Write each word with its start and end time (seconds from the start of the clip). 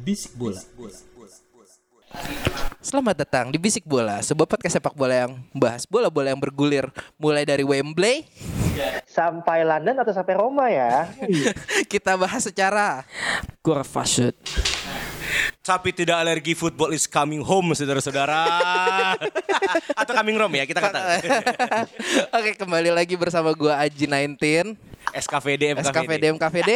Bisik 0.00 0.32
bola. 0.32 0.56
Selamat 2.80 3.22
datang 3.22 3.52
di 3.52 3.60
Bisik 3.60 3.84
Bola, 3.84 4.18
sebuah 4.24 4.48
podcast 4.48 4.80
sepak 4.80 4.96
bola 4.96 5.28
yang 5.28 5.32
membahas 5.52 5.84
bola-bola 5.84 6.32
yang 6.32 6.40
bergulir 6.40 6.88
mulai 7.20 7.44
dari 7.44 7.62
Wembley. 7.62 8.24
sampai 9.04 9.60
London 9.66 10.00
atau 10.00 10.16
sampai 10.16 10.34
Roma 10.40 10.72
ya? 10.72 11.04
Kita 11.92 12.16
bahas 12.16 12.48
secara 12.48 13.04
Kurva 13.60 14.02
shoot. 14.08 14.32
Tapi 15.60 15.92
tidak 15.92 16.16
alergi 16.24 16.56
football 16.56 16.96
is 16.96 17.04
coming 17.04 17.44
home 17.44 17.76
saudara-saudara. 17.76 18.42
Atau 20.00 20.12
coming 20.16 20.34
home 20.40 20.56
ya 20.56 20.64
kita 20.66 20.80
kata. 20.82 21.20
Oke, 22.40 22.56
kembali 22.56 22.90
lagi 22.90 23.14
bersama 23.14 23.52
gua 23.54 23.78
Aji 23.78 24.08
19, 24.08 24.40
SKVD 25.14 25.78
MKVD. 25.78 25.86
SKVD 25.86 26.24
MKVD. 26.34 26.70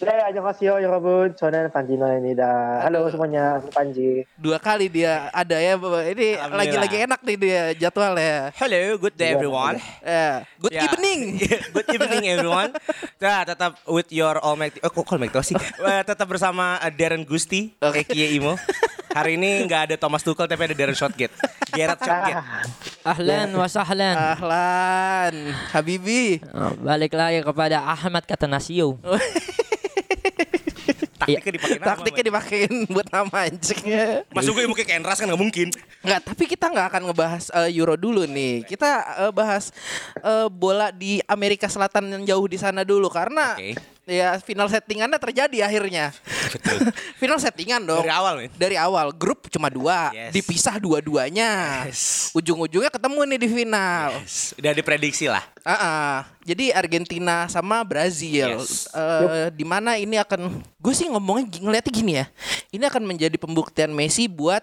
네, 0.00 0.16
안녕하세요 0.26 0.80
여러분. 0.82 1.36
저는 1.36 1.70
반지노입니다. 1.76 2.80
Halo 2.82 3.04
semuanya, 3.12 3.60
aku 3.60 3.68
Panji. 3.68 4.24
Dua 4.40 4.56
kali 4.56 4.88
dia 4.88 5.28
ada 5.28 5.60
ya. 5.60 5.76
Bapak. 5.76 6.16
Ini 6.16 6.40
Alhamdulillah. 6.40 6.56
lagi-lagi 6.56 6.96
enak 7.04 7.20
nih 7.20 7.36
dia 7.36 7.62
jadwalnya. 7.76 8.48
Hello, 8.56 8.96
good 8.96 9.12
day 9.14 9.36
everyone. 9.36 9.76
Eh, 10.00 10.40
good 10.56 10.72
Ya. 10.72 10.88
evening. 10.88 11.36
good 11.76 11.84
evening 11.92 12.24
everyone. 12.32 12.72
Nah, 13.20 13.44
tetap 13.44 13.76
with 13.84 14.08
your 14.08 14.40
all 14.40 14.56
Mac 14.56 14.72
Oh, 14.80 14.88
kok 14.88 15.04
all 15.12 15.20
Mac 15.20 15.36
sih? 15.44 15.54
Wah, 15.78 16.00
tetap 16.00 16.24
bersama 16.24 16.80
uh, 16.80 16.88
Darren 16.90 17.22
Gusti, 17.22 17.76
Oke. 17.84 18.00
Eki 18.02 18.40
Imo. 18.40 18.56
Hari 19.12 19.36
ini 19.36 19.68
nggak 19.68 19.92
ada 19.92 19.94
Thomas 20.00 20.24
Tuchel 20.24 20.48
tapi 20.48 20.64
ada 20.64 20.74
Darren 20.74 20.96
Shotgate. 20.96 21.34
Gerard 21.76 22.00
Shotgate. 22.00 22.40
Ahlan 23.04 23.52
wa 23.52 23.68
sahlan. 23.68 24.16
Ahlan, 24.16 25.34
Habibi. 25.76 26.40
Oh, 26.56 26.72
balik 26.80 27.12
lagi 27.12 27.44
kepada 27.44 27.84
Ahmad 27.84 28.24
Katanasio. 28.24 28.96
Taktiknya 31.25 31.53
dipakai 31.57 31.77
nama. 31.77 31.89
Taktiknya 31.89 32.23
dipakein 32.29 32.73
buat 32.93 33.07
nama 33.09 33.37
anjingnya. 33.49 34.05
Masuk 34.31 34.51
gue 34.55 34.85
kayak 34.85 35.01
Enras 35.01 35.17
kan 35.17 35.27
nggak 35.27 35.41
mungkin. 35.41 35.67
Nggak, 36.05 36.19
tapi 36.21 36.43
kita 36.45 36.65
nggak 36.69 36.87
akan 36.93 37.01
ngebahas 37.11 37.43
eh, 37.51 37.69
Euro 37.77 37.95
dulu 37.97 38.23
nih. 38.29 38.63
Kita 38.69 38.89
eh, 39.27 39.31
bahas 39.33 39.73
eh, 40.21 40.47
bola 40.47 40.93
di 40.93 41.19
Amerika 41.25 41.65
Selatan 41.65 42.11
yang 42.13 42.23
jauh 42.35 42.45
di 42.45 42.57
sana 42.61 42.85
dulu 42.85 43.09
karena 43.09 43.57
Oke. 43.57 43.94
Ya 44.05 44.37
final 44.39 44.69
settingannya 44.69 45.17
terjadi 45.17 45.65
akhirnya. 45.65 46.13
Betul. 46.53 46.77
final 47.21 47.37
settingan 47.41 47.81
dong. 47.81 48.05
Dari 48.05 48.13
awal, 48.13 48.33
men. 48.37 48.49
Dari 48.53 48.77
awal 48.77 49.07
grup 49.11 49.49
cuma 49.49 49.67
dua, 49.67 50.13
Yes. 50.13 50.31
dipisah 50.31 50.77
dua-duanya. 50.77 51.83
Yes. 51.89 52.29
Ujung-ujungnya 52.37 52.93
ketemu 52.93 53.19
nih 53.33 53.39
di 53.41 53.49
final. 53.49 54.09
Udah 54.61 54.71
diprediksi 54.77 55.25
lah. 55.25 55.43
Ah, 55.65 55.73
ah. 55.73 56.13
Jadi 56.45 56.69
Argentina 56.69 57.49
sama 57.49 57.81
Brazil. 57.81 58.61
Yes. 58.61 58.85
Eh, 58.93 59.49
di 59.49 59.65
mana 59.65 59.97
ini 59.97 60.21
akan 60.21 60.61
gue 60.61 60.93
sih 60.93 61.09
ngomongnya 61.09 61.57
ngeliatnya 61.57 61.93
gini 61.93 62.13
ya. 62.21 62.25
Ini 62.69 62.85
akan 62.85 63.01
menjadi 63.01 63.33
pembuktian 63.41 63.89
Messi 63.89 64.29
buat 64.29 64.61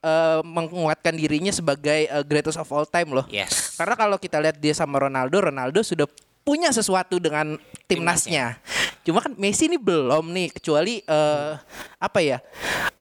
eh, 0.00 0.40
menguatkan 0.40 1.12
dirinya 1.12 1.52
sebagai 1.52 2.08
eh, 2.08 2.24
greatest 2.24 2.56
of 2.56 2.68
all 2.72 2.88
time 2.88 3.12
loh. 3.12 3.28
Yes. 3.28 3.76
Karena 3.76 3.92
kalau 3.92 4.16
kita 4.16 4.40
lihat 4.40 4.56
dia 4.56 4.72
sama 4.72 4.96
Ronaldo, 5.04 5.52
Ronaldo 5.52 5.84
sudah 5.84 6.08
punya 6.48 6.72
sesuatu 6.72 7.20
dengan 7.20 7.60
timnasnya. 7.84 8.56
Cuma 9.04 9.20
kan 9.20 9.36
Messi 9.36 9.68
ini 9.68 9.76
belum 9.76 10.32
nih 10.32 10.48
kecuali 10.50 11.04
eh, 11.04 11.52
apa 12.00 12.18
ya? 12.18 12.40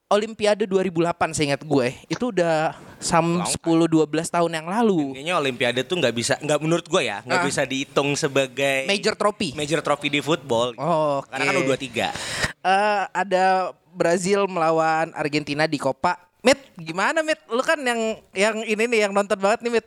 Olimpiade 0.08 0.64
2008 0.64 1.36
seingat 1.36 1.62
gue 1.64 1.92
itu 2.08 2.32
udah 2.32 2.72
sam 2.96 3.44
10 3.44 3.60
12 3.60 4.08
tahun 4.08 4.52
yang 4.54 4.68
lalu. 4.68 5.16
Kayaknya 5.16 5.36
Olimpiade 5.36 5.82
tuh 5.84 6.00
nggak 6.00 6.16
bisa, 6.16 6.40
nggak 6.40 6.60
menurut 6.60 6.88
gue 6.88 7.04
ya, 7.04 7.20
nggak 7.24 7.40
Ah. 7.40 7.48
bisa 7.48 7.62
dihitung 7.64 8.16
sebagai 8.16 8.88
Major 8.88 9.16
trophy. 9.16 9.52
major 9.52 9.84
trophy 9.84 10.08
di 10.08 10.20
football. 10.20 10.72
Oh, 10.76 11.20
Karena 11.28 11.44
kan 11.46 11.56
oke. 11.56 11.68
U23. 11.68 11.88
Eh, 12.00 13.04
ada 13.06 13.46
Brazil 13.92 14.48
melawan 14.48 15.12
Argentina 15.12 15.68
di 15.68 15.76
Copa. 15.76 16.16
Mit, 16.38 16.60
gimana 16.76 17.20
Mit? 17.22 17.42
Lu 17.48 17.60
kan 17.60 17.82
yang 17.82 17.98
yang 18.32 18.62
ini 18.62 18.86
nih 18.86 19.00
yang 19.04 19.12
nonton 19.12 19.36
banget 19.36 19.66
nih 19.66 19.74
Mit. 19.74 19.86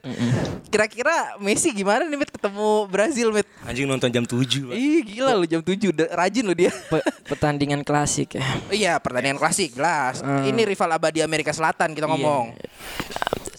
Kira-kira 0.67 1.39
Messi 1.39 1.71
gimana 1.71 2.03
nih 2.03 2.19
Mit 2.19 2.29
ketemu 2.29 2.85
Brazil 2.87 3.31
Mit? 3.31 3.47
Anjing 3.63 3.87
nonton 3.87 4.11
jam 4.11 4.27
7. 4.27 4.35
Pak. 4.67 4.75
Ih 4.75 5.01
gila 5.01 5.33
lu 5.35 5.47
jam 5.47 5.63
7 5.63 5.79
udah 5.89 6.07
rajin 6.13 6.45
lu 6.45 6.53
dia. 6.53 6.75
Pe- 6.91 7.07
pertandingan 7.25 7.81
klasik 7.81 8.35
ya. 8.35 8.45
Iya 8.69 8.93
pertandingan 8.99 9.39
klasik 9.39 9.73
jelas. 9.73 10.21
Ini 10.23 10.61
rival 10.65 10.91
abadi 10.91 11.23
Amerika 11.23 11.51
Selatan 11.51 11.95
kita 11.95 12.11
ngomong. 12.11 12.53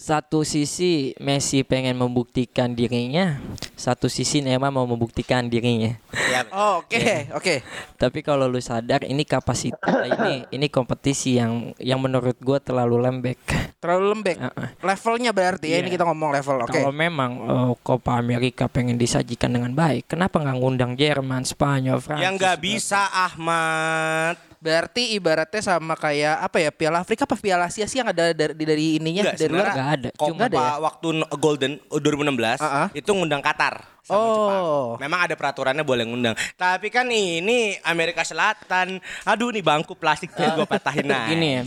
Satu 0.02 0.42
sisi 0.42 1.14
Messi 1.22 1.62
pengen 1.62 1.94
membuktikan 1.94 2.74
dirinya, 2.74 3.38
satu 3.78 4.10
sisi 4.10 4.42
Neymar 4.42 4.74
mau 4.74 4.82
membuktikan 4.82 5.46
dirinya. 5.46 5.94
Ya, 6.26 6.42
Oh, 6.50 6.82
Oke 6.82 7.30
oke. 7.30 7.62
Tapi 7.94 8.18
kalau 8.20 8.50
lu 8.50 8.58
sadar 8.58 9.06
ini 9.06 9.22
kapasitas 9.22 9.78
ini 10.10 10.42
ini 10.50 10.66
kompetisi 10.66 11.38
yang 11.38 11.70
yang 11.78 12.02
menurut 12.02 12.34
gua 12.42 12.58
terlalu 12.58 12.98
lembek. 12.98 13.38
Terlalu 13.78 14.04
lembek. 14.10 14.42
Heeh. 14.42 14.68
Levelnya 14.82 15.30
berarti 15.30 15.70
ya 15.70 15.78
ini 15.78 15.86
Iya. 15.86 15.94
kita 15.94 16.04
ngomong 16.10 16.34
level. 16.34 16.66
Oke. 16.66 16.74
Kalau 16.74 16.90
memang 16.90 17.30
eh, 17.38 17.72
Copa 17.78 18.18
Amerika 18.18 18.66
pengen 18.66 18.98
disajikan 18.98 19.54
dengan 19.54 19.70
baik, 19.70 20.10
kenapa 20.10 20.42
nggak 20.42 20.58
ngundang 20.58 20.92
Jerman, 20.98 21.46
Spanyol, 21.46 22.02
Prancis? 22.02 22.26
yang 22.26 22.34
nggak 22.34 22.58
bisa 22.58 23.06
Ahmad. 23.06 24.34
Berarti 24.62 25.18
ibaratnya 25.18 25.58
sama 25.58 25.98
kayak 25.98 26.38
apa 26.38 26.62
ya 26.62 26.70
Piala 26.70 27.02
Afrika 27.02 27.26
apa 27.26 27.34
Piala 27.34 27.66
Asia 27.66 27.82
sih 27.82 27.98
yang 27.98 28.14
ada 28.14 28.30
dari, 28.30 28.54
dari 28.54 28.94
ininya 28.94 29.26
Enggak, 29.26 29.38
dari 29.42 29.50
luar? 29.50 29.66
sebenarnya 29.66 29.74
Ada. 29.92 30.08
Copa 30.12 30.32
Nggak 30.32 30.48
ada 30.48 30.58
ya? 30.58 30.72
waktu 30.80 31.06
no- 31.12 31.30
Golden 31.34 31.72
uh, 31.86 32.00
2016 32.00 32.58
Ah, 32.58 32.64
ah. 32.64 32.86
itu 32.90 33.10
ngundang 33.10 33.40
Qatar 33.40 33.84
sama 34.00 34.14
Oh. 34.14 34.26
Jepang. 34.26 34.64
Memang 34.98 35.20
ada 35.22 35.34
peraturannya 35.34 35.82
boleh 35.82 36.02
ngundang. 36.02 36.34
Tapi 36.54 36.88
kan 36.88 37.06
ini 37.06 37.76
Amerika 37.82 38.22
Selatan. 38.22 38.98
Aduh 39.22 39.48
nih 39.48 39.60
bangku 39.60 39.92
plastik 39.92 40.32
Ah. 40.34 40.54
gue 40.54 40.64
patahin 40.64 41.06
aja. 41.08 41.28
Gini 41.28 41.48
ya, 41.54 41.62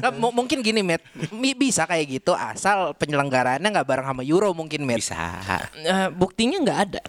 Nah, 0.00 0.12
mu- 0.12 0.34
mungkin 0.34 0.60
gini, 0.60 0.80
Met. 0.80 1.00
Bisa 1.32 1.84
kayak 1.84 2.06
gitu 2.10 2.32
asal 2.32 2.92
penyelenggaraannya 2.94 3.68
nggak 3.68 3.86
bareng 3.86 4.06
sama 4.06 4.22
Euro 4.22 4.50
mungkin, 4.50 4.82
Met. 4.82 4.98
bisa. 4.98 5.40
Eh, 5.76 6.08
buktinya 6.10 6.60
nggak 6.60 6.80
ada. 6.84 7.02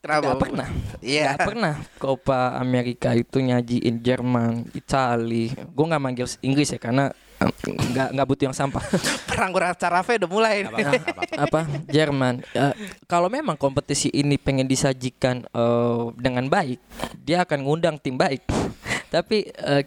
Kenapa? 0.00 0.24
Nggak 0.26 0.40
pernah. 0.40 0.68
Iya. 0.98 1.22
Nggak 1.30 1.40
pernah. 1.46 1.74
Copa 1.96 2.40
Amerika 2.56 3.12
itu 3.12 3.36
nyajiin 3.38 4.00
Jerman, 4.00 4.52
Itali. 4.72 5.52
Gue 5.52 5.84
nggak 5.86 6.00
manggil 6.00 6.26
Inggris 6.40 6.68
ya 6.68 6.78
karena 6.78 7.08
eh, 7.08 7.16
nggak 7.40 8.08
nggak 8.12 8.26
butuh 8.28 8.44
yang 8.50 8.56
sampah. 8.56 8.84
Perang 9.28 9.56
Carafe 9.56 10.20
udah 10.20 10.30
mulai. 10.30 10.68
Nah, 10.68 10.92
apa 11.40 11.64
Jerman 11.88 12.44
Eh, 12.50 12.74
kalau 13.06 13.30
memang 13.30 13.54
kompetisi 13.54 14.10
ini 14.10 14.34
pengen 14.34 14.66
disajikan 14.66 15.46
eh, 15.46 16.02
dengan 16.18 16.50
baik 16.50 16.82
dia 17.22 17.46
akan 17.46 17.62
ngundang 17.62 17.96
tim 18.02 18.18
baik 18.18 18.42
tapi 19.14 19.48
eh, 19.54 19.86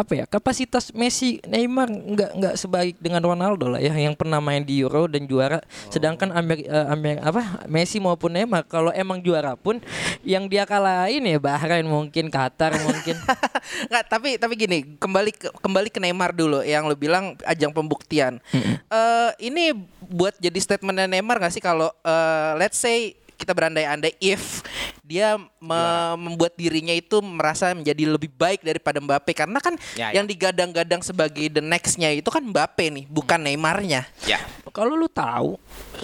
apa 0.00 0.12
ya 0.16 0.24
kapasitas 0.24 0.96
Messi 0.96 1.44
Neymar 1.44 1.92
nggak 1.92 2.30
nggak 2.40 2.54
sebaik 2.56 2.96
dengan 2.96 3.20
Ronaldo 3.20 3.68
lah 3.68 3.80
ya 3.84 3.92
yang 3.92 4.16
pernah 4.16 4.40
main 4.40 4.64
di 4.64 4.80
Euro 4.80 5.04
dan 5.04 5.28
juara. 5.28 5.60
Sedangkan 5.92 6.32
Amer, 6.32 6.64
eh, 6.64 6.86
Amer- 6.88 7.20
apa 7.20 7.68
Messi 7.68 8.00
maupun 8.00 8.32
Neymar 8.32 8.64
kalau 8.64 8.88
emang 8.96 9.20
juara 9.20 9.52
pun 9.60 9.76
yang 10.24 10.48
dia 10.48 10.64
kalahin 10.64 11.20
ya 11.28 11.36
Bahrain 11.36 11.84
mungkin 11.84 12.32
Qatar 12.32 12.72
mungkin. 12.80 13.20
Nggak, 13.90 14.04
tapi 14.08 14.28
tapi 14.40 14.54
gini, 14.56 14.78
kembali 14.96 15.30
ke, 15.36 15.48
kembali 15.60 15.88
ke 15.92 16.00
Neymar 16.00 16.32
dulu 16.32 16.64
yang 16.64 16.88
lu 16.88 16.96
bilang 16.96 17.36
ajang 17.44 17.70
pembuktian. 17.70 18.40
Eh 18.88 19.30
ini 19.44 19.76
buat 20.10 20.34
jadi 20.40 20.56
statementnya 20.56 21.06
Neymar 21.06 21.38
nggak 21.38 21.52
sih 21.52 21.62
kalau 21.62 21.92
eh, 22.02 22.52
let's 22.56 22.80
say 22.80 23.12
kita 23.40 23.50
berandai-andai 23.50 24.12
if 24.18 24.60
dia 25.00 25.34
me- 25.56 26.16
membuat 26.16 26.52
dirinya 26.54 26.92
itu 26.92 27.18
merasa 27.18 27.72
menjadi 27.72 28.04
lebih 28.06 28.28
baik 28.30 28.60
daripada 28.60 29.00
Mbappe 29.00 29.32
karena 29.32 29.56
kan 29.58 29.74
Ya, 29.96 30.12
ya. 30.12 30.20
yang 30.20 30.28
digadang-gadang 30.28 31.00
sebagai 31.00 31.48
the 31.48 31.58
next-nya 31.58 32.12
itu 32.12 32.28
kan 32.28 32.44
Mbappe 32.44 32.92
nih, 32.92 33.04
bukan 33.06 33.40
Neymarnya. 33.40 34.04
Ya. 34.22 34.38
kalau 34.70 34.94
lu 34.94 35.08
tahu 35.08 35.58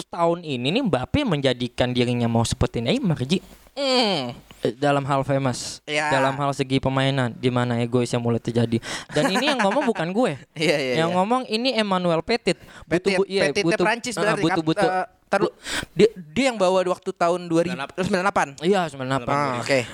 tahun 0.06 0.42
ini 0.42 0.72
nih 0.72 0.82
Mbappe 0.82 1.22
menjadikan 1.22 1.92
dirinya 1.92 2.26
mau 2.26 2.42
seperti 2.42 2.80
Neymar 2.80 3.20
Ji 3.22 3.38
Hmm. 3.76 4.32
Eh, 4.64 4.72
dalam 4.72 5.04
hal 5.04 5.20
famous, 5.20 5.84
Ya. 5.84 6.08
dalam 6.08 6.32
hal 6.32 6.48
segi 6.50 6.80
permainan, 6.80 7.28
di 7.30 7.52
mana 7.52 7.76
egois 7.76 8.08
yang 8.08 8.24
mulai 8.24 8.40
terjadi. 8.40 8.80
Dan 9.06 9.28
ini 9.28 9.52
yang 9.52 9.60
ngomong 9.60 9.84
bukan 9.84 10.08
gue. 10.08 10.32
Iya, 10.56 10.76
iya, 10.80 10.94
yang 11.04 11.12
iya. 11.12 11.14
ngomong 11.14 11.44
ini 11.44 11.76
Emmanuel 11.76 12.24
Petit. 12.24 12.56
Petit, 12.88 13.20
bu- 13.20 13.28
iya, 13.28 13.52
Petitnya 13.52 13.76
Prancis 13.76 14.16
ah, 14.16 14.24
berarti 14.24 14.40
butuh 14.40 14.56
kan? 14.56 14.64
butuh. 14.64 14.88
Eh, 14.88 15.06
taruh, 15.26 15.52
dia, 15.92 16.08
dia 16.14 16.44
yang 16.52 16.58
bawa 16.58 16.82
waktu 16.86 17.10
tahun 17.12 17.50
2098. 17.50 18.62
Iya, 18.62 18.86
sebenarnya 18.90 19.22
apa? 19.22 19.32
Ah, 19.32 19.54
Oke. 19.62 19.84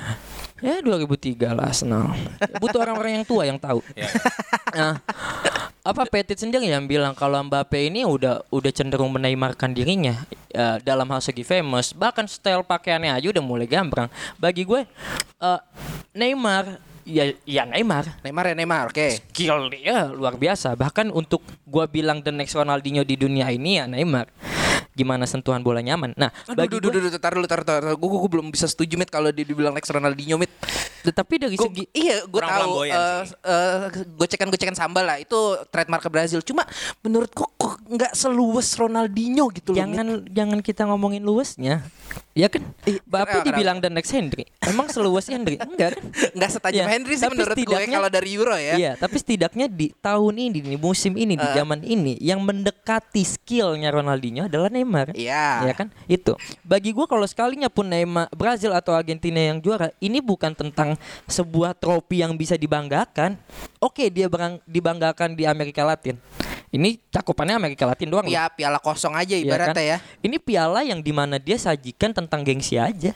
Ya 0.63 0.79
2003 0.79 1.59
lah 1.59 1.75
Arsenal. 1.75 2.15
Butuh 2.63 2.87
orang-orang 2.87 3.19
yang 3.19 3.27
tua 3.27 3.43
yang 3.43 3.59
tahu. 3.59 3.83
Nah, 4.73 5.03
apa 5.83 6.03
Petit 6.07 6.39
sendiri 6.39 6.71
yang 6.71 6.87
bilang 6.87 7.19
kalau 7.19 7.43
Mbappe 7.43 7.75
ini 7.91 8.07
udah 8.07 8.47
udah 8.47 8.71
cenderung 8.71 9.11
menaimarkan 9.11 9.75
dirinya 9.75 10.23
eh, 10.55 10.79
dalam 10.87 11.11
hal 11.11 11.19
segi 11.19 11.43
famous, 11.43 11.91
bahkan 11.91 12.31
style 12.31 12.63
pakaiannya 12.63 13.11
aja 13.11 13.27
udah 13.35 13.43
mulai 13.43 13.67
gambrang. 13.67 14.07
Bagi 14.39 14.63
gue 14.63 14.87
eh, 15.43 15.61
Neymar 16.15 16.79
ya 17.03 17.35
ya 17.43 17.67
Neymar 17.67 18.23
Neymar 18.23 18.45
ya 18.47 18.55
Neymar, 18.55 18.85
oke. 18.95 19.09
skill 19.19 19.67
dia 19.75 20.07
luar 20.07 20.39
biasa. 20.39 20.79
Bahkan 20.79 21.11
untuk 21.11 21.43
gua 21.67 21.91
bilang 21.91 22.23
the 22.23 22.31
next 22.31 22.55
Ronaldinho 22.55 23.03
di 23.03 23.19
dunia 23.19 23.51
ini 23.51 23.83
ya 23.83 23.91
Neymar. 23.91 24.31
Gimana 24.93 25.25
sentuhan 25.25 25.61
bola 25.61 25.79
nyaman. 25.79 26.13
Nah, 26.15 26.29
Aduh, 26.45 26.57
bagi 26.59 26.77
duh, 26.77 26.81
duh, 26.83 26.91
gue 26.93 27.01
duh, 27.03 27.11
duh, 27.11 27.19
tar 27.19 27.33
dulu, 27.33 27.47
tar, 27.47 27.61
tar, 27.61 27.81
tar. 27.81 27.93
Gue, 27.93 28.09
gue 28.11 28.31
belum 28.31 28.49
bisa 28.49 28.65
setuju 28.65 28.95
mit 28.95 29.09
kalau 29.09 29.29
dia 29.29 29.43
dibilang 29.43 29.73
next 29.73 29.89
Ronaldinho 29.89 30.37
mit. 30.37 30.53
tetapi 31.03 31.35
dari 31.37 31.59
Gua- 31.59 31.67
segi 31.67 31.83
iya, 31.91 32.23
gue 32.23 32.39
tahu. 32.39 32.85
eh, 32.85 32.95
sih. 33.27 33.35
eh, 33.43 33.79
gocekan-gocekan 34.15 34.71
sambal 34.73 35.03
lah 35.03 35.19
itu 35.19 35.35
trademark 35.67 35.99
ke 35.99 36.09
Brazil. 36.09 36.39
Cuma 36.41 36.63
menurutku 37.01 37.43
kok 37.53 37.83
nggak 37.85 38.13
seluas 38.13 38.71
Ronaldinho 38.73 39.51
gitu 39.51 39.73
loh. 39.73 39.77
Mit. 39.77 39.83
jangan 39.91 40.07
jangan 40.29 40.59
kita 40.61 40.83
ngomongin 40.85 41.21
luasnya. 41.21 41.83
Ya 42.33 42.47
kan? 42.47 42.63
Bapak 43.03 43.43
kenapa? 43.43 43.47
dibilang 43.47 43.77
the 43.79 43.89
next 43.89 44.09
Hendry. 44.09 44.47
Emang 44.59 44.87
seluas 44.87 45.27
Hendry? 45.27 45.59
Enggak 45.59 45.97
kan? 45.97 46.05
nggak 46.33 46.51
setajam 46.51 46.81
Iya, 46.81 46.89
Henry 46.89 47.15
sih 47.15 47.27
menurut 47.27 47.57
gue 47.57 47.81
kalau 47.85 48.09
dari 48.09 48.29
Euro 48.33 48.55
ya. 48.55 48.75
Iya, 48.75 48.93
tapi 48.95 49.17
setidaknya 49.17 49.67
di 49.67 49.91
tahun 49.93 50.35
ini, 50.41 50.59
di 50.63 50.77
musim 50.77 51.13
ini, 51.15 51.35
di 51.35 51.43
Eh. 51.43 51.53
zaman 51.53 51.83
ini 51.83 52.15
yang 52.19 52.41
mendekati 52.41 53.21
skillnya 53.23 53.91
Ronaldinho 53.91 54.47
adalah 54.47 54.71
Neymar. 54.83 55.15
Iya. 55.15 55.71
Ya 55.71 55.75
kan? 55.79 55.89
Itu. 56.11 56.35
Bagi 56.67 56.91
gua 56.91 57.07
kalau 57.07 57.23
sekalinya 57.23 57.71
pun 57.71 57.87
Neymar 57.87 58.27
Brazil 58.35 58.75
atau 58.75 58.93
Argentina 58.93 59.39
yang 59.39 59.63
juara, 59.63 59.95
ini 60.03 60.19
bukan 60.19 60.51
tentang 60.53 60.99
sebuah 61.31 61.79
trofi 61.79 62.21
yang 62.21 62.35
bisa 62.35 62.59
dibanggakan. 62.59 63.39
Oke, 63.83 64.07
dia 64.09 64.31
berang- 64.31 64.63
dibanggakan 64.65 65.35
di 65.35 65.43
Amerika 65.43 65.83
Latin. 65.83 66.15
Ini 66.73 66.97
cakupannya 67.05 67.61
Amerika 67.61 67.85
Latin 67.85 68.09
doang. 68.09 68.25
loh. 68.25 68.33
Ya 68.33 68.49
piala 68.49 68.81
kosong 68.81 69.13
aja 69.13 69.37
Iya 69.37 69.45
ibaratnya 69.45 69.77
kan? 69.77 69.91
ya. 69.93 69.99
Ini 70.25 70.41
piala 70.41 70.81
yang 70.81 71.05
di 71.05 71.13
mana 71.13 71.37
dia 71.37 71.61
sajikan 71.61 72.17
tentang 72.17 72.41
gengsi 72.41 72.81
aja 72.81 73.13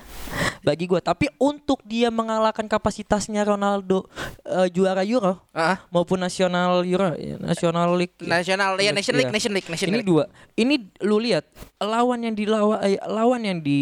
bagi 0.61 0.85
gua. 0.85 1.01
Tapi 1.01 1.33
untuk 1.39 1.81
dia 1.81 2.13
mengalahkan 2.13 2.69
kapasitasnya 2.69 3.41
Ronaldo 3.43 4.05
eh, 4.45 4.69
juara 4.69 5.01
Euro 5.03 5.41
Ah. 5.51 5.81
maupun 5.89 6.21
nasional 6.21 6.85
Euro, 6.85 7.17
ya, 7.17 7.41
nasional 7.41 7.97
League. 7.97 8.13
Nasional 8.21 8.77
ya 8.77 8.93
Nation 8.93 9.17
League, 9.17 9.33
Iya. 9.33 9.37
Nation 9.41 9.53
League, 9.55 9.71
Nation 9.73 9.89
Ini 9.89 9.97
League. 9.97 10.05
dua. 10.05 10.25
Ini 10.53 10.75
lu 11.01 11.17
lihat 11.17 11.49
lawan 11.79 12.29
yang 12.29 12.37
dilawan 12.37 12.77
eh, 12.85 13.01
lawan 13.09 13.41
yang 13.41 13.65
di 13.65 13.81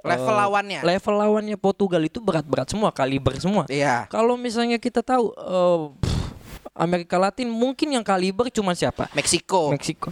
Level 0.00 0.24
eh, 0.24 0.38
lawannya. 0.40 0.80
Level 0.80 1.14
lawannya 1.14 1.56
Portugal 1.56 2.00
itu 2.00 2.16
berat-berat 2.16 2.64
semua, 2.64 2.88
kaliber 2.88 3.36
semua. 3.36 3.68
Iya. 3.68 4.08
Kalau 4.08 4.40
misalnya 4.40 4.80
kita 4.80 5.04
tahu 5.04 5.36
eh, 5.36 5.80
pff, 6.00 6.11
Amerika 6.72 7.20
Latin 7.20 7.52
mungkin 7.52 7.92
yang 7.92 8.04
kaliber 8.04 8.48
cuma 8.48 8.72
siapa? 8.72 9.12
Meksiko. 9.12 9.72
Meksiko. 9.76 10.08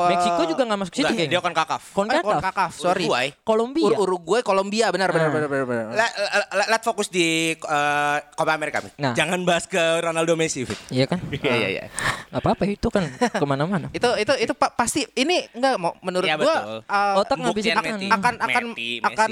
Ko- 0.00 0.08
Meksiko 0.10 0.42
juga 0.46 0.62
nggak 0.64 0.80
masuk 0.80 0.94
situ 0.94 1.06
kayaknya. 1.06 1.28
dia 1.28 1.40
kan 1.40 1.52
kakaf. 1.52 1.82
Eh, 1.82 1.92
Konkakaf. 1.92 2.40
Kakaf, 2.42 2.72
sorry. 2.74 3.04
Uruguay. 3.04 3.26
Kolombia. 3.40 3.84
Ur- 3.86 3.98
Uruguay, 4.00 4.40
Kolombia, 4.40 4.86
benar 4.88 5.08
benar 5.10 5.28
Ah. 5.28 5.32
benar 5.32 5.48
benar. 5.48 5.66
benar. 5.66 5.84
Let, 5.92 6.10
let, 6.50 6.68
let 6.70 6.82
fokus 6.82 7.06
di 7.06 7.26
eh, 7.52 8.16
Copa 8.30 8.52
America. 8.52 8.80
Nah. 8.96 9.12
Jangan 9.12 9.40
bahas 9.42 9.64
ke 9.64 9.76
Ronaldo 10.00 10.32
Messi. 10.34 10.62
Fit. 10.62 10.78
Iya 10.88 11.04
kan? 11.04 11.20
Iya 11.40 11.54
iya 11.54 11.68
iya. 11.70 11.82
Gak 12.28 12.40
apa-apa 12.40 12.64
itu 12.64 12.88
kan 12.88 13.04
ke 13.10 13.44
mana-mana. 13.44 13.88
Itu 13.92 14.08
itu 14.14 14.32
itu 14.40 14.52
pa- 14.52 14.70
pasti 14.70 15.04
ini 15.14 15.44
enggak 15.50 15.76
mau 15.76 15.92
menurut 16.00 16.24
Iya, 16.24 16.36
gua 16.36 16.56
uh, 16.80 17.20
Otak 17.20 17.36
nggak 17.36 17.54
bisa. 17.54 17.74
Messi. 17.74 18.08
akan 18.08 18.34
akan 18.38 18.64
Messi, 18.70 18.90
akan 19.00 19.30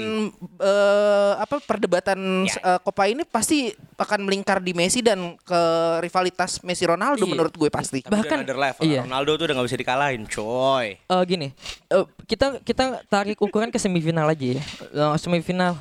eh, 0.57 1.33
apa 1.37 1.55
perdebatan 1.59 2.19
Ya. 2.43 2.55
eh, 2.67 2.79
Copa 2.79 3.05
ini 3.05 3.23
pasti 3.23 3.69
akan 3.95 4.19
melingkar 4.21 4.59
di 4.59 4.71
Messi 4.71 4.99
dan 4.99 5.35
ke 5.37 5.61
rivalitas 5.99 6.59
Messi 6.61 6.83
Ronaldo 6.83 7.23
Iya. 7.23 7.31
menurut 7.31 7.53
gue 7.53 7.69
pasti. 7.69 7.99
Tapi 8.01 8.15
Bahkan- 8.17 8.39
level. 8.49 8.83
iya. 8.83 9.01
Ronaldo 9.03 9.31
tuh 9.35 9.45
udah 9.45 9.55
gak 9.55 9.67
bisa 9.67 9.77
dikalahin, 9.77 10.21
coy. 10.59 10.87
Eh 10.99 11.21
gini, 11.23 11.47
eh, 11.87 12.05
kita 12.25 12.59
kita 12.59 12.83
tarik 13.05 13.39
ukuran 13.39 13.67
ke 13.67 13.77
semifinal 13.77 14.27
aja 14.27 14.47
ya. 14.51 14.63
Eh, 14.83 15.15
semifinal. 15.17 15.79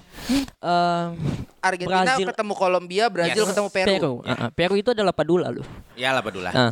eh, 0.61 1.07
Argentina 1.59 2.07
Brazil- 2.07 2.29
ketemu 2.29 2.53
Kolombia, 2.55 3.05
Brazil 3.09 3.43
Yes. 3.43 3.51
ketemu 3.51 3.69
Peru. 3.69 3.89
Peru. 3.91 4.13
Ah. 4.23 4.49
Peru 4.49 4.75
itu 4.75 4.91
adalah 4.91 5.11
Padula 5.11 5.51
loh. 5.51 5.67
Ya 5.95 6.11
lah 6.11 6.23
Padula. 6.23 6.51
Nah, 6.51 6.71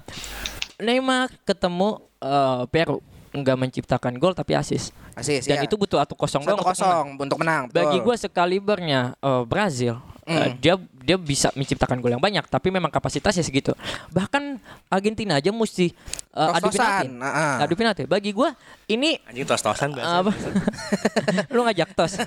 Neymar 0.78 1.32
ketemu 1.42 1.88
eh, 2.16 2.62
Peru 2.68 3.02
nggak 3.32 3.56
menciptakan 3.58 4.14
gol 4.16 4.32
tapi 4.32 4.54
asis. 4.54 4.94
Asis, 5.12 5.44
Dan 5.44 5.60
iya. 5.60 5.64
itu 5.64 5.74
butuh 5.74 5.96
atu 5.96 6.12
kosong 6.12 6.40
satu 6.40 6.52
doang 6.52 6.60
untuk 6.60 6.68
menang. 6.68 6.80
kosong 6.80 7.06
untuk 7.18 7.38
menang. 7.40 7.62
Bagi 7.68 7.98
gue 7.98 8.16
sekalibernya 8.16 9.00
eh, 9.14 9.42
Brazil, 9.44 10.00
Mm. 10.24 10.58
dia 10.58 10.74
dia 11.06 11.14
bisa 11.14 11.54
menciptakan 11.54 12.02
gol 12.02 12.10
yang 12.10 12.18
banyak, 12.18 12.42
tapi 12.50 12.74
memang 12.74 12.90
kapasitasnya 12.90 13.46
segitu. 13.46 13.70
Bahkan 14.10 14.58
Argentina 14.90 15.38
aja 15.38 15.54
mesti 15.54 15.94
eh, 16.34 16.50
adu 16.58 16.66
penalti. 16.66 17.06
Ah. 17.22 17.62
Adu 17.62 17.74
penalti. 17.78 18.02
Bagi 18.04 18.34
gue 18.34 18.50
ini 18.90 19.14
Anjing 19.22 19.46
tos-tosan 19.46 19.94
bahasa. 19.94 20.26
apa? 20.26 20.32
Lu 21.54 21.62
ngajak 21.62 21.94
tos. 21.94 22.18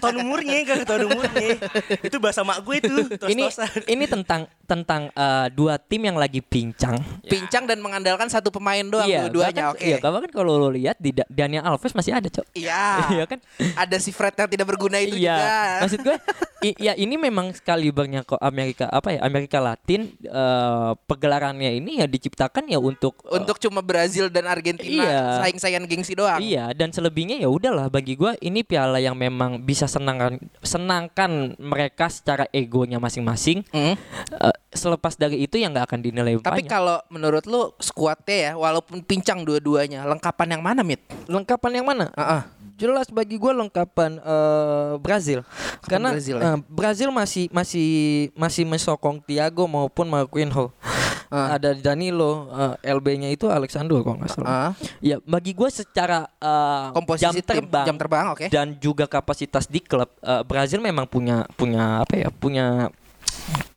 Tahun 0.00 0.16
umurnya 0.16 0.64
kan 0.64 0.76
tahun 0.82 1.12
umurnya. 1.12 1.60
itu 2.00 2.16
bahasa 2.16 2.40
mak 2.40 2.64
gue 2.64 2.80
itu, 2.80 2.94
ini 3.28 3.44
tos-tosan. 3.44 3.68
ini 3.84 4.04
tentang 4.08 4.40
tentang 4.64 5.02
eh, 5.12 5.46
dua 5.52 5.76
tim 5.76 6.00
yang 6.00 6.16
lagi 6.16 6.40
pincang. 6.40 6.96
pincang 7.28 7.68
dan 7.68 7.84
mengandalkan 7.84 8.32
satu 8.32 8.48
pemain 8.48 8.80
doang 8.80 9.04
dua-duanya. 9.04 9.74
bahkan- 9.74 9.76
Oke. 9.76 9.84
Iya, 9.84 9.96
bahkan 10.00 10.30
kalau 10.32 10.56
lo 10.56 10.70
lihat 10.70 10.96
di 10.96 11.10
Da- 11.12 11.28
Daniel 11.28 11.66
Alves 11.66 11.92
masih 11.92 12.14
ada, 12.14 12.28
Cok. 12.30 12.46
Iya. 12.54 12.84
Iya 13.12 13.24
kan? 13.26 13.38
Ada 13.76 13.96
si 13.98 14.14
Fred 14.14 14.32
yang 14.32 14.48
tidak 14.48 14.64
berguna 14.64 14.96
itu 14.96 15.18
iya. 15.18 15.36
juga. 15.36 15.58
Maksud 15.84 16.00
gue, 16.00 16.16
i- 16.62 16.78
ya 16.78 16.94
ini 16.94 17.18
memang 17.18 17.50
kalibernya 17.58 18.21
kok 18.21 18.21
Amerika 18.40 18.86
apa 18.88 19.14
ya 19.16 19.20
Amerika 19.26 19.58
Latin 19.58 20.14
eh, 20.22 20.90
pegelarannya 21.06 21.78
ini 21.78 22.00
ya 22.00 22.06
diciptakan 22.06 22.70
ya 22.70 22.78
untuk 22.78 23.20
eh, 23.28 23.36
Untuk 23.36 23.58
cuma 23.58 23.82
Brazil 23.82 24.30
dan 24.30 24.46
Argentina 24.48 25.02
Iya. 25.02 25.22
saing-saingan 25.44 25.84
gengsi 25.88 26.14
doang. 26.14 26.38
Iya 26.38 26.70
dan 26.72 26.94
selebihnya 26.94 27.40
ya 27.40 27.48
udahlah 27.50 27.90
bagi 27.90 28.14
gua 28.14 28.38
ini 28.38 28.62
piala 28.62 29.02
yang 29.02 29.18
memang 29.18 29.62
bisa 29.62 29.90
senangkan 29.90 30.38
senangkan 30.62 31.58
mereka 31.58 32.08
secara 32.08 32.46
egonya 32.54 33.02
masing-masing. 33.02 33.66
Hmm. 33.74 33.94
Eh, 34.38 34.56
selepas 34.72 35.14
dari 35.14 35.44
itu 35.44 35.60
yang 35.60 35.76
nggak 35.76 35.86
akan 35.92 36.00
dinilai 36.00 36.34
Tapi 36.40 36.64
banyak. 36.64 36.70
kalau 36.70 36.98
menurut 37.12 37.44
lu 37.44 37.70
skuadnya 37.78 38.36
ya 38.50 38.52
walaupun 38.56 39.04
pincang 39.04 39.44
dua-duanya, 39.44 40.04
lengkapan 40.08 40.58
yang 40.58 40.62
mana, 40.64 40.80
Mit? 40.80 41.00
lengkapan 41.28 41.80
yang 41.80 41.86
mana? 41.86 42.08
Heeh. 42.16 42.42
Jelas 42.80 43.06
bagi 43.12 43.38
gua 43.38 43.54
lengkapan 43.54 44.18
eh, 44.18 44.92
Brazil 44.98 45.46
karena 45.86 46.16
Brazil, 46.16 46.36
ya? 46.40 46.56
eh, 46.56 46.58
Brazil 46.66 47.08
masih 47.14 47.46
masih 47.52 47.88
masih 48.34 48.64
mesokong 48.66 49.22
Thiago 49.22 49.68
maupun 49.70 50.08
Marquinhos. 50.10 50.72
Ah. 51.32 51.56
Ada 51.56 51.72
Danilo, 51.72 52.52
eh, 52.52 52.92
LB-nya 52.92 53.32
itu 53.32 53.48
Alexander 53.48 53.96
kalau 54.04 54.20
nggak 54.20 54.32
salah. 54.36 54.48
Ah. 54.48 54.70
Ya 55.00 55.16
bagi 55.24 55.56
gua 55.56 55.72
secara 55.72 56.28
eh, 56.36 56.86
Komposisi 56.92 57.24
jam 57.24 57.32
tim, 57.32 57.44
terbang, 57.64 57.86
jam 57.88 57.96
terbang, 57.96 58.24
oke. 58.36 58.46
dan 58.52 58.76
juga 58.76 59.08
kapasitas 59.08 59.64
di 59.64 59.80
klub 59.80 60.12
eh, 60.20 60.42
Brazil 60.44 60.84
memang 60.84 61.08
punya 61.08 61.48
punya 61.56 62.04
apa 62.04 62.20
ya 62.20 62.28
punya 62.28 62.92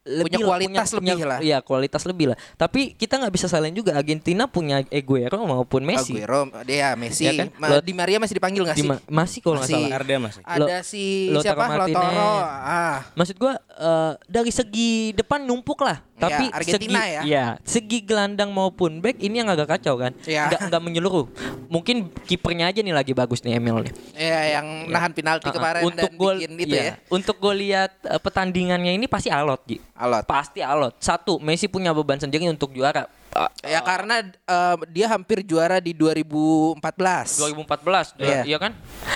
Punya 0.06 0.38
lah, 0.38 0.48
kualitas 0.54 0.90
lebih 0.94 1.20
lah. 1.26 1.40
Iya 1.42 1.58
kualitas 1.66 2.04
lebih 2.06 2.26
lah. 2.30 2.38
Tapi 2.62 2.94
kita 2.94 3.18
nggak 3.18 3.34
bisa 3.34 3.50
salin 3.50 3.74
juga 3.74 3.98
Argentina 3.98 4.46
punya 4.46 4.86
Aguero 4.86 5.42
maupun 5.50 5.82
Messi. 5.82 6.14
Aguero, 6.14 6.46
dia 6.62 6.94
Messi. 6.94 7.26
Ya 7.26 7.34
kan? 7.34 7.50
Ma- 7.58 7.82
Di 7.82 7.90
Maria 7.98 8.22
masih 8.22 8.38
dipanggil 8.38 8.62
nggak 8.70 8.78
Di 8.78 8.86
sih? 8.86 8.90
ma- 8.94 9.02
masih 9.10 9.40
kalau 9.42 9.58
nggak 9.58 9.74
salah. 9.74 9.90
RD 10.06 10.12
masih. 10.22 10.42
Ada 10.46 10.78
si 10.86 11.34
Lautaro 11.34 11.42
siapa? 11.42 11.64
Martinez. 11.66 11.98
Lautaro. 11.98 12.30
Ah. 12.46 12.98
Maksud 13.18 13.36
gua 13.42 13.54
eh, 13.58 14.14
dari 14.30 14.52
segi 14.54 14.92
depan 15.18 15.42
numpuk 15.42 15.82
lah, 15.82 15.98
Iya, 15.98 16.22
tapi 16.22 16.44
Argentina 16.54 17.02
segi 17.02 17.16
ya. 17.18 17.22
iya, 17.28 17.46
segi 17.68 18.00
gelandang 18.06 18.54
maupun 18.54 19.04
back 19.04 19.20
ini 19.20 19.42
yang 19.42 19.50
agak 19.50 19.74
kacau 19.74 19.98
kan. 19.98 20.14
Iya. 20.24 20.54
Nggak 20.54 20.62
nggak 20.70 20.82
menyeluruh. 20.86 21.26
Mungkin 21.68 22.08
kipernya 22.30 22.70
aja 22.70 22.80
nih 22.80 22.96
lagi 22.96 23.12
bagus 23.12 23.42
nih 23.42 23.58
Emil 23.58 23.84
nih. 23.84 23.94
Ya, 24.16 24.62
yang 24.62 24.88
nahan 24.88 25.12
penalti 25.12 25.50
ah. 25.50 25.54
kemarin 25.58 25.82
untuk 25.82 26.08
dan 26.08 26.16
gol 26.16 26.38
bikin 26.40 26.56
itu 26.56 26.76
iya. 26.78 26.94
ya. 26.94 26.94
Untuk 27.12 27.36
gue 27.42 27.54
lihat 27.58 27.92
eh, 28.06 28.22
pertandingannya 28.22 28.96
ini 28.96 29.10
pasti 29.12 29.28
alot, 29.28 29.66
Ji. 29.68 29.82
Alot. 29.96 30.28
Pasti 30.28 30.60
alot. 30.60 31.00
Satu, 31.00 31.40
Messi 31.40 31.72
punya 31.72 31.96
beban 31.96 32.20
sendiri 32.20 32.46
untuk 32.52 32.76
juara. 32.76 33.08
Ya 33.62 33.82
karena 33.82 34.16
eh, 34.24 34.76
dia 34.90 35.08
hampir 35.08 35.42
juara 35.42 35.78
di 35.78 35.92
2014. 35.92 36.80
2014 37.38 38.16
Iya. 38.16 38.42
iya 38.46 38.58
kan? 38.58 38.72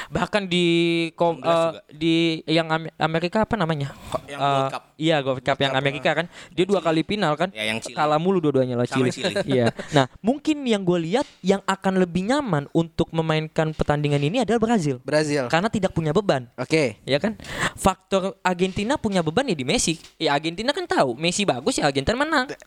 Bahkan 0.10 0.44
di 0.46 0.66
kom, 1.14 1.38
19 1.38 1.46
juga. 1.46 1.82
di 1.88 2.16
yang 2.44 2.68
Am- 2.68 2.92
Amerika 2.98 3.48
apa 3.48 3.56
namanya? 3.56 3.96
Yang 4.26 4.36
Eh, 4.36 4.44
World 4.44 4.68
Cup. 4.70 4.84
iya 4.98 5.16
World 5.22 5.42
Cup 5.42 5.58
yang 5.58 5.74
Amerika 5.74 6.10
kan. 6.14 6.26
Dia 6.50 6.66
dua 6.66 6.80
kali 6.80 7.02
final 7.02 7.34
kan? 7.34 7.50
Ya, 7.52 7.64
yang 7.66 7.80
kalah 7.80 8.20
mulu 8.20 8.40
dua-duanya 8.40 8.76
lah 8.76 8.84
Sama 8.84 9.08
Chile, 9.08 9.12
Chile. 9.14 9.36
iya. 9.56 9.66
Nah 9.92 10.12
mungkin 10.20 10.66
yang 10.66 10.84
gue 10.84 11.00
lihat 11.02 11.24
yang 11.40 11.64
akan 11.64 11.94
lebih 11.98 12.26
nyaman 12.26 12.68
untuk 12.72 13.08
memainkan 13.12 13.72
pertandingan 13.72 14.20
ini 14.20 14.44
adalah 14.44 14.60
Brazil. 14.60 15.00
Brazil. 15.02 15.46
Oke. 15.46 15.54
karena 15.54 15.70
tidak 15.70 15.92
punya 15.94 16.12
beban. 16.12 16.50
Ya 17.06 17.18
kan? 17.18 17.40
Faktor 17.74 18.36
Argentina 18.42 18.98
punya 18.98 19.22
beban 19.22 19.46
ya 19.46 19.56
di 19.56 19.64
Messi. 19.64 19.96
Ya 20.18 20.34
Argentina 20.34 20.74
kan 20.74 20.84
tahu 20.84 21.16
Messi 21.16 21.46
bagus 21.46 21.78
ya 21.78 21.88
Argentina 21.88 22.18
menang 22.18 22.50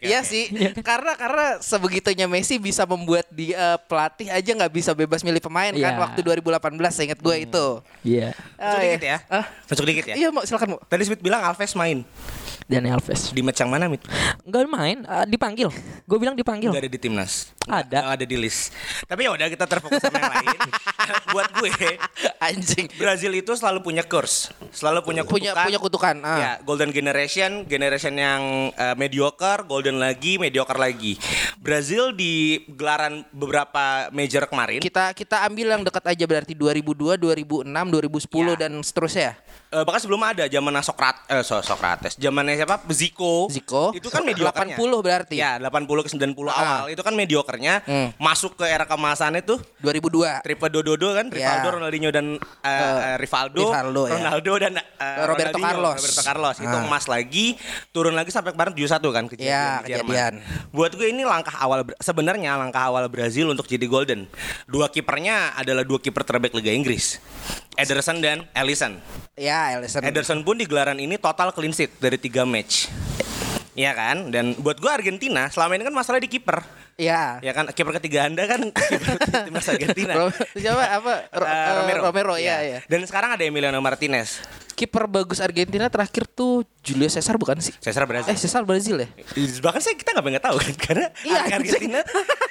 Iya 0.00 0.20
sih, 0.22 0.48
karena 0.88 1.12
karena 1.14 1.60
sebegitunya 1.60 2.26
Messi 2.26 2.56
bisa 2.56 2.82
membuat 2.84 3.28
di 3.28 3.52
eh, 3.52 3.78
pelatih 3.84 4.28
aja 4.28 4.50
nggak 4.52 4.72
bisa 4.72 4.90
bebas 4.92 5.20
milih 5.20 5.38
pemain 5.38 5.70
kan 5.70 5.92
Iya. 5.92 6.00
waktu 6.00 6.20
2018 6.22 6.56
saya 6.88 7.04
ingat 7.06 7.20
gue 7.20 7.36
itu. 7.40 7.66
iya 8.02 8.32
Ah, 8.56 8.72
Masuk 8.72 8.80
dikit 8.82 9.02
ya. 9.02 9.18
Ah, 9.28 9.44
Masuk 9.66 9.84
dikit 9.84 10.04
ya. 10.06 10.14
Iya 10.16 10.28
mau 10.30 10.42
silakan 10.42 10.68
mau. 10.72 10.80
Tadi 10.82 11.02
Smith 11.04 11.20
bilang 11.20 11.42
Alves 11.42 11.72
main. 11.72 12.02
Dani 12.66 12.90
Alves 12.90 13.30
Di 13.30 13.40
match 13.40 13.58
yang 13.58 13.70
mana, 13.70 13.86
Mit? 13.86 14.02
nggak 14.42 14.66
main 14.66 14.98
eh, 15.02 15.26
dipanggil 15.26 15.70
gue 16.06 16.18
bilang 16.18 16.34
dipanggil 16.34 16.70
Enggak 16.70 16.82
ada 16.82 16.92
di 16.92 17.00
timnas. 17.00 17.32
Ada. 17.66 17.98
Nggak 17.98 18.14
ada 18.14 18.24
di 18.26 18.36
list. 18.38 18.70
Tapi 19.04 19.26
ya 19.26 19.34
udah 19.34 19.46
kita 19.50 19.66
terfokus 19.66 19.98
sama 19.98 20.22
yang 20.22 20.34
lain. 20.38 20.58
Buat 21.34 21.50
gue, 21.52 21.70
Anjing. 22.38 22.86
Brazil 22.94 23.34
itu 23.34 23.52
selalu 23.52 23.82
punya 23.82 24.06
curse, 24.06 24.54
selalu 24.70 25.02
punya 25.02 25.22
Punya 25.26 25.50
kutukan. 25.50 25.66
punya 25.66 25.80
kutukan. 25.82 26.16
Ah. 26.22 26.38
Ya, 26.38 26.52
golden 26.62 26.94
generation, 26.94 27.66
generation 27.66 28.14
yang 28.14 28.42
eh, 28.70 28.94
mediocre, 28.94 29.66
golden 29.66 29.98
lagi, 29.98 30.38
mediocre 30.38 30.78
lagi. 30.78 31.18
Brazil 31.58 32.14
di 32.14 32.62
gelaran 32.70 33.26
beberapa 33.34 34.06
major 34.08 34.46
kemarin 34.46 34.78
Kita 34.78 35.10
kita 35.10 35.42
ambil 35.42 35.74
yang 35.74 35.82
dekat 35.82 36.04
aja 36.06 36.24
berarti 36.24 36.54
2002, 36.54 37.18
2006, 37.18 37.66
2010 37.66 38.30
Ya. 38.46 38.54
dan 38.56 38.72
seterusnya. 38.78 39.30
Eh, 39.66 39.82
bahkan 39.82 39.98
sebelum 39.98 40.22
ada 40.22 40.46
zaman 40.46 40.70
Sokrat 40.78 41.26
eh 41.26 41.42
so- 41.42 41.58
Sokrates, 41.60 42.14
zamannya 42.14 42.54
siapa? 42.56 42.80
Zico. 42.90 43.46
Zico. 43.48 43.92
Itu 43.92 44.08
kan 44.08 44.22
mediocre 44.22 44.66
80 44.72 45.00
berarti. 45.00 45.36
Ya, 45.36 45.56
80 45.56 46.02
ke 46.02 46.10
90 46.10 46.48
Ah. 46.48 46.56
awal. 46.82 46.84
Itu 46.90 47.00
kan 47.00 47.12
mediokernya 47.12 47.80
Hmm. 47.82 48.08
masuk 48.16 48.56
ke 48.56 48.64
era 48.64 48.84
kemasannya 48.84 49.40
tuh 49.40 49.60
2002. 49.78 50.40
Triple 50.40 50.70
Dododo 50.70 51.12
kan, 51.12 51.26
Ya. 51.28 51.36
Rivaldo, 51.54 51.68
Ronaldinho 51.76 52.10
dan 52.10 52.26
eh, 52.62 52.70
eh, 52.70 53.16
Rivaldo, 53.16 53.62
Rivaldo, 53.62 54.02
ya. 54.06 54.12
Ronaldo 54.16 54.52
dan 54.56 54.72
eh, 54.76 54.82
Roberto 55.22 55.56
Ronaldinho, 55.56 55.64
Carlos. 55.66 55.96
Roberto 55.96 56.22
Carlos 56.22 56.56
itu 56.58 56.72
Ah. 56.72 56.82
emas 56.82 57.04
lagi, 57.06 57.46
turun 57.90 58.12
lagi 58.12 58.30
sampai 58.30 58.50
kemarin 58.50 58.72
71 58.72 59.12
kan 59.12 59.24
kejadian 59.26 59.52
Ya, 59.52 59.80
di 59.80 59.92
Jerman. 59.92 60.06
kejadian. 60.06 60.34
Buat 60.70 60.92
gue 60.92 61.08
ini 61.08 61.22
langkah 61.22 61.56
awal 61.56 61.84
sebenarnya 61.98 62.56
langkah 62.56 62.82
awal 62.82 63.06
Brazil 63.06 63.48
untuk 63.48 63.64
jadi 63.64 63.84
golden. 63.84 64.24
Dua 64.66 64.88
kipernya 64.88 65.54
adalah 65.54 65.82
dua 65.82 65.98
kiper 65.98 66.22
terbaik 66.22 66.52
Liga 66.52 66.70
Inggris. 66.70 67.18
Ederson 67.76 68.24
dan 68.24 68.48
Alisson. 68.56 68.96
Ya, 69.36 69.76
Alisson. 69.76 70.00
Ederson 70.00 70.40
pun 70.40 70.56
di 70.56 70.64
gelaran 70.64 70.96
ini 70.96 71.20
total 71.20 71.52
clean 71.52 71.76
sheet 71.76 71.92
dari 72.00 72.16
tiga 72.16 72.48
match. 72.48 72.88
Iya 73.76 73.92
kan? 73.92 74.32
Dan 74.32 74.56
buat 74.56 74.80
gue 74.80 74.88
Argentina 74.88 75.52
selama 75.52 75.76
ini 75.76 75.84
kan 75.84 75.92
masalah 75.92 76.16
di 76.16 76.32
kiper. 76.32 76.64
Ya. 76.96 77.36
Ya 77.44 77.52
kan 77.52 77.68
kiper 77.68 77.92
ketiga 78.00 78.24
Anda 78.24 78.48
kan 78.48 78.72
kiper 78.72 79.20
timnas 79.44 79.68
Argentina. 79.68 80.32
Siapa 80.56 80.80
apa? 80.96 81.12
Ro- 81.28 81.44
eh, 81.44 81.72
Romero. 81.76 82.00
Romero 82.02 82.34
ya, 82.34 82.56
Iya. 82.58 82.80
ya. 82.80 82.88
Dan 82.88 83.04
sekarang 83.04 83.36
ada 83.36 83.44
Emiliano 83.44 83.76
Martinez. 83.78 84.40
Kiper 84.72 85.08
bagus 85.08 85.40
Argentina 85.40 85.88
terakhir 85.88 86.28
tuh 86.28 86.60
Julio 86.84 87.08
Cesar 87.08 87.40
bukan 87.40 87.56
sih? 87.58 87.72
Cesar 87.80 88.04
Brazil. 88.04 88.28
Eh, 88.28 88.36
Cesar 88.36 88.60
Brazil 88.60 89.00
ya? 89.00 89.08
Bahkan 89.34 89.80
saya 89.80 89.96
kita 89.96 90.12
nggak 90.12 90.20
pengen 90.22 90.42
tahu 90.42 90.56
kan 90.58 90.74
karena 90.76 91.06
Iya, 91.18 91.38
Argentina 91.48 92.00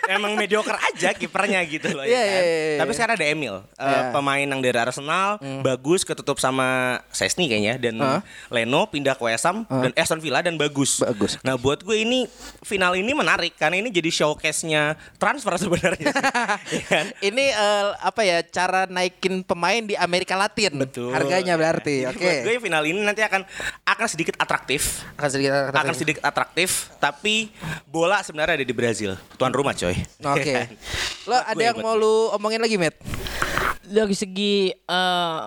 emang 0.07 0.33
mediocre 0.33 0.73
aja 0.75 1.13
kipernya 1.13 1.61
gitu 1.63 1.85
loh 1.87 2.01
Iya, 2.01 2.09
ya 2.11 2.17
kan. 2.17 2.25
iya, 2.25 2.41
iya, 2.41 2.65
iya. 2.67 2.79
Tapi 2.81 2.91
sekarang 2.91 3.13
ada 3.15 3.27
Emil, 3.27 3.55
eh, 3.55 3.61
Iya. 3.79 4.09
pemain 4.09 4.41
yang 4.43 4.57
dari 4.57 4.73
Arsenal, 4.75 5.37
bagus 5.61 6.01
ketutup 6.01 6.37
sama 6.37 6.67
Sesni 7.09 7.45
kayaknya 7.45 7.77
dan 7.79 7.95
Hah? 7.95 8.21
Leno 8.49 8.85
pindah 8.85 9.13
ke 9.13 9.21
West 9.23 9.45
Ham 9.45 9.61
dan 9.69 9.93
Aston 9.93 10.17
Villa 10.17 10.41
dan 10.41 10.57
bagus. 10.57 10.97
Bagus. 10.99 11.37
Nah, 11.41 11.55
buat 11.55 11.85
gue 11.85 11.93
ini 11.95 12.25
final 12.61 12.97
ini 12.97 13.13
menarik 13.13 13.53
karena 13.53 13.77
ini 13.77 13.93
jadi 13.93 14.09
showcase-nya 14.35 14.99
transfer 15.15 15.55
sebenarnya. 15.55 16.11
Iya 16.65 16.83
kan? 16.91 17.05
Ini 17.23 17.45
eh, 17.55 17.87
apa 18.03 18.21
ya 18.25 18.43
cara 18.43 18.83
naikin 18.89 19.45
pemain 19.47 19.79
di 19.79 19.95
Amerika 19.95 20.35
Latin. 20.35 20.75
Betul. 20.75 21.15
Harganya 21.15 21.55
berarti. 21.55 22.03
Jadi 22.03 22.11
Oke. 22.11 22.25
Buat 22.25 22.43
gue 22.43 22.55
final 22.59 22.83
ini 22.83 22.99
nanti 22.99 23.23
akan 23.23 23.47
akan 23.87 24.07
sedikit 24.11 24.35
atraktif. 24.35 25.07
Akan 25.15 25.29
sedikit 25.31 25.51
akan 25.71 25.95
sedikit 25.95 26.21
atraktif 26.25 26.91
tapi 26.99 27.53
bola 27.87 28.19
sebenarnya 28.25 28.59
ada 28.59 28.67
di 28.67 28.75
Brazil 28.75 29.15
tuan 29.39 29.53
rumah 29.55 29.71
coy 29.71 29.95
Oke. 29.95 30.43
Iya 30.43 30.67
kan? 30.67 30.67
Lo 31.29 31.37
ada 31.39 31.63
yang 31.63 31.77
mau 31.79 31.95
lu 31.95 32.33
omongin 32.35 32.59
lagi, 32.59 32.75
Matt? 32.75 32.97
dari 33.85 34.15
segi 34.17 34.73
eh, 34.73 35.41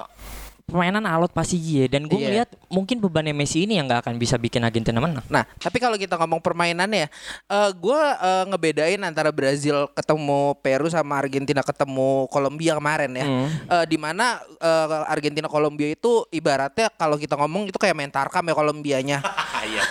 permainan 0.69 1.09
alot 1.09 1.33
pasti 1.33 1.57
iya 1.57 1.89
dan 1.89 2.05
gue 2.05 2.21
Iya. 2.21 2.29
ngeliat 2.29 2.51
mungkin 2.69 3.01
bebannya 3.01 3.33
Messi 3.33 3.65
ini 3.65 3.81
yang 3.81 3.89
nggak 3.89 4.05
akan 4.05 4.21
bisa 4.21 4.37
bikin 4.37 4.61
Argentina 4.61 5.01
menang. 5.01 5.25
Nah, 5.33 5.49
tapi 5.57 5.81
kalau 5.81 5.97
kita 5.97 6.21
ngomong 6.21 6.45
permainannya, 6.45 7.09
eh 7.49 7.71
gue 7.73 8.01
eh, 8.21 8.45
ngebedain 8.53 9.01
antara 9.01 9.33
Brazil 9.33 9.89
ketemu 9.97 10.53
Peru 10.61 10.93
sama 10.93 11.17
Argentina 11.25 11.65
ketemu 11.65 12.29
Kolombia 12.29 12.77
kemarin 12.77 13.11
ya. 13.17 13.25
Hmm. 13.25 13.49
Eh, 13.49 13.85
di 13.89 13.97
mana 13.97 14.45
eh, 14.61 15.09
Argentina 15.09 15.49
Kolombia 15.49 15.89
itu 15.89 16.29
ibaratnya 16.29 16.93
kalau 16.93 17.17
kita 17.17 17.41
ngomong 17.41 17.73
itu 17.73 17.79
kayak 17.81 17.97
main 17.97 18.13
tarkam 18.13 18.45
ya 18.45 18.55
Kolombianya. 18.55 19.19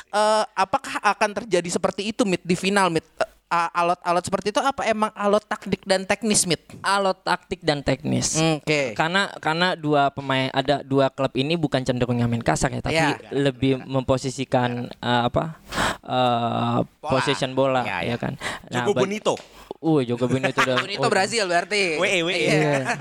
Eh, 0.08 0.44
apakah 0.56 0.98
akan 1.04 1.44
terjadi 1.44 1.70
seperti 1.70 2.10
itu 2.10 2.24
mid 2.26 2.42
di 2.42 2.56
final 2.58 2.90
mid? 2.90 3.04
Alot-alot 3.50 4.20
seperti 4.22 4.48
itu 4.50 4.60
apa 4.60 4.84
emang 4.84 5.12
alot 5.14 5.40
taktik 5.42 5.82
dan 5.82 6.04
teknis 6.04 6.44
mid? 6.44 6.60
Alot 6.80 7.20
taktik 7.22 7.62
dan 7.62 7.80
teknis. 7.80 8.36
Oke. 8.36 8.92
Karena 8.92 9.32
karena 9.38 9.74
dua 9.74 10.10
pemain 10.10 10.52
ada 10.52 10.82
dua 10.82 11.08
klub 11.08 11.32
ini 11.34 11.56
bukan 11.56 11.80
cenderung 11.80 12.16
yang 12.16 12.28
main 12.28 12.42
kasar 12.42 12.70
ya, 12.70 12.80
tapi 12.80 12.96
Iya. 12.98 13.16
lebih 13.32 13.80
memposisikan 13.82 14.92
eh, 14.92 15.22
apa 15.24 15.64
eh, 16.02 16.80
possession 17.00 17.52
bola 17.52 17.84
Ya, 17.84 18.04
ya, 18.04 18.14
ya. 18.14 18.16
kan. 18.18 18.34
Jogo 18.68 18.92
ba- 18.94 19.04
Bonito 19.04 19.36
Uh, 19.78 20.02
Jogo 20.02 20.26
Bonito 20.26 20.58
udah. 20.58 20.78
Bonito 20.80 21.06
Brazil 21.06 21.46
berarti. 21.46 21.96
WE, 21.96 22.26
WE. 22.26 22.34
Iya. 22.34 22.98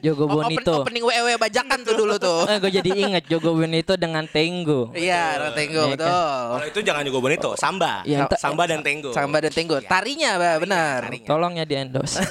Jogo 0.00 0.24
Oh, 0.24 0.38
open- 0.38 0.54
Bonito. 0.54 0.72
Opening 0.80 1.02
WW 1.02 1.28
bajakan 1.36 1.78
tuh 1.80 1.94
dulu 1.96 2.14
tuh. 2.16 2.46
Eh, 2.46 2.56
gue 2.56 2.70
jadi 2.72 2.90
inget 2.92 3.24
Jogo 3.26 3.50
Bonito 3.52 3.92
dengan 3.94 4.22
Tengo. 4.24 4.94
Iya, 4.94 5.50
Tengo 5.52 5.84
Iya 5.84 5.90
kan? 5.90 5.98
betul. 5.98 6.38
kalau 6.54 6.66
itu 6.68 6.80
jangan 6.82 7.02
juga 7.02 7.18
Bonito 7.20 7.48
Samba 7.54 7.92
Iya, 8.02 8.24
enta- 8.24 8.38
Samba 8.38 8.62
dan 8.64 8.80
Tengo 8.80 9.10
Samba 9.10 9.38
dan 9.38 9.50
Tengo. 9.50 9.76
Tarinya, 9.80 10.30
Mbak, 10.36 10.56
benar. 10.60 10.98
tarinya. 11.04 11.26
Tolong 11.26 11.52
ya 11.54 11.64
di 11.64 11.74
endorse 11.74 12.22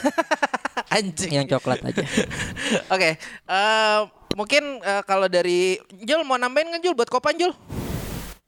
Anjing. 0.96 1.32
yang 1.34 1.46
coklat 1.46 1.84
aja. 1.84 2.00
Oke, 2.96 3.20
eh, 3.20 4.00
mungkin 4.34 4.64
eh, 4.80 5.04
kalau 5.04 5.28
dari 5.28 5.76
Jul 6.00 6.24
mau 6.24 6.36
nambahin 6.36 6.72
nggak 6.72 6.82
Jul 6.82 6.96
buat 6.96 7.08
kopan 7.08 7.36
Jul? 7.36 7.52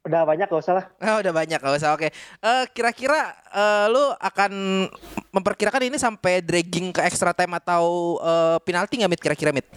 Udah 0.02 0.26
banyak 0.26 0.50
gak 0.50 0.62
usah 0.66 0.74
lah. 0.76 0.86
Oh, 0.98 1.18
udah 1.22 1.30
banyak 1.30 1.60
gak 1.62 1.76
usah. 1.78 1.94
Oke. 1.94 2.10
Eh, 2.42 2.64
kira-kira 2.74 3.22
eh, 3.48 3.86
lu 3.88 4.02
akan 4.18 4.52
memperkirakan 5.30 5.86
ini 5.86 5.98
sampai 5.98 6.42
dragging 6.42 6.90
ke 6.90 7.06
extra 7.06 7.32
time 7.32 7.54
atau 7.56 8.18
eh, 8.18 8.58
penalti 8.62 8.98
nggak 8.98 9.12
Mit 9.14 9.22
kira-kira 9.22 9.54
Mit? 9.54 9.70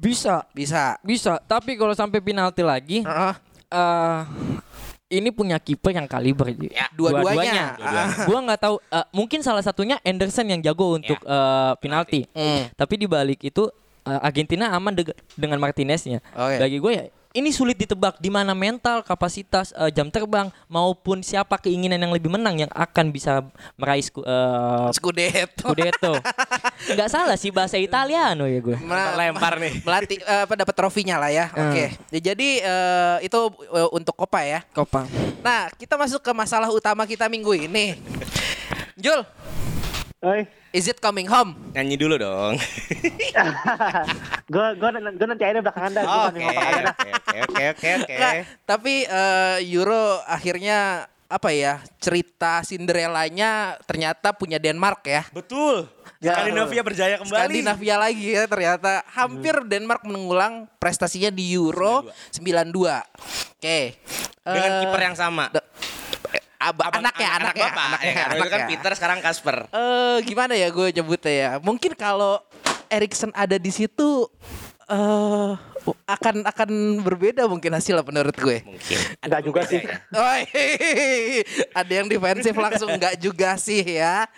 Bisa, 0.00 0.48
Bisa. 0.50 0.96
bisa. 1.04 1.36
Tapi 1.38 1.76
kalau 1.76 1.92
sampai 1.92 2.18
penalti 2.18 2.64
lagi, 2.64 3.04
Heeh. 3.04 3.34
eh 3.68 4.20
ini 5.12 5.28
punya 5.28 5.60
kiper 5.60 5.92
yang 5.92 6.08
kaliber. 6.08 6.48
Ya, 6.72 6.88
dua-duanya. 6.90 7.76
Dua-duanya. 7.76 8.24
Gua 8.24 8.38
nggak 8.40 8.60
tahu. 8.60 8.76
eh, 8.80 9.06
mungkin 9.12 9.44
salah 9.44 9.60
satunya 9.60 10.00
Anderson 10.00 10.48
yang 10.48 10.64
jago 10.64 10.96
untuk 10.96 11.20
eh, 11.20 11.72
penalti. 11.76 12.24
Hmm. 12.32 12.72
Tapi 12.72 12.94
di 12.96 13.04
balik 13.04 13.44
itu 13.44 13.68
eh, 14.02 14.20
Argentina 14.24 14.72
aman 14.72 14.96
deg- 14.96 15.12
dengan 15.36 15.60
Martineznya. 15.60 16.24
Oke. 16.32 16.56
Bagi 16.56 16.78
gue 16.80 16.92
ya 16.96 17.04
ini 17.32 17.48
sulit 17.48 17.74
ditebak 17.74 18.16
di 18.16 18.28
mana 18.28 18.52
mental, 18.52 19.00
kapasitas, 19.00 19.72
eh, 19.72 19.88
jam 19.88 20.08
terbang 20.08 20.52
maupun 20.66 21.20
siapa 21.20 21.56
keinginan 21.56 21.96
yang 21.96 22.12
lebih 22.12 22.28
menang 22.28 22.56
yang 22.58 22.72
akan 22.72 23.08
bisa 23.08 23.40
meraih 23.74 24.00
sku- 24.00 24.22
eh, 24.22 24.88
Scudetto. 24.92 25.72
Scudetto. 25.72 26.12
Nggak 26.92 27.08
salah 27.08 27.36
sih 27.36 27.48
bahasa 27.48 27.76
Italiano 27.76 28.44
ya 28.44 28.60
gue. 28.60 28.76
Mela- 28.78 29.16
Lempar 29.16 29.56
nih. 29.56 29.80
Melatih 29.80 30.18
eh, 30.20 30.42
apa 30.44 30.54
dapat 30.54 30.74
trofinya 30.74 31.16
lah 31.16 31.32
ya. 31.32 31.48
Oke. 31.50 31.96
Ya, 32.12 32.20
Jadi 32.32 32.60
eh, 32.60 33.16
itu 33.24 33.38
eh, 33.70 33.88
untuk 33.90 34.12
Copa 34.14 34.44
ya. 34.44 34.60
Kopang. 34.70 35.08
Nah, 35.40 35.72
kita 35.72 35.96
masuk 35.96 36.20
ke 36.20 36.32
masalah 36.32 36.68
utama 36.68 37.08
kita 37.08 37.26
minggu 37.26 37.56
ini. 37.56 37.96
Jul, 38.94 39.24
Oi, 40.22 40.46
is 40.72 40.88
it 40.88 40.98
coming 40.98 41.28
home? 41.28 41.54
nyanyi 41.76 41.96
dulu 42.00 42.16
dong 42.16 42.56
gue 44.52 44.66
gue 44.76 44.88
gue 45.16 45.26
nanti 45.28 45.44
aja 45.44 45.60
belakang 45.64 45.84
anda. 45.92 46.00
Oke 46.28 46.44
oke 46.44 47.62
oke 47.72 47.88
oke 48.02 48.14
Nggak, 48.16 48.32
tapi 48.68 48.94
eh, 49.08 49.58
Euro 49.72 50.20
akhirnya 50.28 51.08
apa 51.32 51.48
ya 51.48 51.80
cerita 51.96 52.60
Cinderellanya 52.60 53.80
ternyata 53.88 54.36
punya 54.36 54.60
Denmark 54.60 55.00
ya. 55.08 55.22
betul 55.32 55.88
Ya, 56.22 56.38
Skandinavia 56.38 56.82
berjaya 56.86 57.16
kembali 57.18 57.34
Skandinavia 57.34 57.96
lagi 57.98 58.26
ya 58.30 58.46
ternyata 58.46 59.02
hampir 59.10 59.58
Denmark 59.66 60.06
mengulang 60.06 60.70
prestasinya 60.78 61.34
di 61.34 61.50
Euro 61.58 62.06
92. 62.30 63.58
Oke. 63.58 63.98
dengan 64.46 64.70
Eh, 64.70 64.78
kiper 64.86 65.02
yang 65.02 65.16
sama 65.18 65.50
da- 66.62 66.68
Aba, 66.68 66.82
Apa- 66.84 66.98
anaknya, 67.00 67.28
anak- 67.28 67.42
anaknya, 67.50 67.66
bapak. 67.68 67.84
anaknya, 67.84 68.06
Ya, 68.08 68.14
kalau 68.14 68.32
itu 68.32 68.42
kan 68.44 68.54
anaknya. 68.56 68.70
Peter 68.72 68.92
sekarang 68.94 69.18
Casper. 69.20 69.56
Eh 69.68 70.16
gimana 70.22 70.54
ya 70.54 70.68
gue 70.68 70.86
nyebutnya 70.92 71.32
ya? 71.32 71.50
Mungkin 71.58 71.92
kalau 71.92 72.38
Erikson 72.88 73.32
ada 73.32 73.56
di 73.56 73.68
situ 73.68 74.30
eh 74.84 75.52
akan 76.04 76.46
akan 76.46 76.70
berbeda 77.00 77.42
mungkin 77.44 77.72
hasilnya 77.72 78.04
menurut 78.04 78.36
gue. 78.36 78.62
Mungkin. 78.62 78.98
Enggak 79.18 79.42
juga 79.42 79.60
sih. 79.64 79.82
Oi, 80.14 80.40
ada 81.72 81.92
yang 81.92 82.06
defensif 82.06 82.54
langsung 82.54 82.86
nggak 82.92 83.18
juga 83.18 83.56
sih 83.56 83.82
ya. 83.82 84.30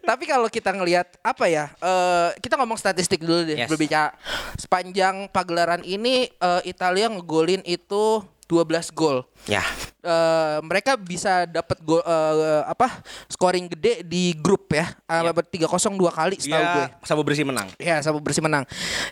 Tapi 0.00 0.24
kalau 0.24 0.48
kita 0.48 0.72
ngelihat 0.72 1.06
apa 1.20 1.46
ya? 1.46 1.70
eh, 1.76 2.34
kita 2.40 2.56
ngomong 2.56 2.74
statistik 2.74 3.20
dulu 3.20 3.44
deh 3.44 3.54
Yes. 3.56 3.68
berbicara 3.68 4.10
sepanjang 4.56 5.30
pagelaran 5.30 5.82
ini 5.82 6.26
eh, 6.28 6.62
Italia 6.64 7.06
ngegolin 7.06 7.62
itu 7.62 8.18
12 8.46 8.90
gol. 8.90 9.22
Ya. 9.44 9.62
Eh, 10.06 10.58
mereka 10.62 10.94
bisa 10.94 11.50
dapat 11.50 11.82
gol 11.82 11.98
eh, 11.98 12.62
apa 12.62 13.02
scoring 13.26 13.66
gede 13.74 14.06
di 14.06 14.38
grup 14.38 14.70
ya. 14.70 14.86
Uh, 15.10 15.34
tiga 15.42 15.66
kosong 15.66 15.98
dua 15.98 16.14
kali 16.14 16.38
setahu 16.38 16.62
gue. 16.62 16.86
Dia 16.86 17.02
sabu 17.02 17.26
bersih 17.26 17.42
menang. 17.42 17.66
Ya, 17.74 17.98
sama 18.06 18.22
bersih 18.22 18.38
menang. 18.38 18.62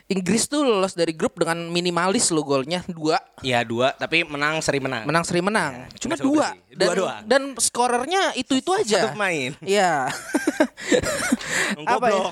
Inggris 0.06 0.46
tuh 0.46 0.62
lolos 0.62 0.94
dari 0.94 1.10
grup 1.10 1.34
dengan 1.34 1.66
minimalis 1.66 2.30
lo 2.30 2.46
golnya 2.46 2.86
dua, 2.86 3.18
Ya 3.42 3.66
dua, 3.66 3.90
tapi 3.98 4.22
menang 4.22 4.62
seri 4.62 4.78
menang. 4.78 5.02
menang 5.02 5.26
seri 5.26 5.42
menang. 5.42 5.90
Cuma 5.98 6.14
cuma 6.14 6.14
sama 6.14 6.26
dua. 6.30 6.46
bersih. 6.54 6.62
Dan, 6.74 6.86
Dua 6.86 6.94
doang. 6.94 7.22
dan 7.26 7.42
skorernya 7.58 8.22
itu 8.34 8.54
itu 8.58 8.70
aja. 8.70 8.98
Satu 9.06 9.14
pemain. 9.18 9.50
Iya. 9.62 10.10
apa 11.86 12.06
ya? 12.06 12.22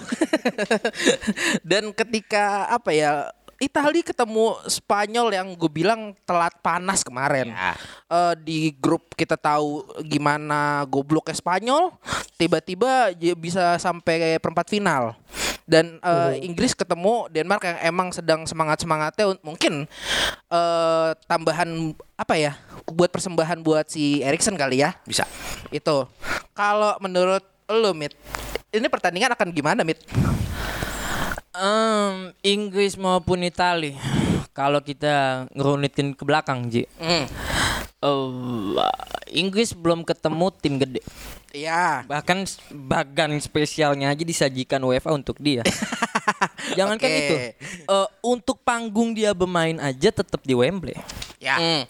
Dan 1.70 1.90
ketika 1.94 2.66
apa 2.68 2.90
ya? 2.94 3.30
Italia 3.62 4.02
ketemu 4.02 4.58
Spanyol 4.66 5.30
yang 5.30 5.54
gue 5.54 5.70
bilang 5.70 6.18
telat 6.26 6.50
panas 6.58 7.06
kemarin. 7.06 7.54
Ya. 7.54 7.78
Eh, 8.10 8.34
di 8.42 8.58
grup 8.74 9.14
kita 9.14 9.38
tahu 9.38 9.86
gimana 10.02 10.82
gobloknya 10.90 11.38
Spanyol, 11.38 11.94
tiba-tiba 12.34 13.14
bisa 13.38 13.78
sampai 13.78 14.42
perempat 14.42 14.66
final. 14.66 15.14
Dan 15.62 16.02
eh, 16.02 16.42
Inggris 16.42 16.74
ketemu 16.74 17.30
Denmark 17.30 17.62
yang 17.62 17.78
emang 17.86 18.08
sedang 18.10 18.42
semangat-semangatnya 18.50 19.30
un- 19.30 19.42
mungkin 19.46 19.86
eh, 20.50 21.10
tambahan 21.30 21.94
apa 22.18 22.34
ya? 22.34 22.58
buat 22.82 23.14
persembahan 23.14 23.62
buat 23.62 23.86
si 23.86 24.26
Erikson 24.26 24.58
kali 24.58 24.82
ya. 24.82 24.90
Bisa. 25.06 25.22
Itu. 25.70 26.10
Kalau 26.50 26.98
menurut 26.98 27.46
lo, 27.70 27.94
Mit, 27.94 28.12
ini 28.74 28.90
pertandingan 28.90 29.38
akan 29.38 29.48
gimana, 29.54 29.86
Mit? 29.86 30.02
Em, 31.52 32.32
Inggris 32.40 32.96
maupun 32.96 33.44
Italia. 33.44 33.96
Kalau 34.58 34.80
kita 34.84 35.48
ngerunitin 35.52 36.12
ke 36.16 36.24
belakang, 36.24 36.68
Ji. 36.68 36.84
Hmm. 37.00 37.24
Eh, 38.02 39.38
Inggris 39.38 39.72
belum 39.72 40.04
ketemu 40.04 40.46
tim 40.60 40.74
gede. 40.76 41.00
Iya. 41.52 42.04
Bahkan 42.08 42.48
bagan 42.88 43.36
spesialnya 43.40 44.12
aja 44.12 44.24
disajikan 44.24 44.80
UEFA 44.84 45.12
untuk 45.12 45.36
dia. 45.40 45.64
Jangan 46.78 46.96
kan 46.96 47.08
Oke. 47.08 47.20
itu. 47.20 47.36
Eh, 47.88 48.08
untuk 48.24 48.60
panggung 48.64 49.12
dia 49.12 49.32
bermain 49.36 49.76
aja 49.80 50.08
tetap 50.08 50.40
di 50.44 50.56
Wembley. 50.56 50.96
Ya. 51.40 51.56
Hmm. 51.60 51.82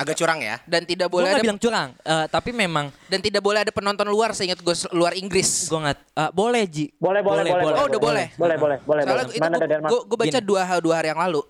Agak 0.00 0.16
curang 0.16 0.40
ya. 0.40 0.56
Dan 0.64 0.88
tidak 0.88 1.12
boleh 1.12 1.28
nggak 1.28 1.36
ada 1.36 1.44
bilang 1.44 1.60
curang, 1.60 1.88
eh, 2.00 2.24
tapi 2.32 2.56
memang 2.56 2.88
dan 3.10 3.20
tidak 3.20 3.42
boleh 3.42 3.60
ada 3.66 3.72
penonton 3.74 4.06
luar 4.06 4.32
seingat 4.32 4.62
gue 4.62 4.72
luar 4.96 5.12
Inggris. 5.18 5.66
gue 5.66 5.76
nggak 5.76 5.98
eh, 5.98 6.30
boleh 6.30 6.62
Ji. 6.70 6.86
Boleh, 6.96 7.20
boleh, 7.20 7.42
boleh. 7.42 7.74
Oh, 7.76 7.84
udah 7.90 8.00
boleh. 8.00 8.26
Boleh, 8.38 8.56
boleh, 8.56 8.78
boleh. 8.86 9.02
Soalnya 9.02 9.26
boleh. 9.26 9.34
itu 9.34 9.42
Mana 9.42 9.56
ada 9.58 9.66
Denmark? 9.66 9.90
gue 9.90 10.16
baca 10.16 10.38
Gini. 10.38 10.46
dua 10.46 10.62
dua 10.78 10.94
hari 11.02 11.08
yang 11.10 11.20
lalu. 11.20 11.40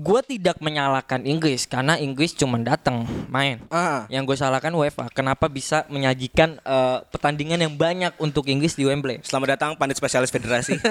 Gue 0.00 0.20
tidak 0.24 0.56
menyalahkan 0.64 1.20
Inggris 1.28 1.68
karena 1.68 2.00
Inggris 2.00 2.32
cuma 2.32 2.56
datang 2.56 3.04
main. 3.28 3.60
Ah. 3.68 4.08
Yang 4.08 4.32
gue 4.32 4.36
salahkan 4.40 4.72
UEFA. 4.72 5.12
Kenapa 5.12 5.46
bisa 5.52 5.84
menyajikan 5.92 6.56
eh, 6.58 6.98
pertandingan 7.12 7.60
yang 7.60 7.74
banyak 7.76 8.16
untuk 8.16 8.48
Inggris 8.48 8.74
di 8.74 8.88
Wembley? 8.88 9.20
Selamat 9.22 9.60
datang 9.60 9.76
pandit 9.76 10.00
spesialis 10.00 10.32
federasi. 10.32 10.80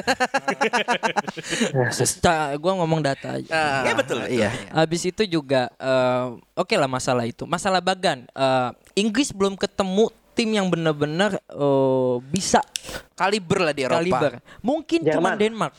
gue 2.59 2.73
ngomong 2.77 3.01
data 3.01 3.41
aja. 3.41 3.49
Ah, 3.49 3.81
Ya, 3.89 3.93
betul, 3.97 4.19
betul. 4.19 4.35
Iya. 4.35 4.49
Habis 4.73 5.01
itu 5.09 5.23
juga 5.25 5.71
eh, 5.79 6.25
oke 6.55 6.75
lah 6.75 6.89
masalah 7.09 7.25
itu. 7.25 7.43
Masalah 7.49 7.81
bagan. 7.81 8.29
eh, 8.29 8.69
Inggris 9.01 9.33
belum 9.33 9.57
ketemu 9.57 10.13
tim 10.37 10.49
yang 10.53 10.69
benar-benar 10.69 11.41
eh, 11.41 12.15
bisa 12.29 12.61
Kaliber 13.17 13.59
lah 13.65 13.73
di 13.73 13.83
Eropa. 13.83 13.99
kaliber. 13.99 14.31
Mungkin 14.61 14.99
cuma 15.09 15.33
Jerman. 15.33 15.41
Denmark. 15.41 15.73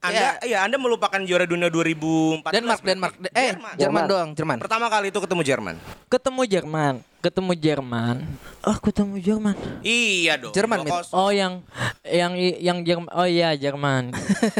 Anda 0.00 0.28
iya 0.46 0.62
Anda 0.62 0.78
melupakan 0.78 1.18
juara 1.26 1.44
dunia 1.44 1.66
2014. 1.68 2.54
Denmark. 2.54 2.80
Denmark. 2.86 3.12
Eh, 3.34 3.52
Jerman. 3.52 3.72
Jerman 3.76 4.02
doang, 4.06 4.28
Jerman. 4.32 4.56
Pertama 4.62 4.86
kali 4.86 5.10
itu 5.10 5.18
ketemu 5.18 5.42
Jerman. 5.42 5.74
Ketemu 6.06 6.42
Jerman, 6.46 6.94
ketemu 7.18 7.52
Jerman. 7.54 8.16
Oh, 8.62 8.76
ketemu 8.76 9.14
Jerman. 9.18 9.56
Iya 9.80 10.38
dong. 10.38 10.52
Jerman, 10.52 10.82
Mit. 10.82 10.92
2-0. 10.92 11.10
Oh, 11.10 11.30
yang 11.30 11.62
yang 12.02 12.32
yang 12.36 12.78
Jerman. 12.80 13.10
Oh 13.10 13.24
iya, 13.24 13.54
Jerman. 13.54 14.14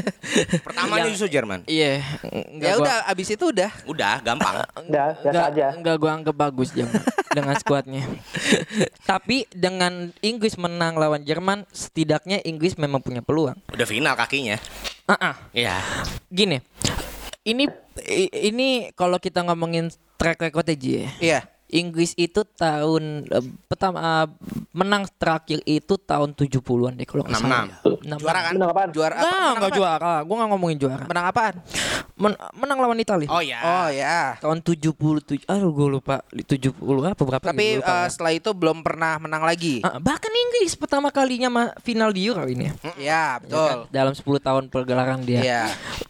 Pertamanya 0.67 1.09
justru 1.09 1.29
Jerman. 1.29 1.63
Iya, 1.65 2.03
enggak 2.27 2.67
Ya 2.67 2.75
gua- 2.75 2.83
udah 2.83 2.97
abis 3.07 3.29
itu 3.31 3.45
udah. 3.51 3.71
Udah 3.87 4.15
gampang. 4.21 4.55
Udah, 4.87 5.19
biasa 5.19 5.27
Enggak, 5.27 5.47
aja. 5.53 5.67
enggak 5.75 5.97
gua 5.97 6.11
anggap 6.15 6.37
bagus 6.37 6.69
Jerman 6.71 7.03
dengan 7.37 7.55
skuadnya. 7.57 8.03
Tapi 9.03 9.47
dengan 9.51 10.11
Inggris 10.21 10.55
menang 10.57 10.95
lawan 10.95 11.23
Jerman, 11.23 11.67
setidaknya 11.71 12.43
Inggris 12.43 12.75
memang 12.77 12.99
punya 12.99 13.21
peluang. 13.21 13.59
Udah 13.71 13.87
final 13.87 14.15
kakinya. 14.15 14.59
Ah, 15.07 15.33
ah. 15.33 15.35
Iya. 15.51 15.79
gini. 16.29 16.59
Ini 17.43 17.63
ini 18.35 18.91
kalau 18.93 19.19
kita 19.19 19.43
ngomongin 19.43 19.87
track 20.19 20.43
record 20.43 20.67
aja 20.67 20.75
ya. 21.07 21.11
Iya. 21.23 21.41
Inggris 21.69 22.15
itu 22.15 22.47
tahun 22.47 23.27
eh, 23.27 23.45
pertama 23.67 23.99
eh, 23.99 24.29
menang 24.71 25.03
terakhir 25.13 25.59
itu 25.63 25.99
tahun 25.99 26.31
70-an 26.31 26.95
deh 26.95 27.03
kalau 27.03 27.23
nggak 27.23 27.37
salah. 27.37 27.67
66. 27.83 28.07
ya. 28.07 28.17
Juara 28.17 28.41
kan? 28.41 28.53
Menang 28.55 28.71
apaan? 28.71 28.91
Juara 28.91 29.15
apa? 29.15 29.19
Enggak, 29.19 29.35
Menang 29.35 29.51
enggak 29.53 29.67
apa? 29.67 29.77
juara. 29.77 30.15
Gua 30.23 30.35
enggak 30.37 30.51
ngomongin 30.51 30.79
juara. 30.79 31.05
Menang 31.05 31.27
apaan? 31.27 31.55
Men- 32.15 32.41
menang 32.55 32.79
lawan 32.79 32.97
Italia. 32.97 33.29
Oh 33.29 33.41
ya. 33.41 33.59
Oh 33.61 33.89
ya. 33.89 34.19
Tahun 34.39 34.59
77. 34.59 35.43
Aduh, 35.45 35.71
gue 35.71 35.89
lupa 35.93 36.23
70 36.31 36.73
apa 37.05 37.23
berapa 37.23 37.45
Tapi 37.45 37.61
gitu, 37.69 37.81
lupa 37.81 37.97
ya. 37.99 38.09
setelah 38.09 38.33
itu 38.33 38.51
belum 38.51 38.79
pernah 38.81 39.19
menang 39.19 39.43
lagi. 39.43 39.83
Ah, 39.83 39.99
bahkan 39.99 40.31
Inggris 40.31 40.73
pertama 40.73 41.11
kalinya 41.11 41.49
ma- 41.49 41.75
final 41.81 42.09
di 42.09 42.25
Euro 42.25 42.47
ini. 42.47 42.71
Ya, 42.95 42.95
Ya 42.97 43.25
betul. 43.39 43.59
kan? 43.59 43.79
Dalam 43.91 44.13
10 44.13 44.23
tahun 44.39 44.65
pergelaran 44.67 45.21
dia. 45.21 45.41
Iya. 45.41 45.63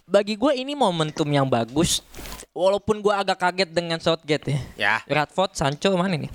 Bagi 0.05 0.35
gue 0.35 0.53
ini 0.55 0.73
momentum 0.73 1.27
yang 1.27 1.45
bagus. 1.45 2.05
Walaupun 2.51 2.99
gue 2.99 3.13
agak 3.13 3.37
kaget 3.39 3.69
dengan 3.69 3.99
Southgate 3.99 4.47
ya. 4.47 4.61
Ya. 4.79 4.95
Radford, 5.05 5.46
Sancho 5.53 5.95
mana 5.95 6.17
nih? 6.17 6.33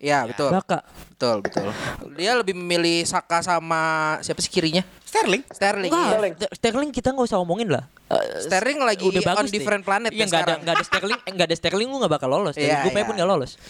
Iya, 0.00 0.24
betul. 0.24 0.48
Baka. 0.48 0.80
Betul, 1.12 1.44
betul. 1.44 1.68
Dia 2.16 2.32
lebih 2.32 2.56
memilih 2.56 3.04
Saka 3.04 3.44
sama 3.44 4.16
siapa 4.24 4.40
sih 4.40 4.48
kirinya? 4.48 4.80
Sterling. 5.04 5.42
Sterling. 5.52 5.92
Enggak, 5.92 6.00
iya. 6.00 6.08
Sterling. 6.08 6.32
Ster- 6.40 6.54
Sterling 6.56 6.90
kita 6.96 7.08
nggak 7.12 7.26
usah 7.28 7.36
ngomongin 7.44 7.68
lah. 7.68 7.84
Eh, 8.08 8.40
Sterling 8.48 8.80
lagi 8.80 9.04
udah 9.04 9.20
on 9.20 9.28
bagus 9.36 9.50
deh. 9.52 9.60
different 9.60 9.82
planet 9.84 10.10
Iya 10.16 10.24
ya 10.24 10.26
nggak 10.32 10.42
ada 10.42 10.54
nggak 10.64 10.74
ada 10.80 10.84
Sterling, 10.88 11.18
eh, 11.20 11.32
nggak 11.36 11.46
ada 11.52 11.56
Sterling 11.60 11.88
lu 11.92 11.96
nggak 12.00 12.12
bakal 12.16 12.28
lolos. 12.32 12.56
Iya, 12.56 12.88
grupnya 12.88 13.04
iya. 13.04 13.08
pun 13.12 13.14
nggak 13.20 13.28
lolos. 13.28 13.52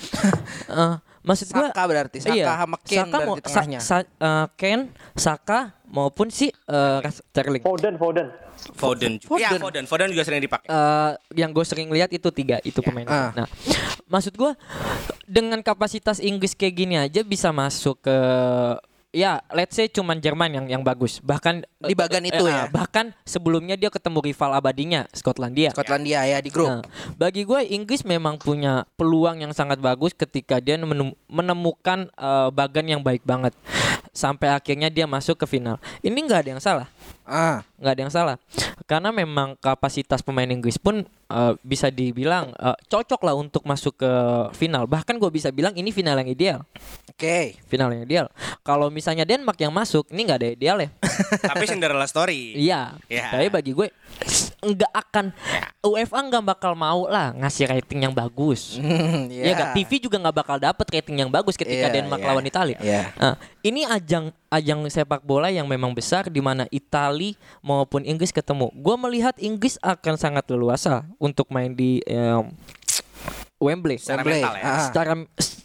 Eh, 0.70 0.94
maksud 1.26 1.50
gua 1.50 1.74
Saka 1.74 1.82
berarti, 1.90 2.18
Saka 2.22 2.52
sama 2.62 2.76
Kane 2.78 2.94
Saka 2.94 3.16
mau 3.26 3.34
berarti 3.34 3.42
tengahnya. 3.50 3.78
Sa, 3.82 3.98
sa, 3.98 4.06
eh, 4.06 4.46
Kane, 4.54 4.84
Saka 5.18 5.58
maupun 5.90 6.30
si 6.30 6.46
eh, 6.54 6.98
Sterling. 7.34 7.66
Foden, 7.66 7.98
Foden. 7.98 8.30
Foden. 8.72 9.16
juga. 9.16 9.36
Iya, 9.36 9.56
Foden. 9.56 9.84
Foden 9.84 10.08
juga 10.10 10.22
sering 10.22 10.40
dipakai. 10.40 10.68
Eh, 10.68 11.10
yang 11.36 11.50
gue 11.50 11.64
sering 11.64 11.88
lihat 11.88 12.10
itu 12.10 12.28
tiga 12.30 12.60
itu 12.60 12.80
pemain. 12.80 13.06
Ah. 13.08 13.32
Nah, 13.34 13.46
maksud 14.06 14.34
gue 14.34 14.52
dengan 15.24 15.60
kapasitas 15.60 16.18
Inggris 16.18 16.52
kayak 16.52 16.74
gini 16.74 16.94
aja 16.96 17.20
bisa 17.22 17.50
masuk 17.50 18.02
ke 18.02 18.16
ya 19.10 19.42
let's 19.50 19.74
say 19.74 19.90
cuman 19.90 20.22
Jerman 20.22 20.54
yang 20.54 20.66
yang 20.70 20.82
bagus 20.86 21.18
bahkan 21.18 21.66
Di 21.82 21.98
bagan 21.98 22.22
itu 22.22 22.46
eh, 22.46 22.50
ya? 22.50 22.70
bahkan 22.70 23.10
sebelumnya 23.26 23.74
dia 23.74 23.90
ketemu 23.90 24.22
rival 24.22 24.54
abadinya 24.54 25.02
Skotlandia 25.10 25.74
Skotlandia 25.74 26.22
ya 26.26 26.38
di 26.38 26.46
grup. 26.46 26.70
Nah, 26.70 26.82
bagi 27.18 27.42
gue 27.42 27.58
Inggris 27.74 28.06
memang 28.06 28.38
punya 28.38 28.86
peluang 28.94 29.42
yang 29.42 29.50
sangat 29.50 29.82
bagus 29.82 30.14
ketika 30.14 30.62
dia 30.62 30.78
menem- 30.78 31.18
menemukan 31.26 32.06
eh, 32.06 32.48
bagan 32.54 32.86
yang 32.86 33.02
baik 33.02 33.26
banget 33.26 33.50
sampai 34.10 34.50
akhirnya 34.50 34.90
dia 34.90 35.06
masuk 35.06 35.38
ke 35.38 35.46
final 35.46 35.78
ini 36.02 36.18
nggak 36.18 36.46
ada 36.46 36.50
yang 36.54 36.62
salah 36.62 36.88
Ah, 37.26 37.62
nggak 37.80 37.92
ada 37.92 38.02
yang 38.02 38.12
salah 38.12 38.36
karena 38.84 39.08
memang 39.10 39.56
kapasitas 39.56 40.20
pemain 40.20 40.44
Inggris 40.46 40.76
pun 40.76 41.00
eh, 41.26 41.52
bisa 41.60 41.88
dibilang 41.88 42.52
eh, 42.52 42.76
cocok 42.86 43.20
lah 43.22 43.34
untuk 43.34 43.64
masuk 43.64 43.96
ke 43.96 44.12
final 44.52 44.84
bahkan 44.84 45.16
gue 45.16 45.28
bisa 45.28 45.48
bilang 45.48 45.72
ini 45.72 45.88
final 45.88 46.14
yang 46.14 46.28
ideal 46.28 46.58
oke. 47.08 47.56
final 47.64 47.88
yang 47.88 48.04
ideal 48.04 48.26
kalau 48.60 48.88
misalnya 48.88 49.24
Denmark 49.24 49.56
yang 49.56 49.70
masuk 49.70 50.06
ini 50.08 50.20
nggak 50.22 50.38
ada 50.38 50.48
ideal 50.50 50.76
ya 50.78 50.88
Tapi 51.50 51.64
Cinderella 51.64 52.04
story. 52.04 52.52
iya 52.54 52.92
Iya. 53.06 53.30
tapi 53.30 53.48
bagi 53.48 53.72
gue 53.72 53.88
nggak 54.60 54.92
akan 54.92 55.32
UEFA 55.80 56.18
nggak 56.22 56.44
bakal 56.46 56.72
mau 56.74 57.06
lah 57.06 57.32
ngasih 57.34 57.64
rating 57.66 58.04
yang 58.04 58.12
bagus 58.12 58.76
Hmm, 58.80 59.30
Ya 59.30 59.54
nggak 59.54 59.72
TV 59.72 59.90
juga 60.00 60.18
nggak 60.18 60.36
bakal 60.36 60.56
dapet 60.58 60.86
rating 60.90 61.16
yang 61.18 61.30
bagus 61.30 61.54
ketika 61.54 61.88
Iya, 61.88 61.94
Denmark 61.94 62.20
iya, 62.20 62.28
lawan 62.28 62.44
Italia. 62.44 62.78
iya. 62.78 63.02
Nah, 63.14 63.34
ini 63.62 63.82
ajang 63.82 64.28
ajang 64.50 64.82
sepak 64.86 65.22
bola 65.22 65.46
yang 65.46 65.64
memang 65.64 65.90
besar 65.90 66.26
di 66.26 66.42
mana 66.42 66.66
Italia 66.68 67.32
maupun 67.60 68.02
Inggris 68.02 68.28
ketemu. 68.28 68.68
Gua 68.74 68.98
melihat 68.98 69.38
Inggris 69.38 69.78
akan 69.80 70.14
sangat 70.14 70.44
leluasa 70.46 71.06
untuk 71.16 71.46
main 71.48 71.70
di 71.70 72.02
em, 72.04 72.50
Wembley. 73.56 73.96
Secara 73.96 74.20
Wembley. 74.20 74.40
mental 74.40 74.54
ya. 74.56 74.64
Ah. 74.64 74.80
Secara 74.82 75.10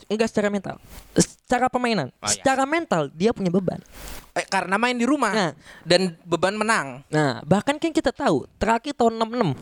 enggak 0.06 0.28
secara 0.30 0.48
mental. 0.50 0.76
Secara 1.16 1.66
permainan. 1.68 2.10
Oh, 2.16 2.26
iya. 2.26 2.34
Secara 2.36 2.64
mental 2.64 3.10
dia 3.10 3.32
punya 3.32 3.50
beban. 3.50 3.82
Eh, 4.36 4.44
karena 4.44 4.76
main 4.76 4.94
di 4.94 5.08
rumah 5.08 5.32
Nah. 5.32 5.52
dan 5.82 6.20
beban 6.22 6.52
menang. 6.52 7.08
Nah, 7.08 7.40
bahkan 7.42 7.80
kan 7.80 7.88
kita 7.88 8.12
tahu 8.12 8.44
terakhir 8.58 8.92
tahun 8.94 9.16
66 9.16 9.56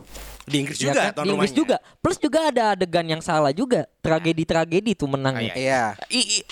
Di 0.44 0.56
Inggris 0.58 0.76
ya 0.76 0.90
juga 0.90 1.02
kan? 1.06 1.24
di 1.24 1.30
Inggris 1.30 1.54
rumahnya. 1.54 1.56
juga. 1.56 1.78
Plus 2.02 2.18
juga 2.18 2.40
ada 2.50 2.64
adegan 2.74 3.06
yang 3.06 3.22
salah 3.22 3.54
juga. 3.54 3.86
Tragedi-tragedi 4.02 4.92
tuh 4.92 5.06
menangnya. 5.06 5.54
Ah, 5.54 5.60
Iya. 5.60 5.84
I- 6.10 6.42
i- 6.42 6.46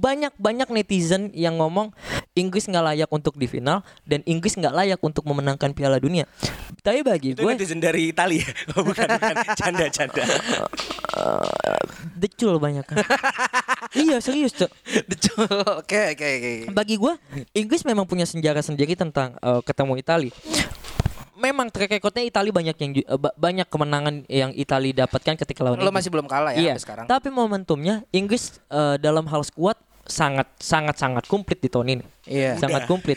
banyak 0.00 0.32
banyak 0.40 0.68
netizen 0.72 1.28
yang 1.36 1.60
ngomong 1.60 1.92
Inggris 2.32 2.64
nggak 2.64 2.84
layak 2.94 3.10
untuk 3.12 3.36
di 3.36 3.44
final 3.44 3.84
dan 4.08 4.24
Inggris 4.24 4.56
nggak 4.56 4.72
layak 4.72 5.00
untuk 5.04 5.28
memenangkan 5.28 5.76
Piala 5.76 6.00
Dunia. 6.00 6.24
Tapi 6.80 7.04
bagi 7.04 7.36
Itu 7.36 7.44
gue 7.44 7.52
netizen 7.52 7.84
dari 7.84 8.08
Italia. 8.08 8.42
Oh, 8.78 8.86
bukan, 8.86 9.02
bukan. 9.02 9.34
Canda, 9.58 9.86
canda. 9.90 10.22
decul 12.16 12.56
banyak 12.62 12.86
kan. 12.86 13.02
iya 13.98 14.22
serius 14.22 14.54
cok. 14.54 14.70
Betul. 15.10 15.48
Oke, 15.82 16.16
oke, 16.16 16.26
oke. 16.38 16.52
Bagi 16.72 16.94
gue 16.96 17.12
Inggris 17.52 17.82
memang 17.82 18.06
punya 18.06 18.24
sejarah 18.24 18.62
sendiri 18.64 18.94
tentang 18.94 19.36
eh, 19.36 19.60
ketemu 19.66 20.00
Itali. 20.00 20.30
Memang 21.40 21.72
track 21.72 21.98
recordnya 21.98 22.24
Itali 22.24 22.54
banyak 22.54 22.76
yang 22.78 22.90
eh, 22.94 23.18
ba- 23.18 23.34
banyak 23.34 23.66
kemenangan 23.66 24.14
yang 24.30 24.54
Itali 24.54 24.94
dapatkan 24.94 25.34
ketika 25.44 25.60
lawan 25.66 25.82
Lo 25.82 25.88
Inggris. 25.90 25.96
masih 25.98 26.10
belum 26.14 26.26
kalah 26.30 26.52
ya 26.54 26.72
iya. 26.72 26.74
sekarang. 26.78 27.10
Tapi 27.10 27.28
momentumnya 27.28 28.06
Inggris 28.14 28.62
eh, 28.70 28.96
dalam 29.02 29.26
hal 29.26 29.42
skuad 29.42 29.76
sangat 30.10 30.50
sangat 30.58 30.98
sangat 30.98 31.24
komplit 31.24 31.56
di 31.56 31.70
tahun 31.70 31.86
ini. 31.94 32.04
Iya. 32.26 32.58
Sangat 32.58 32.84
komplit. 32.84 33.16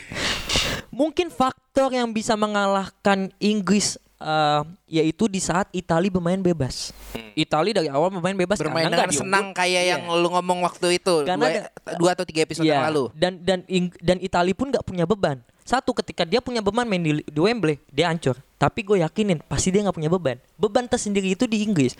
Mungkin 0.88 1.28
faktor 1.28 1.90
yang 1.90 2.08
bisa 2.08 2.32
mengalahkan 2.34 3.28
Inggris 3.36 3.98
eh, 4.16 4.62
yaitu 4.88 5.26
di 5.26 5.42
saat 5.42 5.66
Itali 5.70 6.06
bermain 6.06 6.38
bebas. 6.38 6.94
Itali 7.34 7.74
dari 7.74 7.90
awal 7.90 8.14
bermain 8.14 8.38
bebas 8.38 8.62
Bermain 8.62 8.86
karena 8.86 8.94
dengan 8.96 9.10
diunggul. 9.10 9.22
senang 9.26 9.46
kayak 9.50 9.84
yang 9.84 10.02
lu 10.06 10.30
ngomong 10.30 10.62
waktu 10.62 11.02
itu 11.02 11.26
Karena 11.26 11.42
dua, 11.42 11.50
ada- 11.50 11.98
dua 11.98 12.10
atau 12.14 12.24
tiga 12.24 12.46
episode 12.46 12.62
Iya, 12.62 12.78
yang 12.78 12.86
lalu. 12.94 13.04
Dan 13.12 13.32
dan 13.42 13.58
dan 13.98 14.16
Itali 14.22 14.54
pun 14.54 14.70
nggak 14.70 14.86
punya 14.86 15.02
beban. 15.04 15.42
Satu 15.64 15.90
ketika 15.92 16.22
dia 16.22 16.38
punya 16.38 16.62
beban 16.62 16.86
main 16.86 17.02
di, 17.02 17.12
di 17.20 17.40
Wembley 17.42 17.82
dia 17.90 18.06
hancur. 18.06 18.38
Tapi 18.64 18.80
gue 18.80 18.96
yakinin 18.98 19.44
pasti 19.44 19.68
dia 19.68 19.84
nggak 19.84 19.92
punya 19.92 20.08
beban. 20.08 20.40
Beban 20.56 20.88
tersendiri 20.88 21.28
itu 21.28 21.44
di 21.44 21.60
Inggris. 21.60 21.92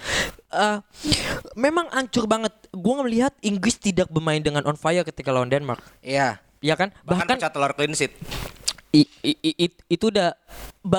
Eh, 0.49 0.79
memang 1.55 1.93
hancur 1.93 2.25
banget. 2.25 2.57
Gue 2.73 2.95
ngelihat 2.97 3.37
Inggris 3.41 3.77
tidak 3.77 4.09
bermain 4.09 4.41
dengan 4.41 4.65
on 4.65 4.73
fire 4.75 5.05
ketika 5.05 5.29
lawan 5.29 5.53
Denmark. 5.53 5.85
Iya. 6.01 6.41
Ya 6.65 6.75
kan? 6.75 6.97
Bahkan, 7.05 7.29
Bahkan 7.29 7.37
pecah 7.37 7.53
telur 7.53 7.77
clean 7.77 7.93
sheet. 7.93 8.17
i- 8.95 9.11
i- 9.21 9.41
i- 9.43 9.59
it- 9.61 9.83
itu 9.91 10.07
udah 10.07 10.39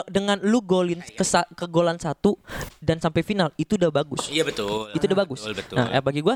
dengan 0.06 0.36
lu 0.44 0.60
golin 0.60 1.00
ke, 1.00 1.24
sa- 1.24 1.48
ke 1.48 1.64
golan 1.66 1.96
satu 1.96 2.36
dan 2.78 3.00
sampai 3.00 3.24
final 3.24 3.56
itu 3.56 3.80
udah 3.80 3.88
bagus 3.88 4.28
Iya 4.28 4.44
betul. 4.44 4.92
itu 4.92 5.00
udah 5.02 5.16
bagus. 5.18 5.40
Betul, 5.42 5.56
betul. 5.56 5.76
Nah, 5.80 5.88
eh, 5.90 6.04
bagi 6.04 6.20
gua 6.20 6.36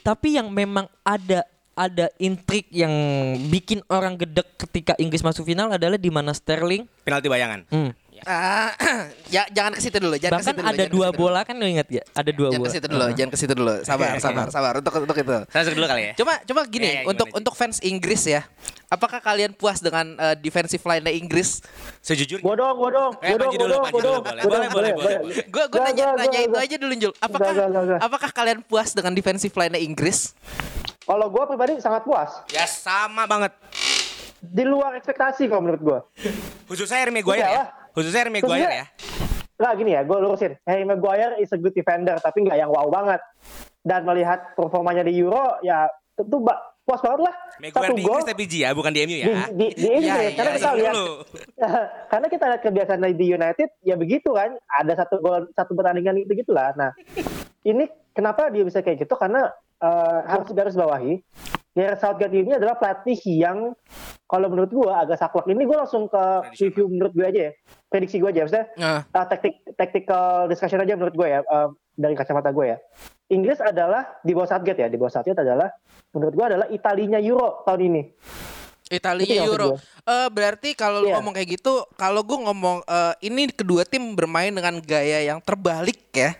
tapi 0.00 0.38
yang 0.38 0.46
memang 0.48 0.86
ada 1.02 1.42
ada 1.74 2.06
intrik 2.18 2.70
yang 2.70 2.92
bikin 3.48 3.82
orang 3.88 4.14
gedek 4.14 4.46
ketika 4.56 4.94
Inggris 4.94 5.26
masuk 5.26 5.42
final 5.42 5.74
adalah 5.74 5.98
di 5.98 6.06
mana 6.06 6.30
Sterling 6.30 6.86
Penalti 7.02 7.26
bayangan. 7.26 7.66
hmm, 7.66 7.90
Ah, 8.32 8.70
ya 9.26 9.42
jangan 9.50 9.74
ke 9.74 9.82
situ 9.82 9.98
dulu, 9.98 10.14
jangan 10.14 10.30
ke 10.32 10.36
bahkan 10.38 10.46
situ 10.48 10.60
dulu. 10.60 10.70
ada 10.70 10.76
jangan 10.78 10.94
dua 10.94 11.06
dulu. 11.08 11.18
bola 11.18 11.40
kan 11.42 11.54
lu 11.58 11.66
ingat 11.66 11.88
ya? 11.90 12.02
Ada 12.12 12.30
dua 12.30 12.48
Jangan 12.48 12.60
bola. 12.60 12.68
ke 12.70 12.72
situ 12.72 12.86
dulu, 12.86 13.06
jangan 13.10 13.30
ke 13.30 13.38
situ 13.38 13.52
dulu. 13.52 13.74
Sabar, 13.82 14.10
sabar, 14.16 14.46
sabar. 14.48 14.72
Untuk 14.78 14.92
untuk 14.94 15.16
itu. 15.16 15.38
Saya 15.50 15.62
dulu 15.68 15.86
kali 15.86 16.02
ya. 16.06 16.12
Coba 16.14 16.32
coba 16.40 16.60
gini, 16.64 16.86
Ya, 16.86 16.94
ya, 17.02 17.02
untuk 17.04 17.28
untuk 17.32 17.54
fans 17.54 17.82
Inggris 17.82 18.22
ya. 18.24 18.46
Apakah 18.86 19.18
kalian 19.18 19.50
puas 19.52 19.80
dengan 19.80 20.14
eh, 20.14 20.36
defensive 20.38 20.78
line 20.80 21.02
Inggris? 21.10 21.66
Sejujurnya. 21.98 22.44
Gua 22.44 22.54
dong, 22.54 22.74
gua 22.76 22.90
dong, 22.92 23.12
Eh, 23.18 23.28
gua 23.28 23.38
dong, 23.38 23.50
gua 23.50 23.58
dulu, 23.58 23.72
dong, 23.72 23.84
gua 23.84 24.00
dong. 24.00 24.22
boleh. 24.22 24.38
Gua 24.38 24.46
Boleh, 24.46 24.60
dong, 24.60 24.72
boleh, 24.72 24.92
boleh, 24.92 25.14
boleh. 25.18 25.36
Gue 25.44 25.64
gue 25.66 25.80
Gak, 25.80 25.86
nanya 25.90 26.06
nanya 26.14 26.40
itu 26.44 26.56
aja 26.56 26.76
dulu 26.78 26.94
Jul. 26.94 27.12
Apakah 27.18 27.50
apakah 27.98 28.30
kalian 28.30 28.58
puas 28.62 28.94
dengan 28.94 29.12
defensive 29.12 29.52
line 29.52 29.82
Inggris? 29.82 30.30
Kalau 31.02 31.26
gua 31.26 31.44
pribadi 31.44 31.74
sangat 31.78 32.06
puas. 32.06 32.30
Ya 32.48 32.62
sama 32.64 33.26
banget. 33.26 33.50
Di 34.38 34.62
luar 34.62 34.94
ekspektasi 34.94 35.46
kalau 35.46 35.62
menurut 35.62 35.82
gua. 35.82 35.98
Khususnya 36.64 37.02
Maguire 37.08 37.40
Iya 37.40 37.50
ya. 37.50 37.64
Khususnya 37.92 38.24
Harry 38.24 38.32
Maguire 38.32 38.48
Khususnya- 38.48 38.80
ya. 38.82 38.86
Nah 39.62 39.72
gini 39.78 39.90
ya, 39.94 40.02
gue 40.02 40.18
lurusin. 40.18 40.52
Harry 40.66 40.82
Maguire 40.82 41.38
is 41.38 41.52
a 41.54 41.58
good 41.60 41.70
defender, 41.70 42.18
tapi 42.18 42.42
nggak 42.42 42.58
yang 42.58 42.70
wow 42.72 42.88
banget. 42.90 43.22
Dan 43.82 44.02
melihat 44.02 44.54
performanya 44.58 45.06
di 45.06 45.14
Euro, 45.22 45.62
ya 45.62 45.86
tentu 46.18 46.42
puas 46.82 46.98
banget 46.98 47.20
lah. 47.30 47.34
Maguire 47.62 47.86
Satu 47.86 47.94
di 47.94 48.02
Inggris 48.02 48.26
tapi 48.26 48.44
ya, 48.50 48.68
bukan 48.74 48.90
di 48.90 49.00
MU 49.06 49.14
di, 49.14 49.22
ya. 49.22 49.26
di, 49.54 49.66
di 49.70 49.86
Inggris, 49.86 50.02
Iya, 50.02 50.14
ya, 50.18 50.22
iya, 50.26 50.30
karena 50.34 50.50
iya. 50.50 50.58
kita 50.58 50.70
lihat, 50.74 50.94
Dulu. 50.98 51.14
karena 52.12 52.26
kita 52.26 52.44
lihat 52.50 52.62
kebiasaan 52.66 53.00
di 53.14 53.26
United, 53.30 53.68
ya 53.86 53.94
begitu 53.94 54.30
kan. 54.34 54.50
Ada 54.66 54.92
satu 55.06 55.22
gol, 55.22 55.46
satu 55.54 55.72
pertandingan 55.78 56.18
itu 56.18 56.32
gitulah. 56.34 56.74
Nah, 56.74 56.90
ini 57.62 57.86
kenapa 58.10 58.50
dia 58.50 58.66
bisa 58.66 58.82
kayak 58.82 59.06
gitu? 59.06 59.14
Karena 59.14 59.46
eh, 59.78 60.18
harus 60.26 60.50
garis 60.50 60.74
bawahi. 60.74 61.22
Gareth 61.72 62.00
Southgate 62.04 62.36
ini 62.36 62.52
adalah 62.52 62.76
pelatih 62.76 63.16
yang 63.32 63.72
kalau 64.28 64.48
menurut 64.48 64.72
gua 64.72 65.04
agak 65.04 65.20
saklek. 65.20 65.48
Ini 65.48 65.64
gue 65.64 65.76
langsung 65.76 66.08
ke 66.08 66.24
review 66.56 66.88
menurut 66.88 67.12
gue 67.12 67.26
aja 67.28 67.40
ya. 67.48 67.52
Prediksi 67.88 68.16
gue 68.20 68.28
aja, 68.32 68.44
maksudnya 68.44 68.66
Nah, 68.80 69.00
uh, 69.08 69.26
taktik 69.28 69.54
tactical 69.76 70.48
discussion 70.48 70.80
aja 70.80 70.96
menurut 70.96 71.12
gue 71.16 71.28
ya 71.28 71.40
uh, 71.44 71.68
dari 71.92 72.16
kacamata 72.16 72.52
gue 72.52 72.76
ya. 72.76 72.78
Inggris 73.32 73.60
adalah 73.60 74.20
di 74.20 74.32
bawah 74.36 74.48
Southgate 74.48 74.84
ya, 74.84 74.88
di 74.92 74.96
bawah 75.00 75.12
Southgate 75.12 75.40
adalah 75.40 75.68
menurut 76.12 76.32
gue 76.36 76.44
adalah 76.44 76.66
Italinya 76.68 77.20
Euro 77.20 77.64
tahun 77.64 77.80
ini. 77.88 78.02
Italia 78.92 79.48
Euro. 79.48 79.80
Eh 80.04 80.28
berarti 80.28 80.76
kalau 80.76 81.00
lu 81.00 81.08
Iya. 81.08 81.16
ngomong 81.16 81.32
kayak 81.32 81.56
gitu, 81.56 81.88
kalau 81.96 82.20
gue 82.20 82.36
ngomong 82.36 82.84
eh, 82.84 83.14
ini 83.24 83.48
kedua 83.48 83.88
tim 83.88 84.12
bermain 84.12 84.52
dengan 84.52 84.76
gaya 84.84 85.24
yang 85.24 85.40
terbalik 85.40 86.12
ya. 86.12 86.36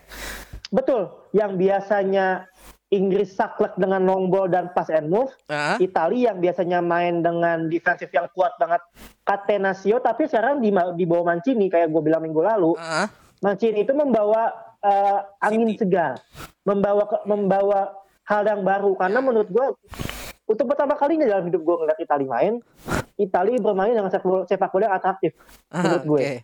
Betul, 0.69 1.09
yang 1.33 1.57
biasanya 1.57 2.45
Inggris 2.93 3.33
saklek 3.33 3.73
dengan 3.73 4.05
long 4.05 4.29
ball 4.29 4.45
dan 4.45 4.69
pass 4.69 4.93
and 4.93 5.09
move, 5.09 5.33
Ah. 5.49 5.75
Italia 5.77 6.29
yang 6.29 6.37
biasanya 6.37 6.79
main 6.79 7.19
dengan 7.19 7.65
defensif 7.65 8.07
yang 8.09 8.29
kuat 8.31 8.53
banget 8.55 8.85
Catenaccio, 9.23 9.97
tapi 9.97 10.29
sekarang 10.29 10.61
di, 10.61 10.69
di 10.69 11.03
bawah 11.03 11.33
Mancini 11.33 11.67
kayak 11.67 11.89
gue 11.89 12.01
bilang 12.01 12.21
minggu 12.21 12.39
lalu, 12.39 12.77
Ah. 12.77 13.09
Mancini 13.41 13.81
itu 13.81 13.91
membawa 13.91 14.53
eh, 14.79 15.19
angin 15.39 15.73
segar, 15.73 16.19
membawa 16.61 17.07
membawa 17.23 17.79
hal 18.23 18.43
yang 18.43 18.61
baru 18.61 18.93
karena 18.93 19.19
menurut 19.19 19.47
gue 19.47 19.65
untuk 20.43 20.67
pertama 20.67 20.93
kalinya 20.93 21.23
dalam 21.23 21.47
hidup 21.47 21.59
gue 21.59 21.75
ngeliat 21.81 21.97
Italia 21.97 22.27
main, 22.29 22.53
Italia 23.15 23.57
bermain 23.57 23.95
dengan 23.95 24.11
sepak 24.43 24.69
bola, 24.69 24.85
yang 24.85 24.95
atraktif 24.95 25.31
Ah, 25.71 25.81
menurut 25.81 26.03
gue. 26.05 26.19
oke. 26.19 26.35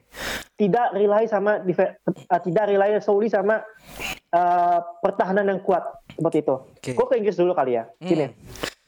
Tidak 0.55 0.87
rely 0.91 1.23
sama 1.23 1.63
eh, 1.63 1.91
tidak 2.41 2.63
rely 2.67 2.99
solely 2.99 3.27
sama 3.27 3.59
eh, 4.33 4.79
pertahanan 5.01 5.45
yang 5.49 5.59
kuat 5.61 5.83
seperti 6.13 6.45
itu. 6.45 6.55
Oke. 6.55 6.91
Gue 6.93 7.05
ke 7.09 7.15
Inggris 7.17 7.37
dulu 7.37 7.53
kali 7.53 7.77
ya. 7.77 7.89
Gini. 8.01 8.29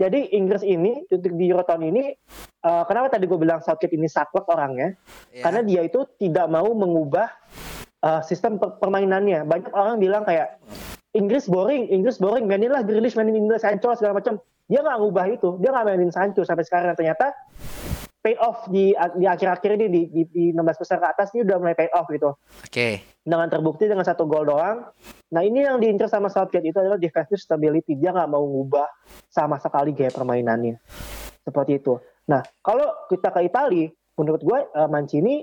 Jadi 0.01 0.33
Inggris 0.33 0.65
ini 0.65 1.05
untuk 1.05 1.37
di 1.37 1.45
Euro 1.53 1.61
tahun 1.61 1.93
ini 1.93 2.03
eh, 2.65 2.83
kenapa 2.89 3.13
tadi 3.13 3.29
gue 3.29 3.37
bilang 3.37 3.61
Southgate 3.61 3.93
ini 3.93 4.09
saklek 4.09 4.49
orangnya? 4.49 4.97
Ya. 5.29 5.45
Karena 5.45 5.61
dia 5.61 5.81
itu 5.85 6.05
tidak 6.17 6.49
mau 6.49 6.69
mengubah 6.73 7.29
uh, 8.01 8.21
sistem 8.25 8.57
per- 8.57 8.77
permainannya. 8.81 9.45
Banyak 9.45 9.71
orang 9.73 10.01
bilang 10.01 10.23
kayak 10.25 10.57
Inggris 11.13 11.45
boring, 11.47 11.91
Inggris 11.91 12.17
boring, 12.17 12.47
maininlah 12.47 12.87
Grealish, 12.87 13.15
mainin 13.19 13.37
Inggris 13.37 13.61
Sancho 13.61 13.93
segala 13.95 14.19
macam. 14.19 14.39
Dia 14.71 14.79
nggak 14.79 14.97
ngubah 15.03 15.25
itu, 15.27 15.59
dia 15.59 15.69
nggak 15.75 15.85
mainin 15.85 16.13
Sancho 16.13 16.47
sampai 16.47 16.63
sekarang. 16.63 16.95
Ternyata 16.95 17.35
pay 18.21 18.37
off 18.37 18.69
di 18.69 18.93
di 19.17 19.25
akhir-akhir 19.25 19.69
ini 19.75 19.85
di, 19.89 20.01
di, 20.07 20.21
di 20.29 20.43
16 20.53 20.61
besar 20.77 21.01
ke 21.01 21.07
atas 21.09 21.33
ini 21.33 21.41
udah 21.41 21.57
mulai 21.57 21.73
pay 21.73 21.89
off 21.91 22.05
gitu. 22.07 22.37
Oke. 22.61 23.01
Dengan 23.19 23.49
terbukti 23.49 23.89
dengan 23.89 24.05
satu 24.05 24.23
gol 24.23 24.45
doang. 24.45 24.85
Nah 25.33 25.41
ini 25.41 25.65
yang 25.65 25.81
diincar 25.81 26.05
sama 26.05 26.29
Southgate 26.29 26.63
itu 26.63 26.77
adalah 26.77 27.01
defensive 27.01 27.41
stability. 27.41 27.97
Dia 27.97 28.13
nggak 28.13 28.29
mau 28.29 28.45
ngubah 28.45 28.85
sama 29.27 29.57
sekali 29.57 29.91
gaya 29.91 30.09
permainannya. 30.09 30.77
Seperti 31.41 31.81
itu. 31.81 31.97
Nah 32.29 32.45
kalau 32.61 32.85
kita 33.09 33.33
ke 33.33 33.41
Italia, 33.43 33.89
menurut 34.13 34.39
gue 34.39 34.59
eh, 34.69 34.87
Mancini 34.87 35.41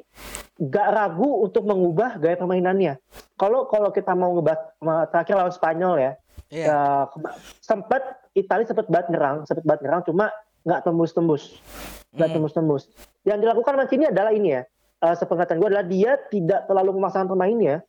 gak 0.59 0.88
ragu 0.91 1.43
untuk 1.43 1.67
mengubah 1.67 2.19
gaya 2.19 2.35
permainannya. 2.35 2.99
Kalau 3.35 3.67
kalau 3.67 3.91
kita 3.91 4.14
mau 4.14 4.35
ngebahas 4.35 4.62
ma- 4.79 5.07
terakhir 5.07 5.35
lawan 5.35 5.55
Spanyol 5.55 5.95
ya, 5.99 6.12
Iya. 6.49 6.67
eh, 6.67 7.05
kema- 7.11 7.35
sempat 7.59 8.03
Italia 8.35 8.67
sempat 8.67 8.87
banget 8.87 9.11
nyerang, 9.11 9.43
sempat 9.45 9.67
banget 9.67 9.83
nyerang, 9.87 10.03
cuma 10.03 10.31
nggak 10.64 10.81
tembus-tembus, 10.87 11.59
nggak 12.14 12.29
Hmm. 12.29 12.35
tembus-tembus. 12.38 12.83
Yang 13.27 13.38
dilakukan 13.44 13.75
Mancini 13.77 14.05
adalah 14.09 14.33
ini 14.33 14.55
ya, 14.55 14.62
eh, 15.05 15.14
sepengetahuan 15.14 15.59
gue 15.61 15.68
adalah 15.75 15.87
dia 15.87 16.12
tidak 16.31 16.66
terlalu 16.66 16.90
memaksakan 16.99 17.29
pemainnya 17.29 17.83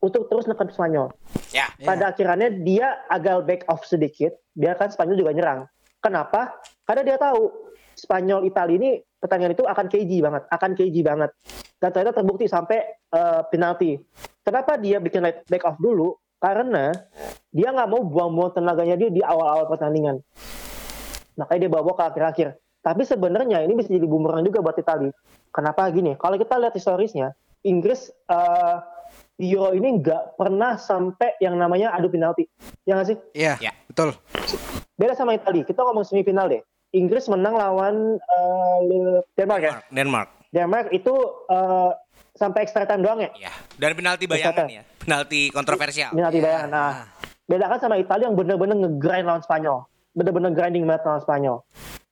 untuk 0.00 0.26
terus 0.28 0.48
nekan 0.48 0.68
Spanyol. 0.68 1.08
Ya. 1.50 1.68
Pada 1.82 2.12
akhirnya 2.12 2.48
dia 2.50 3.04
agak 3.06 3.44
back 3.44 3.62
off 3.68 3.84
sedikit, 3.84 4.36
biarkan 4.56 4.92
Spanyol 4.92 5.16
juga 5.18 5.32
nyerang. 5.32 5.60
Kenapa? 6.00 6.56
Karena 6.88 7.02
dia 7.04 7.16
tahu 7.20 7.52
Spanyol 7.92 8.48
Italia 8.48 8.76
ini 8.80 8.90
pertandingan 9.20 9.52
itu 9.52 9.64
akan 9.68 9.86
keji 9.92 10.18
banget, 10.24 10.42
akan 10.48 10.70
keji 10.72 11.00
banget. 11.04 11.30
Dan 11.76 11.88
ternyata 11.92 12.16
terbukti 12.16 12.48
sampai 12.48 12.78
eh, 13.10 13.42
penalti. 13.50 13.98
Kenapa 14.40 14.78
dia 14.78 15.02
bikin 15.02 15.20
light- 15.20 15.44
back 15.50 15.66
off 15.66 15.76
dulu? 15.76 16.16
Karena 16.40 16.88
dia 17.52 17.68
nggak 17.68 17.88
mau 17.90 18.00
buang-buang 18.00 18.56
tenaganya 18.56 18.96
dia 18.96 19.10
di 19.12 19.20
awal-awal 19.20 19.68
pertandingan. 19.68 20.24
Makanya 21.40 21.60
dia 21.66 21.72
bawa 21.72 21.92
ke 21.96 22.04
akhir-akhir. 22.04 22.48
Tapi 22.80 23.02
sebenarnya 23.04 23.64
ini 23.64 23.72
bisa 23.76 23.88
jadi 23.88 24.04
bumerang 24.04 24.44
juga 24.44 24.60
buat 24.60 24.76
Italia. 24.76 25.12
Kenapa 25.52 25.88
gini? 25.88 26.16
Kalau 26.16 26.36
kita 26.36 26.56
lihat 26.56 26.72
historisnya, 26.72 27.32
Inggris 27.64 28.08
eh, 28.08 28.76
di 29.36 29.52
Euro 29.52 29.72
ini 29.72 30.00
nggak 30.00 30.36
pernah 30.36 30.76
sampai 30.76 31.40
yang 31.40 31.56
namanya 31.56 31.92
adu 31.92 32.08
penalti. 32.08 32.44
Ya 32.84 32.96
nggak 32.96 33.08
sih? 33.08 33.16
Iya, 33.32 33.56
Ya. 33.60 33.72
betul. 33.88 34.16
Beda 34.96 35.16
sama 35.16 35.32
Italia. 35.32 35.64
Kita 35.64 35.80
ngomong 35.80 36.04
semifinal 36.04 36.48
deh. 36.48 36.60
Inggris 36.92 37.28
menang 37.28 37.56
lawan 37.56 38.16
eh, 38.16 38.78
Denmark 39.32 39.60
ya. 39.60 39.72
Denmark. 39.88 39.88
Denmark. 39.92 40.28
Denmark 40.50 40.86
itu 40.92 41.14
eh, 41.48 41.90
sampai 42.32 42.64
extra 42.64 42.88
time 42.88 43.04
doang 43.04 43.20
ya. 43.20 43.30
Ya. 43.36 43.52
Dan 43.76 43.92
penalti 43.92 44.24
bayangan 44.24 44.68
ya. 44.68 44.82
Penalti 45.00 45.52
kontroversial. 45.52 46.16
Penalti 46.16 46.40
bayangan. 46.40 46.68
Nah, 46.70 46.92
bedakan 47.44 47.78
sama 47.78 47.96
Italia 47.96 48.28
yang 48.30 48.36
bener-bener 48.38 48.76
ngegrind 48.78 49.26
lawan 49.26 49.44
Spanyol. 49.44 49.89
Bener-bener 50.10 50.50
grinding 50.50 50.84
banget 50.86 51.06
lawan 51.06 51.22
Spanyol. 51.22 51.56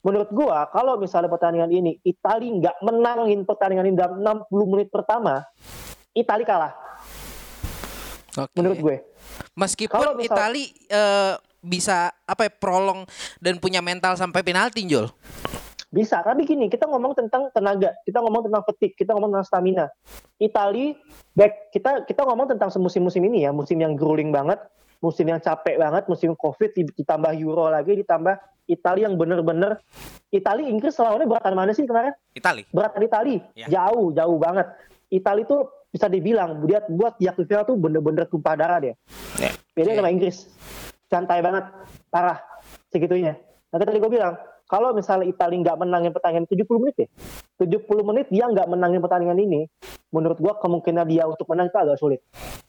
Menurut 0.07 0.31
gua, 0.31 0.71
kalau 0.71 0.95
misalnya 0.95 1.27
pertandingan 1.27 1.71
ini 1.75 1.99
Italia 2.07 2.55
nggak 2.55 2.77
menangin 2.87 3.43
pertandingan 3.43 3.87
ini 3.91 3.97
dalam 3.99 4.17
60 4.47 4.73
menit 4.73 4.89
pertama, 4.95 5.43
Italia 6.15 6.47
kalah. 6.47 6.73
Oke. 8.39 8.55
Menurut 8.55 8.79
gue. 8.79 8.97
Meskipun 9.59 9.99
Kalau 9.99 10.15
misal- 10.15 10.39
Itali 10.39 10.71
eh, 10.87 11.35
bisa 11.59 12.15
apa 12.23 12.47
ya 12.47 12.53
prolong 12.55 13.03
dan 13.43 13.59
punya 13.59 13.83
mental 13.83 14.15
sampai 14.15 14.47
penalti, 14.47 14.87
Jul. 14.87 15.11
Bisa, 15.89 16.21
tapi 16.21 16.45
gini, 16.45 16.69
kita 16.69 16.85
ngomong 16.85 17.17
tentang 17.17 17.49
tenaga, 17.51 17.97
kita 18.05 18.21
ngomong 18.21 18.45
tentang 18.45 18.63
petik, 18.63 18.93
kita 18.95 19.17
ngomong 19.17 19.33
tentang 19.33 19.49
stamina. 19.49 19.87
Itali 20.37 20.93
back 21.33 21.73
kita 21.73 22.05
kita 22.05 22.29
ngomong 22.29 22.53
tentang 22.55 22.69
musim-musim 22.77 23.25
ini 23.25 23.49
ya, 23.49 23.51
musim 23.57 23.81
yang 23.81 23.97
grueling 23.97 24.29
banget, 24.29 24.61
musim 24.99 25.27
yang 25.27 25.39
capek 25.39 25.79
banget, 25.79 26.05
musim 26.11 26.35
Covid 26.35 26.71
di- 26.75 26.95
ditambah 26.95 27.33
Euro 27.39 27.71
lagi, 27.71 27.95
ditambah 27.95 28.35
Itali 28.69 29.07
yang 29.07 29.17
bener-bener 29.17 29.81
Itali 30.29 30.69
Inggris 30.69 30.93
lawannya 31.01 31.25
beratan 31.25 31.55
mana 31.57 31.73
sih 31.73 31.89
kemarin? 31.89 32.13
Itali. 32.37 32.69
Beratan 32.69 33.01
Itali, 33.01 33.41
Ya. 33.57 33.67
jauh 33.73 34.13
jauh 34.13 34.37
banget. 34.37 34.69
Itali 35.09 35.49
tuh 35.49 35.89
bisa 35.89 36.05
dibilang 36.05 36.61
dia 36.69 36.85
buat 36.85 37.17
akhir 37.17 37.49
final 37.49 37.65
tuh 37.65 37.81
bener-bener 37.81 38.29
tumpah 38.29 38.53
darah 38.53 38.77
dia. 38.77 38.95
Ya. 39.41 39.57
Beda 39.73 39.97
sama 39.97 40.13
Inggris. 40.13 40.45
Santai 41.09 41.41
banget, 41.41 41.65
parah 42.13 42.45
segitunya. 42.93 43.41
Nah 43.73 43.81
tadi 43.81 43.97
gue 43.97 44.13
bilang, 44.13 44.37
kalau 44.69 44.93
misalnya 44.93 45.25
Italia 45.25 45.65
nggak 45.65 45.79
menangin 45.81 46.13
pertandingan 46.13 46.45
70 46.45 46.77
menit 46.77 46.97
ya, 47.01 47.09
70 47.57 48.05
menit 48.05 48.27
dia 48.29 48.45
nggak 48.45 48.69
menangin 48.69 49.01
pertandingan 49.01 49.41
ini, 49.41 49.65
menurut 50.13 50.37
gue 50.37 50.53
kemungkinan 50.61 51.09
dia 51.09 51.25
untuk 51.25 51.49
menang 51.49 51.73
itu 51.73 51.79
agak 51.81 51.97
sulit. 51.97 52.21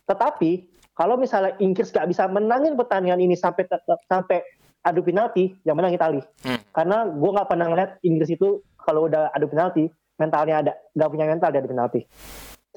Tetapi 0.07 0.78
kalau 0.99 1.15
misalnya 1.15 1.55
Inggris 1.63 1.95
nggak 1.95 2.11
bisa 2.11 2.27
menangin 2.27 2.75
pertandingan 2.75 3.23
ini 3.23 3.39
sampai 3.39 3.63
sampai 4.03 4.43
adu 4.83 4.99
penalti, 4.99 5.55
yang 5.63 5.79
menang 5.79 5.95
Italia. 5.95 6.27
Hmm. 6.43 6.59
Karena 6.75 7.07
gue 7.07 7.29
nggak 7.31 7.47
pernah 7.47 7.71
ngeliat 7.71 7.91
Inggris 8.03 8.35
itu 8.35 8.59
kalau 8.75 9.07
udah 9.07 9.31
adu 9.31 9.47
penalti, 9.47 9.87
mentalnya 10.19 10.55
ada, 10.59 10.73
nggak 10.91 11.07
punya 11.07 11.25
mental 11.31 11.49
dia 11.55 11.59
adu 11.63 11.71
penalti. 11.71 12.01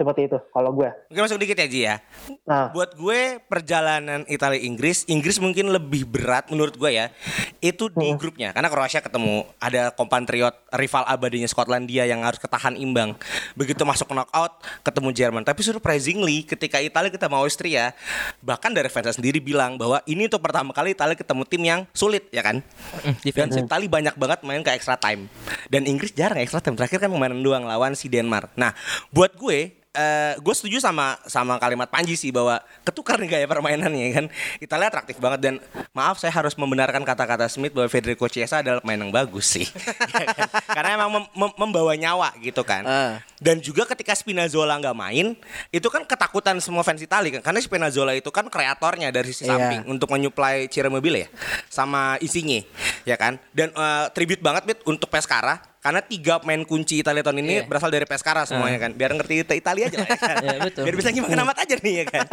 Seperti 0.03 0.27
itu 0.27 0.39
kalau 0.51 0.75
gue. 0.75 0.91
Mungkin 1.15 1.23
masuk 1.31 1.39
dikit 1.39 1.57
ya 1.63 1.69
Ji 1.71 1.81
ya. 1.87 1.97
Nah, 2.43 2.75
Buat 2.75 2.99
gue 2.99 3.39
perjalanan 3.47 4.27
Italia 4.27 4.59
Inggris, 4.59 5.07
Inggris 5.07 5.39
mungkin 5.39 5.71
lebih 5.71 6.11
berat 6.11 6.51
menurut 6.51 6.75
gue 6.75 6.91
ya. 6.91 7.15
Itu 7.63 7.87
di 7.95 8.11
grupnya 8.19 8.51
karena 8.51 8.67
Kroasia 8.67 8.99
ketemu 8.99 9.47
ada 9.63 9.95
kompatriot 9.95 10.59
rival 10.75 11.07
abadinya 11.07 11.47
Skotlandia 11.47 12.03
yang 12.11 12.27
harus 12.27 12.43
ketahan 12.43 12.75
imbang. 12.75 13.15
Begitu 13.55 13.87
masuk 13.87 14.11
knockout 14.11 14.59
ketemu 14.83 15.09
Jerman. 15.15 15.47
Tapi 15.47 15.63
surprisingly 15.63 16.43
ketika 16.43 16.83
Italia 16.83 17.15
kita 17.15 17.31
mau 17.31 17.47
Austria, 17.47 17.95
bahkan 18.43 18.75
dari 18.75 18.91
fans 18.91 19.15
sendiri 19.15 19.39
bilang 19.39 19.79
bahwa 19.79 20.03
ini 20.11 20.27
untuk 20.27 20.43
pertama 20.43 20.75
kali 20.75 20.99
Italia 20.99 21.15
ketemu 21.15 21.43
tim 21.47 21.63
yang 21.63 21.81
sulit 21.95 22.27
ya 22.35 22.43
kan. 22.43 22.59
Dan 23.07 23.15
defense. 23.23 23.55
Italia 23.55 23.87
banyak 23.87 24.15
banget 24.19 24.39
main 24.43 24.67
ke 24.67 24.75
extra 24.75 24.99
time. 24.99 25.31
Dan 25.71 25.87
Inggris 25.87 26.11
jarang 26.11 26.43
extra 26.43 26.59
time. 26.59 26.75
Terakhir 26.75 26.99
kan 27.07 27.11
kemarin 27.13 27.39
doang 27.39 27.63
lawan 27.69 27.95
si 27.95 28.11
Denmark. 28.11 28.57
Nah, 28.59 28.75
buat 29.15 29.37
gue 29.37 29.83
eh 29.93 30.33
gue 30.41 30.55
setuju 30.57 30.81
sama 30.81 31.21
sama 31.29 31.61
kalimat 31.61 31.85
Panji 31.85 32.17
sih 32.17 32.33
bahwa 32.33 32.65
ketukar 32.81 33.21
nih 33.21 33.29
gaya 33.29 33.47
permainannya 33.47 34.09
kan. 34.11 34.27
Italia 34.57 34.89
atraktif 34.89 35.21
banget 35.21 35.41
dan 35.45 35.55
maaf 35.93 36.17
saya 36.17 36.33
harus 36.33 36.57
membenarkan 36.57 37.05
kata-kata 37.05 37.45
Smith 37.47 37.77
bahwa 37.77 37.93
Federico 37.93 38.25
Chiesa 38.25 38.65
adalah 38.65 38.81
pemain 38.81 39.01
yang 39.01 39.13
bagus 39.13 39.53
sih. 39.53 39.69
Ya 40.23 40.29
kan? 40.33 40.49
Karena 40.71 40.91
emang 40.97 41.11
mem- 41.13 41.33
mem- 41.35 41.57
membawa 41.61 41.93
nyawa 41.93 42.33
gitu 42.41 42.63
kan. 42.65 42.85
Ah. 42.85 43.15
Dan 43.43 43.59
juga 43.59 43.83
ketika 43.85 44.15
Spinazzola 44.15 44.79
nggak 44.79 44.95
main, 44.95 45.35
itu 45.69 45.89
kan 45.91 46.07
ketakutan 46.07 46.63
semua 46.63 46.87
fans 46.87 47.03
Italia 47.03 47.37
kan. 47.37 47.51
Karena 47.51 47.59
Spinazzola 47.59 48.15
itu 48.15 48.31
kan 48.31 48.47
kreatornya 48.47 49.11
dari 49.11 49.27
sisi 49.29 49.43
Iya. 49.43 49.59
samping 49.59 49.83
untuk 49.91 50.07
menyuplai 50.09 50.71
Ciro 50.71 50.87
Immobile 50.87 51.27
ya 51.27 51.29
sama 51.67 52.15
Insigne 52.19 52.63
ya 53.03 53.19
kan. 53.19 53.43
Dan 53.51 53.75
eh, 53.75 54.07
tribute 54.15 54.39
banget 54.39 54.63
Bit 54.63 54.79
untuk 54.87 55.11
Pescara 55.11 55.59
karena 55.83 55.99
tiga 55.99 56.39
pemain 56.39 56.63
kunci 56.63 57.03
Italia 57.03 57.27
tahun 57.27 57.43
ini 57.43 57.55
Iya. 57.59 57.65
berasal 57.67 57.91
dari 57.91 58.07
Pescara 58.07 58.47
semuanya 58.47 58.79
kan. 58.79 58.95
Biar 58.95 59.11
ngerti 59.11 59.43
Ita- 59.43 59.59
Italia 59.59 59.91
aja 59.91 59.99
lah 59.99 60.07
ya 60.07 60.15
kan. 60.17 60.37
Iya, 60.39 60.59
betul. 60.63 60.83
Biar 60.87 60.95
bisa 60.95 61.09
gimana 61.11 61.43
amat 61.43 61.59
aja 61.59 61.75
nih 61.75 61.95
ya 61.99 62.07
kan. 62.07 62.27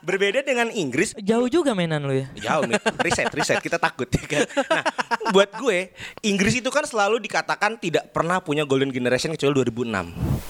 Berbeda 0.00 0.40
dengan 0.42 0.68
Inggris 0.70 1.16
Jauh 1.16 1.48
juga 1.48 1.72
mainan 1.72 2.04
lu 2.04 2.12
ya. 2.14 2.28
Jauh 2.36 2.68
nih, 2.68 2.76
riset, 3.00 3.32
riset, 3.32 3.56
kita 3.58 3.80
takut 3.80 4.04
ya 4.06 4.20
kan. 4.22 4.44
Nah, 4.68 4.84
buat 5.30 5.48
gue, 5.56 5.96
Inggris 6.20 6.52
itu 6.54 6.68
kan 6.68 6.84
selalu 6.84 7.16
dikatakan 7.20 7.76
tidak 7.76 8.12
pernah 8.12 8.36
punya 8.38 8.62
golden 8.62 8.90
generation 8.90 9.32
kecuali 9.32 9.64
2006. 9.64 10.49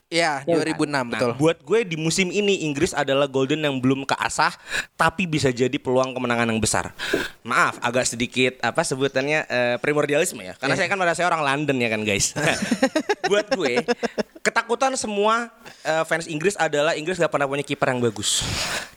Iya, 0.11 0.43
2006 0.43 0.91
Nah, 0.91 1.07
betul. 1.07 1.31
buat 1.39 1.63
gue 1.63 1.87
di 1.87 1.95
musim 1.95 2.35
ini 2.35 2.67
Inggris 2.67 2.91
adalah 2.91 3.31
golden 3.31 3.63
yang 3.63 3.79
belum 3.79 4.03
keasah 4.03 4.51
tapi 4.99 5.23
bisa 5.23 5.47
jadi 5.55 5.71
peluang 5.79 6.11
kemenangan 6.11 6.51
yang 6.51 6.59
besar. 6.59 6.91
Maaf, 7.47 7.79
agak 7.79 8.03
sedikit 8.03 8.59
apa 8.59 8.83
sebutannya 8.83 9.47
eh, 9.47 9.75
primordialisme 9.79 10.43
ya. 10.43 10.59
Karena 10.59 10.75
saya 10.75 10.91
kan 10.91 10.99
merasa 10.99 11.23
saya 11.23 11.31
orang 11.31 11.47
London 11.47 11.79
ya 11.79 11.87
kan, 11.87 12.03
guys. 12.03 12.35
buat 13.31 13.47
gue, 13.55 13.87
ketakutan 14.43 14.91
semua 14.99 15.47
eh, 15.87 16.03
fans 16.03 16.27
Inggris 16.27 16.59
adalah 16.59 16.91
Inggris 16.99 17.15
gak 17.15 17.31
pernah 17.31 17.47
punya 17.47 17.63
kiper 17.63 17.95
yang 17.95 18.03
bagus. 18.03 18.43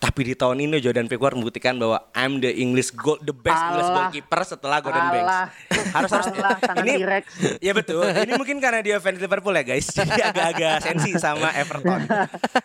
Tapi 0.02 0.20
di 0.20 0.34
tahun 0.34 0.66
ini 0.66 0.82
Jordan 0.82 1.06
Pickford 1.06 1.38
membuktikan 1.38 1.78
bahwa 1.78 2.10
I'm 2.12 2.42
the 2.42 2.50
English 2.50 2.90
goal, 2.92 3.16
the 3.22 3.32
best 3.32 3.56
English 3.70 3.86
Alah. 3.88 3.96
goalkeeper 4.10 4.40
setelah 4.42 4.78
Gordon 4.82 5.06
Banks. 5.14 5.24
Alah. 5.30 5.46
Harus 5.94 6.10
harus 6.10 6.26
ini. 6.82 6.92
Ya 7.70 7.72
betul. 7.72 8.04
Ini 8.04 8.34
mungkin 8.36 8.58
karena 8.60 8.82
dia 8.84 8.98
fans 9.00 9.16
Liverpool 9.16 9.54
ya 9.56 9.64
guys. 9.64 9.88
Jadi 9.88 10.20
agak-agak 10.20 10.76
sensi 10.84 11.03
sama 11.14 11.52
Everton. 11.52 12.08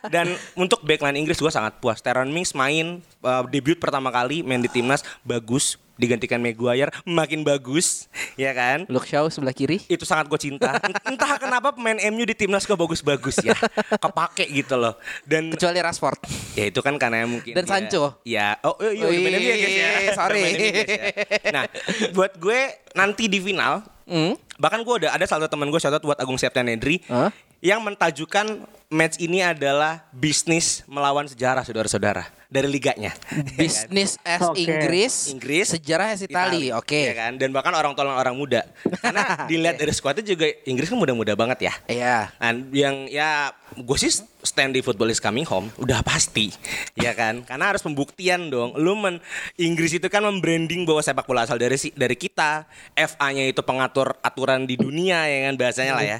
Dan 0.05 0.27
untuk 0.53 0.81
backline 0.81 1.15
Inggris 1.15 1.37
gue 1.37 1.49
sangat 1.49 1.77
puas. 1.77 1.99
Teron 1.99 2.27
Mings 2.27 2.51
main 2.51 2.99
uh, 3.19 3.43
debut 3.45 3.75
pertama 3.75 4.09
kali 4.09 4.41
main 4.41 4.57
di 4.57 4.67
timnas 4.67 5.03
bagus 5.21 5.75
digantikan 5.95 6.39
Maguire 6.39 6.95
makin 7.03 7.43
bagus 7.43 8.07
ya 8.39 8.55
kan 8.55 8.87
Luke 8.87 9.03
Shaw 9.03 9.27
sebelah 9.27 9.51
kiri. 9.51 9.83
itu 9.85 10.07
sangat 10.07 10.31
gue 10.31 10.39
cinta 10.39 10.79
entah 11.03 11.35
kenapa 11.35 11.75
pemain 11.75 11.99
MU 12.07 12.23
di 12.23 12.31
timnas 12.31 12.63
kok 12.63 12.79
bagus-bagus 12.79 13.43
ya 13.43 13.51
kepake 13.91 14.47
gitu 14.49 14.79
loh 14.79 14.95
dan 15.27 15.51
Kecuali 15.51 15.75
Rashford. 15.77 16.23
Ya 16.55 16.71
itu 16.71 16.79
kan 16.79 16.95
karena 16.95 17.27
mungkin 17.27 17.51
Dan 17.51 17.63
dia- 17.63 17.71
Sancho. 17.83 18.15
Ya, 18.23 18.55
oh 18.61 18.79
iya, 18.79 18.95
iya 18.95 19.05
Oh, 19.05 19.11
main 19.11 19.33
MU 19.33 19.43
ya 19.43 19.55
guys 19.57 19.75
ya. 19.75 19.89
iya, 19.99 20.11
sorry. 20.13 20.39
Guys, 20.41 20.55
ya. 20.55 21.03
Nah, 21.51 21.63
buat 22.09 22.31
gue 22.37 22.59
nanti 22.93 23.27
di 23.27 23.39
final, 23.39 23.83
Hmm? 24.03 24.33
bahkan 24.55 24.81
gue 24.81 24.95
ada 24.97 25.13
ada 25.13 25.21
salah 25.23 25.45
satu 25.45 25.53
teman 25.53 25.67
gue 25.67 25.77
shoutout 25.77 26.01
buat 26.01 26.17
Agung 26.17 26.33
Septian 26.33 26.65
Nedri 26.65 26.97
Hah? 27.05 27.29
Yang 27.59 27.83
mentajukan 27.83 28.63
match 28.89 29.21
ini 29.21 29.45
adalah 29.45 30.01
bisnis 30.09 30.81
melawan 30.89 31.29
sejarah 31.29 31.61
saudara-saudara 31.61 32.25
dari 32.49 32.65
liganya. 32.65 33.13
Business 33.59 34.17
as 34.25 34.41
Oke. 34.41 34.65
Inggris, 34.65 35.29
Inggris, 35.29 35.77
sejarah 35.77 36.17
as 36.17 36.25
Itali. 36.25 36.73
Oke. 36.73 37.13
Ya 37.13 37.15
kan? 37.15 37.37
Dan 37.37 37.53
bahkan 37.53 37.69
orang 37.77 37.93
tolong 37.93 38.17
orang 38.17 38.33
muda. 38.33 38.65
Karena 38.99 39.21
dilihat 39.51 39.77
dari 39.77 39.93
squadnya 39.93 40.25
juga 40.25 40.49
Inggris 40.65 40.89
kan 40.89 40.97
muda-muda 40.97 41.37
banget 41.37 41.69
ya. 41.69 41.73
Iya. 41.85 42.17
Dan 42.41 42.73
yang 42.73 43.05
ya 43.05 43.53
gue 43.77 43.97
sih 44.01 44.09
stand 44.41 44.73
di 44.73 44.81
football 44.81 45.11
is 45.11 45.21
coming 45.21 45.43
home 45.43 45.67
udah 45.77 45.99
pasti 46.01 46.49
ya 46.95 47.11
kan 47.11 47.43
karena 47.43 47.75
harus 47.75 47.83
pembuktian 47.83 48.47
dong 48.47 48.71
lu 48.79 48.95
men 48.95 49.19
Inggris 49.59 49.93
itu 49.93 50.07
kan 50.07 50.23
membranding 50.23 50.87
bahwa 50.87 51.03
sepak 51.03 51.27
bola 51.27 51.43
asal 51.43 51.59
dari 51.59 51.75
si- 51.75 51.93
dari 51.93 52.15
kita 52.15 52.65
FA-nya 52.95 53.45
itu 53.45 53.61
pengatur 53.61 54.15
aturan 54.23 54.63
di 54.63 54.79
dunia 54.79 55.27
ya 55.27 55.51
kan 55.51 55.53
bahasanya 55.59 55.93
lah 55.93 56.05
ya 56.07 56.19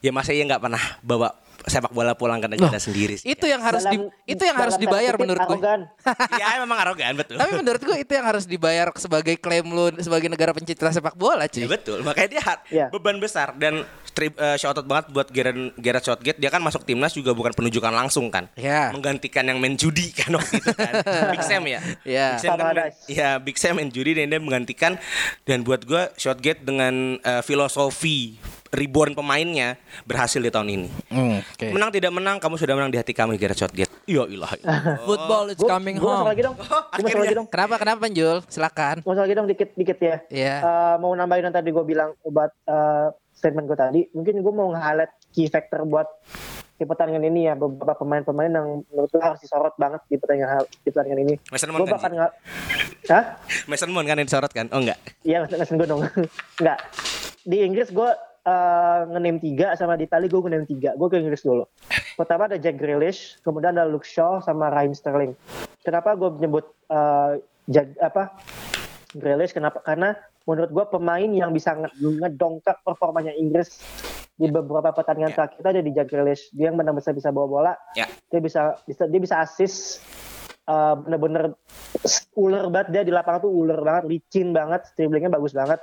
ya 0.00 0.10
masa 0.10 0.32
ya 0.32 0.42
nggak 0.48 0.62
pernah 0.70 0.84
bawa 1.02 1.28
sepak 1.60 1.92
bola 1.92 2.16
pulang 2.16 2.40
ke 2.40 2.48
negara 2.48 2.78
sendiri 2.78 3.20
sih 3.20 3.28
Itu 3.28 3.44
yang 3.44 3.60
harus 3.60 3.84
di, 3.84 4.00
Dalam- 4.00 4.08
itu 4.24 4.42
yang 4.42 4.56
harus 4.56 4.80
dibayar 4.80 5.12
menurut 5.14 5.44
gue. 5.44 5.60
arogan. 5.60 5.80
ya 6.40 6.56
memang 6.56 6.78
arogan 6.80 7.12
betul 7.12 7.36
Tapi 7.36 7.52
menurut 7.52 7.82
gue 7.82 7.96
itu 8.00 8.12
yang 8.14 8.24
harus 8.24 8.44
dibayar 8.44 8.88
sebagai 8.96 9.36
klaim 9.36 9.68
lu 9.68 9.92
sebagai 9.98 10.32
negara 10.32 10.56
pencipta 10.56 10.88
sepak 10.88 11.12
bola, 11.14 11.44
Ya 11.44 11.52
cuy. 11.52 11.68
betul, 11.68 12.00
makanya 12.00 12.28
dia 12.30 12.42
Iya. 12.70 12.86
beban 12.88 13.20
besar 13.20 13.52
dan 13.54 13.84
strip 14.02 14.40
uh, 14.40 14.56
shout 14.56 14.72
out 14.72 14.88
banget 14.88 15.12
buat 15.12 15.28
Gareth, 15.28 15.76
Gareth 15.76 16.06
Southgate. 16.06 16.38
Dia 16.38 16.48
kan 16.48 16.58
masuk 16.58 16.80
timnas 16.82 17.12
juga 17.12 17.30
bukan 17.30 17.52
penunjukan 17.52 17.92
langsung 17.92 18.32
kan, 18.32 18.48
Iya. 18.56 18.90
menggantikan 18.90 19.44
yang 19.44 19.60
main 19.60 19.76
judi 19.76 20.16
kan 20.16 20.32
waktu 20.32 20.56
itu 20.56 20.72
kan, 20.72 20.92
Big 21.34 21.44
Sam 21.44 21.62
ya. 21.66 21.80
Iya. 22.02 22.26
Big 22.30 22.40
Sam 22.40 22.56
kan 22.56 22.66
main, 22.66 22.88
ya 23.06 23.30
Big 23.36 23.56
Sam 23.56 23.72
main 23.76 23.90
judi 23.90 24.16
dan 24.16 24.32
dia 24.32 24.40
menggantikan 24.40 24.96
dan 25.44 25.60
buat 25.60 25.84
gua 25.84 26.08
Southgate 26.16 26.64
dengan 26.64 27.20
uh, 27.20 27.42
filosofi 27.44 28.40
reborn 28.70 29.18
pemainnya 29.18 29.74
berhasil 30.06 30.38
di 30.38 30.50
tahun 30.50 30.68
ini. 30.70 30.88
Hmm, 31.10 31.42
oke. 31.42 31.66
Menang 31.74 31.90
tidak 31.90 32.12
menang, 32.14 32.36
kamu 32.38 32.54
sudah 32.54 32.74
menang 32.78 32.90
di 32.94 32.98
hati 33.02 33.10
kami 33.10 33.34
Gareth 33.34 33.58
Southgate. 33.58 33.90
Ya 34.06 34.22
ilah. 34.30 34.50
Football 35.06 35.54
is 35.54 35.58
coming 35.58 35.98
masuk 35.98 36.06
home. 36.06 36.26
lagi 36.30 36.42
dong. 36.46 36.56
Gue 36.56 36.66
masuk 36.66 36.94
akhirnya. 36.94 37.22
lagi 37.26 37.34
dong. 37.34 37.48
Kenapa 37.50 37.74
kenapa 37.82 38.04
Jul? 38.08 38.38
Silakan. 38.46 38.96
Masuk 39.02 39.22
lagi 39.26 39.34
dong 39.34 39.48
dikit 39.50 39.70
dikit 39.74 39.98
ya. 39.98 40.16
Iya. 40.30 40.56
Eh, 40.62 40.94
mau 41.02 41.10
nambahin 41.12 41.50
yang 41.50 41.54
tadi 41.54 41.74
gue 41.74 41.84
bilang 41.84 42.14
buat 42.22 42.50
eh, 42.70 43.08
statement 43.34 43.66
gue 43.66 43.78
tadi. 43.78 44.00
Mungkin 44.14 44.38
gue 44.38 44.52
mau 44.54 44.70
nge-highlight 44.70 45.12
key 45.34 45.50
factor 45.50 45.82
buat 45.82 46.06
di 46.80 46.88
pertandingan 46.88 47.28
ini 47.28 47.44
ya 47.44 47.54
beberapa 47.60 47.92
pemain-pemain 47.92 48.48
yang 48.48 48.80
menurut 48.88 49.10
gue 49.12 49.20
harus 49.20 49.36
disorot 49.44 49.76
banget 49.76 50.00
di 50.08 50.16
pertandingan 50.16 50.64
di 50.64 50.88
pertandingan 50.88 51.20
ini. 51.28 51.34
Mason 51.52 51.68
Gue 51.68 51.76
Mount 51.76 51.84
kan? 51.84 51.94
bahkan 52.00 52.12
nggak, 52.16 52.32
hah? 53.12 53.24
Mason 53.68 53.90
Mount 53.92 54.06
kan 54.08 54.16
yang 54.16 54.28
disorot 54.30 54.52
kan? 54.54 54.66
Oh 54.72 54.80
enggak. 54.80 54.96
Iya 55.20 55.44
nggak 55.44 55.60
nggak 55.60 55.88
dong. 55.90 56.00
Nggak. 56.56 56.78
Di 57.44 57.56
Inggris 57.68 57.92
gue 57.92 58.10
uh, 58.46 59.00
ngenem 59.10 59.40
tiga 59.40 59.74
sama 59.76 59.96
di 59.96 60.04
Itali 60.08 60.28
gue 60.28 60.40
ngenem 60.40 60.64
tiga. 60.68 60.94
Gue 60.94 61.08
ke 61.10 61.16
Inggris 61.20 61.42
dulu. 61.42 61.64
Pertama 62.16 62.46
ada 62.46 62.60
Jack 62.60 62.76
Grealish, 62.76 63.40
kemudian 63.40 63.76
ada 63.76 63.88
Luke 63.88 64.06
Shaw 64.06 64.44
sama 64.44 64.68
Raheem 64.68 64.92
Sterling. 64.92 65.32
Kenapa 65.80 66.12
gue 66.16 66.28
menyebut 66.36 66.68
uh, 66.92 67.40
Jag, 67.70 67.96
apa 68.00 68.36
Grealish? 69.16 69.56
Kenapa? 69.56 69.80
Karena 69.80 70.12
menurut 70.44 70.70
gue 70.72 70.84
pemain 70.92 71.30
yang 71.30 71.52
bisa 71.52 71.72
nge- 71.76 71.96
ngedongkrak 71.96 72.84
performanya 72.84 73.32
Inggris 73.32 73.80
di 74.40 74.48
beberapa 74.48 74.88
pertandingan 74.96 75.32
Ya. 75.32 75.36
terakhir 75.36 75.56
itu 75.60 75.68
ada 75.68 75.82
di 75.84 75.92
Jack 75.92 76.08
Grealish. 76.08 76.48
Dia 76.56 76.72
yang 76.72 76.76
benar-benar 76.80 77.12
bisa 77.12 77.28
bawa 77.28 77.46
bola. 77.48 77.72
Ya. 77.92 78.08
Dia 78.32 78.40
bisa 78.40 78.76
bisa 78.88 79.04
dia 79.04 79.20
bisa 79.20 79.36
assist 79.40 80.00
uh, 80.64 80.96
bener-bener 80.96 81.56
ular 82.40 82.72
banget 82.72 82.88
dia 82.88 83.02
di 83.04 83.12
lapangan 83.12 83.44
tuh 83.44 83.52
ular 83.52 83.80
banget, 83.84 84.04
licin 84.08 84.56
banget, 84.56 84.80
dribblingnya 84.96 85.28
bagus 85.28 85.52
banget. 85.52 85.80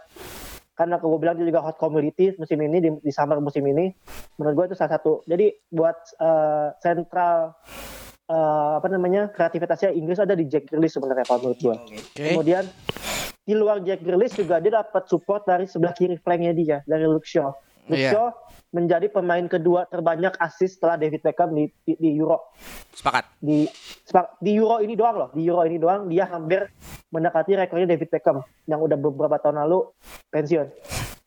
Karena 0.77 1.01
aku 1.01 1.09
bilang 1.17 1.33
dia 1.41 1.49
juga 1.49 1.65
hot 1.65 1.81
commodity 1.81 2.37
musim 2.37 2.61
ini 2.61 2.77
di, 2.77 2.89
di 3.01 3.09
summer 3.09 3.41
musim 3.41 3.65
ini, 3.65 3.89
menurut 4.37 4.53
gue 4.53 4.65
itu 4.71 4.75
salah 4.77 5.01
satu. 5.01 5.25
Jadi 5.25 5.49
buat 5.73 5.97
uh, 6.21 6.77
sentral 6.77 7.57
uh, 8.29 8.77
apa 8.77 8.87
namanya 8.93 9.33
kreativitasnya 9.33 9.89
Inggris 9.97 10.21
ada 10.21 10.37
di 10.37 10.45
Jack 10.45 10.69
Grealish 10.69 10.93
sebenarnya 10.93 11.25
kalau 11.25 11.49
menurut 11.49 11.59
gue. 11.59 11.75
Kemudian 12.13 12.69
di 13.41 13.53
luar 13.57 13.81
Jack 13.81 14.05
Grealish 14.05 14.37
juga 14.37 14.61
dia 14.61 14.77
dapat 14.77 15.09
support 15.09 15.49
dari 15.49 15.65
sebelah 15.65 15.97
kiri 15.97 16.19
flanknya 16.21 16.53
dia 16.53 16.77
dari 16.85 17.09
Luke 17.09 17.25
Shaw. 17.25 17.66
Luke 17.88 17.97
Iya. 17.97 18.12
Shaw 18.12 18.28
menjadi 18.67 19.08
pemain 19.08 19.47
kedua 19.47 19.88
terbanyak 19.88 20.36
assist 20.38 20.78
setelah 20.78 20.95
David 20.95 21.23
Beckham 21.23 21.50
di, 21.52 21.71
di, 21.82 21.95
di 21.95 22.10
Euro 22.15 22.52
Sepakat. 22.91 23.39
di 23.39 23.63
sepak- 24.04 24.36
di 24.38 24.52
Euro 24.54 24.84
ini 24.84 24.93
doang 24.93 25.15
loh 25.17 25.30
di 25.32 25.47
Euro 25.47 25.63
ini 25.63 25.80
doang 25.80 26.06
dia 26.06 26.28
hampir 26.28 26.67
mendekati 27.10 27.56
rekornya 27.56 27.88
David 27.88 28.12
Beckham 28.12 28.38
yang 28.65 28.80
udah 28.80 28.95
beberapa 28.95 29.39
tahun 29.39 29.63
lalu 29.63 29.88
pensiun 30.28 30.67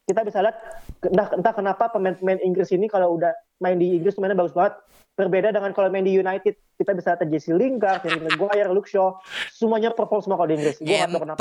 kita 0.05 0.21
bisa 0.21 0.43
lihat 0.43 0.57
entah, 1.01 1.29
entah 1.33 1.55
kenapa 1.55 1.89
pemain-pemain 1.89 2.43
Inggris 2.43 2.69
ini 2.71 2.87
kalau 2.87 3.15
udah 3.15 3.31
main 3.59 3.79
di 3.79 3.95
Inggris 3.95 4.19
mainnya 4.19 4.37
bagus 4.37 4.53
banget 4.53 4.77
berbeda 5.15 5.49
dengan 5.49 5.71
kalau 5.71 5.89
main 5.89 6.03
di 6.03 6.13
United 6.13 6.55
kita 6.77 6.91
bisa 6.93 7.13
lihat 7.13 7.29
Jesse 7.29 7.53
Lingard, 7.53 8.01
Harry 8.03 8.21
Maguire, 8.21 8.69
Luke 8.69 8.89
Shaw 8.89 9.21
semuanya 9.51 9.93
perform 9.93 10.21
semua 10.21 10.37
kalau 10.37 10.49
di 10.49 10.57
Inggris 10.57 10.77
gue 10.77 10.97
kenapa. 10.97 11.41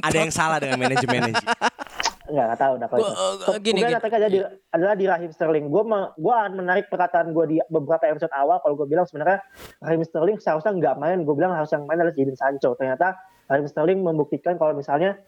Ada 0.00 0.16
yang 0.18 0.32
salah 0.32 0.58
dengan 0.58 0.76
manajemennya. 0.78 1.36
Nggak 2.22 2.44
nggak 2.44 2.60
tahu 2.60 2.74
Gua- 2.94 3.10
itu. 3.10 3.18
uh, 3.18 3.34
Ke- 3.36 3.58
gini, 3.58 3.78
Kemudian 3.78 3.88
gini. 3.88 3.98
attack 3.98 4.14
aja 4.14 4.28
di, 4.28 4.38
adalah 4.70 4.94
di 4.94 5.04
Raheem 5.04 5.32
Sterling. 5.32 5.66
Gue 5.66 5.82
gue 6.14 6.34
akan 6.34 6.52
menarik 6.54 6.86
perkataan 6.86 7.30
gue 7.30 7.44
di 7.46 7.56
beberapa 7.66 8.04
episode 8.04 8.30
awal 8.30 8.60
kalau 8.60 8.74
gue 8.74 8.86
bilang 8.86 9.02
sebenarnya 9.02 9.42
Raheem 9.78 10.02
Sterling 10.02 10.38
seharusnya 10.38 10.70
nggak 10.72 10.96
main. 10.96 11.18
Gue 11.22 11.34
bilang 11.34 11.50
harus 11.52 11.68
yang 11.68 11.82
main 11.82 11.98
adalah 11.98 12.14
Jadon 12.14 12.36
Sancho. 12.36 12.74
Ternyata 12.74 13.18
Raheem 13.46 13.66
Sterling 13.66 14.00
membuktikan 14.00 14.54
kalau 14.54 14.72
misalnya 14.72 15.18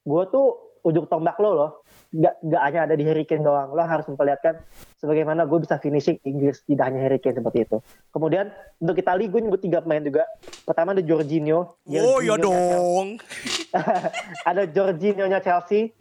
gue 0.00 0.22
tuh 0.28 0.46
ujung 0.80 1.04
tombak 1.04 1.36
lo 1.36 1.50
loh. 1.52 1.70
Gak, 2.08 2.40
gak 2.40 2.62
hanya 2.64 2.80
ada 2.88 2.94
di 2.96 3.04
Harry 3.04 3.28
Kane 3.28 3.44
doang. 3.44 3.76
Lo 3.76 3.84
harus 3.84 4.08
memperlihatkan 4.08 4.64
sebagaimana 4.96 5.44
gue 5.44 5.60
bisa 5.60 5.76
finishing 5.76 6.16
Inggris 6.24 6.64
tidak 6.64 6.88
hanya 6.88 7.04
Harry 7.04 7.20
Kane 7.20 7.36
seperti 7.36 7.68
itu. 7.68 7.84
Kemudian 8.08 8.48
untuk 8.80 8.96
Itali 8.96 9.28
gue 9.28 9.40
nyebut 9.44 9.60
tiga 9.60 9.84
pemain 9.84 10.00
juga. 10.00 10.24
Pertama 10.64 10.96
ada 10.96 11.04
Jorginho. 11.04 11.76
Oh 11.84 12.18
ya 12.24 12.40
dong. 12.40 13.20
ada 14.48 14.64
Jorginho-nya 14.64 15.44
Chelsea, 15.44 15.92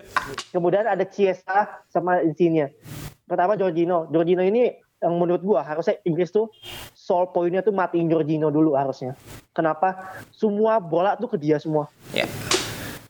kemudian 0.55 0.87
ada 0.87 1.03
Chiesa 1.03 1.83
sama 1.91 2.23
Insigne. 2.23 2.71
Pertama 3.27 3.59
Jorginho, 3.59 4.07
Jorginho 4.07 4.43
ini 4.47 4.71
yang 4.97 5.13
menurut 5.19 5.43
gua 5.43 5.61
harusnya 5.61 5.99
Inggris 6.07 6.33
tuh 6.33 6.49
soul 6.95 7.29
pointnya 7.29 7.61
tuh 7.61 7.75
matiin 7.75 8.09
Jorginho 8.09 8.49
dulu 8.49 8.73
harusnya. 8.73 9.13
Kenapa? 9.51 10.15
Semua 10.31 10.79
bola 10.79 11.19
tuh 11.19 11.35
ke 11.35 11.37
dia 11.37 11.59
semua. 11.59 11.91
Ya. 12.15 12.25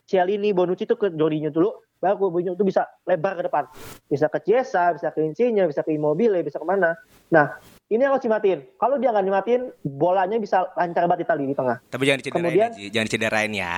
Cialini, 0.08 0.56
Bonucci 0.56 0.88
tuh 0.88 0.96
ke 0.96 1.12
Jorginho 1.12 1.52
dulu, 1.52 1.84
baru 1.98 2.30
Jorginho 2.30 2.54
tuh 2.54 2.66
bisa 2.66 2.86
lebar 3.04 3.34
ke 3.34 3.42
depan. 3.46 3.64
Bisa 4.06 4.30
ke 4.30 4.38
Chiesa, 4.40 4.94
bisa 4.94 5.10
ke 5.10 5.20
Insigne, 5.22 5.66
bisa 5.66 5.82
ke 5.82 5.90
Immobile, 5.90 6.46
bisa 6.46 6.58
ke 6.58 6.66
mana. 6.66 6.94
Nah, 7.28 7.58
ini 7.90 8.02
harus 8.06 8.22
dimatiin. 8.22 8.78
Kalau 8.78 8.96
dia 8.96 9.10
nggak 9.10 9.26
dimatiin, 9.26 9.62
bolanya 9.82 10.38
bisa 10.38 10.70
lancar 10.78 11.10
banget 11.10 11.26
Itali 11.26 11.50
di 11.50 11.56
tengah. 11.58 11.82
Tapi 11.90 12.02
jangan 12.06 12.18
dicederain 12.22 12.44
Kemudian- 12.46 12.72
ya. 12.72 12.88
Jangan 12.94 13.06
dicederain 13.10 13.52
ya. 13.52 13.74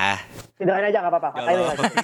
Cederain 0.61 0.85
aja 0.85 0.99
nggak 1.01 1.13
apa-apa. 1.17 1.29
Tolong, 1.33 1.57
tolong, 1.57 1.95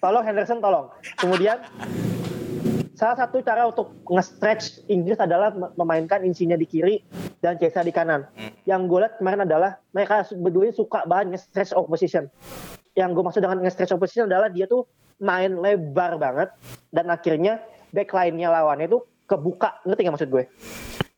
tolong 0.00 0.24
Henderson 0.24 0.58
tolong. 0.58 0.86
Kemudian 1.20 1.56
salah 2.96 3.16
satu 3.20 3.38
cara 3.44 3.68
untuk 3.68 3.92
nge-stretch 4.08 4.88
Inggris 4.88 5.20
adalah 5.20 5.52
mem- 5.52 5.74
memainkan 5.76 6.24
Insigne 6.24 6.56
di 6.56 6.64
kiri 6.64 7.04
dan 7.38 7.60
Chiesa 7.60 7.84
di 7.84 7.92
kanan. 7.92 8.24
Yang 8.64 8.80
gue 8.88 8.98
lihat 9.04 9.14
kemarin 9.20 9.44
adalah 9.44 9.76
mereka 9.92 10.24
berdua 10.32 10.72
suka 10.72 11.04
banget 11.04 11.36
nge-stretch 11.36 11.76
opposition. 11.76 12.26
Yang 12.98 13.10
gue 13.14 13.22
maksud 13.22 13.40
dengan 13.40 13.58
nge-stretch 13.62 13.94
opposition 13.94 14.26
adalah 14.26 14.50
dia 14.50 14.66
tuh 14.66 14.82
main 15.22 15.54
lebar 15.54 16.18
banget 16.18 16.50
dan 16.90 17.06
akhirnya 17.06 17.62
backline-nya 17.94 18.50
lawannya 18.50 18.90
itu 18.90 18.98
kebuka. 19.22 19.78
Ngerti 19.86 20.00
gak 20.02 20.14
maksud 20.18 20.30
gue? 20.30 20.44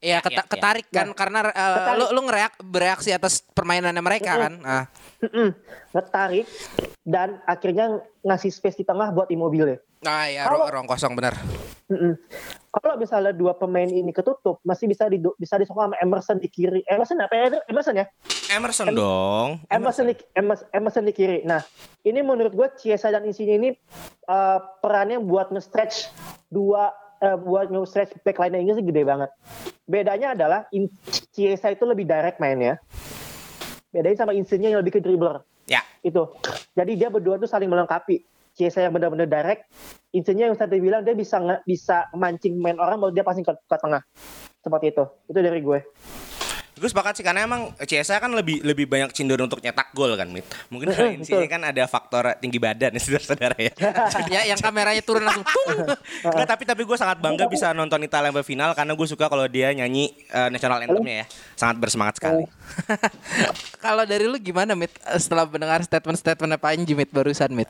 Iya, 0.00 0.20
keta- 0.20 0.32
Ya, 0.32 0.44
ya. 0.44 0.52
ketarik 0.52 0.86
kan 0.88 1.08
karena 1.12 1.38
uh, 1.44 1.52
Ketarik. 1.52 1.96
lu 1.96 2.06
lu 2.12 2.20
ngereak 2.24 2.52
bereaksi 2.60 3.10
atas 3.12 3.44
permainannya 3.52 4.00
mereka 4.00 4.32
kan. 4.36 4.54
Ah. 4.60 4.84
Mm-mm. 5.20 5.52
Ngetarik 5.92 6.46
dan 7.04 7.40
akhirnya 7.44 8.00
ngasih 8.24 8.50
space 8.52 8.80
di 8.80 8.84
tengah 8.84 9.12
buat 9.12 9.28
Immobile. 9.28 9.80
Nah, 10.00 10.32
ya 10.32 10.48
Kalau- 10.48 10.68
ruang, 10.72 10.88
kosong 10.88 11.12
benar. 11.12 11.36
Mm-mm. 11.92 12.16
Kalau 12.70 12.94
misalnya 12.96 13.34
dua 13.34 13.58
pemain 13.58 13.90
ini 13.90 14.14
ketutup, 14.14 14.62
masih 14.62 14.86
bisa 14.86 15.10
di 15.10 15.18
bisa 15.36 15.58
disokong 15.58 15.90
sama 15.90 15.98
Emerson 15.98 16.38
di 16.38 16.46
kiri. 16.46 16.86
Emerson 16.86 17.18
apa 17.18 17.34
ya? 17.34 17.46
Emerson 17.66 17.94
ya? 17.98 18.06
Emerson 18.54 18.86
dong. 18.94 19.58
Emerson 19.66 20.06
di, 20.06 20.14
Emerson, 20.38 20.66
Emerson 20.70 21.04
di 21.04 21.12
kiri. 21.12 21.42
Nah, 21.42 21.60
ini 22.06 22.22
menurut 22.22 22.54
gue 22.54 22.68
Chiesa 22.78 23.10
dan 23.10 23.26
Insigne 23.26 23.58
ini 23.58 23.68
uh, 24.30 24.62
perannya 24.78 25.18
buat 25.18 25.50
nge-stretch 25.50 26.14
dua 26.46 26.94
uh, 27.20 27.36
buat 27.42 27.74
nge-stretch 27.74 28.22
backline 28.22 28.54
Inggris 28.54 28.86
gede 28.86 29.02
banget. 29.02 29.30
Bedanya 29.90 30.38
adalah 30.38 30.70
Chiesa 31.34 31.74
itu 31.74 31.82
lebih 31.84 32.06
direct 32.06 32.38
mainnya. 32.38 32.78
Bedain 33.90 34.14
sama 34.14 34.30
Insigne 34.32 34.70
yang 34.70 34.80
lebih 34.80 34.98
ke 34.98 35.00
dribbler 35.02 35.42
Ya. 35.66 35.82
itu. 36.02 36.30
Jadi 36.74 36.92
dia 36.94 37.10
berdua 37.10 37.38
tuh 37.38 37.46
saling 37.46 37.70
melengkapi. 37.70 38.22
Chiesa 38.50 38.82
yang 38.82 38.90
benar-benar 38.90 39.30
direct, 39.30 39.70
Insigne 40.10 40.50
yang 40.50 40.58
tadi 40.58 40.82
bilang 40.82 41.06
dia 41.06 41.14
bisa 41.14 41.38
nge- 41.38 41.62
bisa 41.62 42.10
mancing 42.14 42.58
main 42.58 42.74
orang 42.82 42.98
baru 42.98 43.14
dia 43.14 43.22
passing 43.22 43.46
ke, 43.46 43.54
ke 43.54 43.76
tengah. 43.78 44.02
Seperti 44.58 44.90
itu. 44.90 45.04
Itu 45.30 45.38
dari 45.38 45.62
gue. 45.62 45.78
Gue 46.80 46.88
sepakat 46.88 47.12
sih 47.12 47.20
karena 47.20 47.44
emang 47.44 47.76
CSA 47.76 48.16
kan 48.24 48.32
lebih 48.32 48.64
lebih 48.64 48.88
banyak 48.88 49.12
cenderung 49.12 49.52
untuk 49.52 49.60
nyetak 49.60 49.92
gol 49.92 50.16
kan, 50.16 50.24
Mit. 50.32 50.48
Mungkin 50.72 50.88
di 51.20 51.28
sini 51.28 51.44
kan 51.44 51.60
ada 51.60 51.84
faktor 51.84 52.32
tinggi 52.40 52.56
badan 52.56 52.96
ya 52.96 53.00
saudara-saudara 53.04 53.56
ya. 53.60 53.72
ya 54.32 54.40
yang 54.48 54.56
kameranya 54.56 55.04
turun 55.04 55.28
langsung 55.28 55.44
tung. 55.44 55.84
Nggak, 56.32 56.48
tapi 56.48 56.64
tapi 56.64 56.82
gue 56.88 56.96
sangat 56.96 57.20
bangga 57.20 57.44
bisa 57.52 57.76
nonton 57.76 58.00
Italia 58.00 58.32
sampai 58.32 58.46
final 58.48 58.72
karena 58.72 58.96
gue 58.96 59.06
suka 59.12 59.28
kalau 59.28 59.44
dia 59.44 59.76
nyanyi 59.76 60.16
eh, 60.32 60.48
national 60.48 60.80
anthemnya 60.80 61.14
ya. 61.20 61.26
Sangat 61.52 61.76
bersemangat 61.76 62.16
sekali. 62.16 62.48
Kalau 63.84 64.08
dari 64.08 64.24
lu 64.24 64.40
gimana, 64.40 64.72
Mit? 64.72 64.96
Setelah 65.20 65.44
mendengar 65.44 65.84
statement-statement 65.84 66.56
apa 66.56 66.72
Anji, 66.72 66.96
Mit, 66.96 67.12
barusan, 67.12 67.52
Mit? 67.52 67.68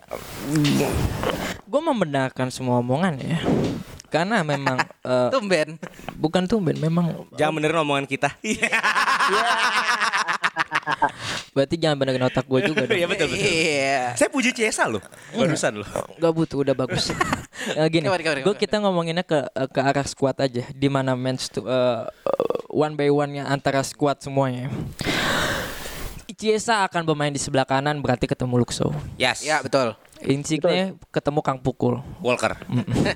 Gue 1.66 1.82
membenarkan 1.82 2.54
semua 2.54 2.78
omongan 2.78 3.18
ya. 3.18 3.42
Karena 4.10 4.42
memang 4.42 4.76
eh, 5.06 5.28
Tumben. 5.30 5.78
bukan 6.18 6.44
tumben, 6.50 6.76
memang 6.76 7.30
Jangan 7.38 7.52
benerin 7.56 7.78
omongan 7.86 8.06
kita. 8.10 8.34
Iya. 8.42 8.66
berarti 11.54 11.78
jangan 11.78 11.96
benerin 11.98 12.24
otak 12.26 12.46
gue 12.46 12.60
juga 12.66 12.82
dong. 12.86 12.98
Iya 12.98 13.06
betul 13.06 13.26
betul. 13.30 13.46
Iya. 13.46 14.02
Saya 14.18 14.28
puji 14.30 14.50
CSA 14.50 14.90
loh. 14.90 15.02
Barusan 15.34 15.82
loh. 15.82 15.88
Gak 16.18 16.32
butuh, 16.34 16.66
udah 16.66 16.74
bagus. 16.74 17.14
Ya, 17.74 17.86
gini, 17.92 18.06
gue 18.42 18.54
kita 18.58 18.82
ngomonginnya 18.82 19.22
ke 19.22 19.46
ke 19.70 19.80
arah 19.80 20.06
squad 20.06 20.34
aja, 20.42 20.66
di 20.74 20.88
mana 20.90 21.14
match 21.14 21.50
tuh 21.54 21.66
eh, 21.66 22.02
one 22.70 22.98
by 22.98 23.10
one 23.10 23.38
nya 23.38 23.44
antara 23.46 23.82
squad 23.86 24.18
semuanya. 24.18 24.70
Ciesa 26.40 26.88
akan 26.88 27.04
bermain 27.04 27.28
di 27.28 27.36
sebelah 27.36 27.68
kanan 27.68 28.00
berarti 28.00 28.24
ketemu 28.24 28.64
Luxo. 28.64 28.88
Yes. 29.20 29.44
Ya, 29.44 29.60
betul. 29.60 29.92
Insigne 30.22 31.00
ketemu 31.08 31.40
Kang 31.40 31.58
Pukul. 31.58 32.00
Walker. 32.20 32.52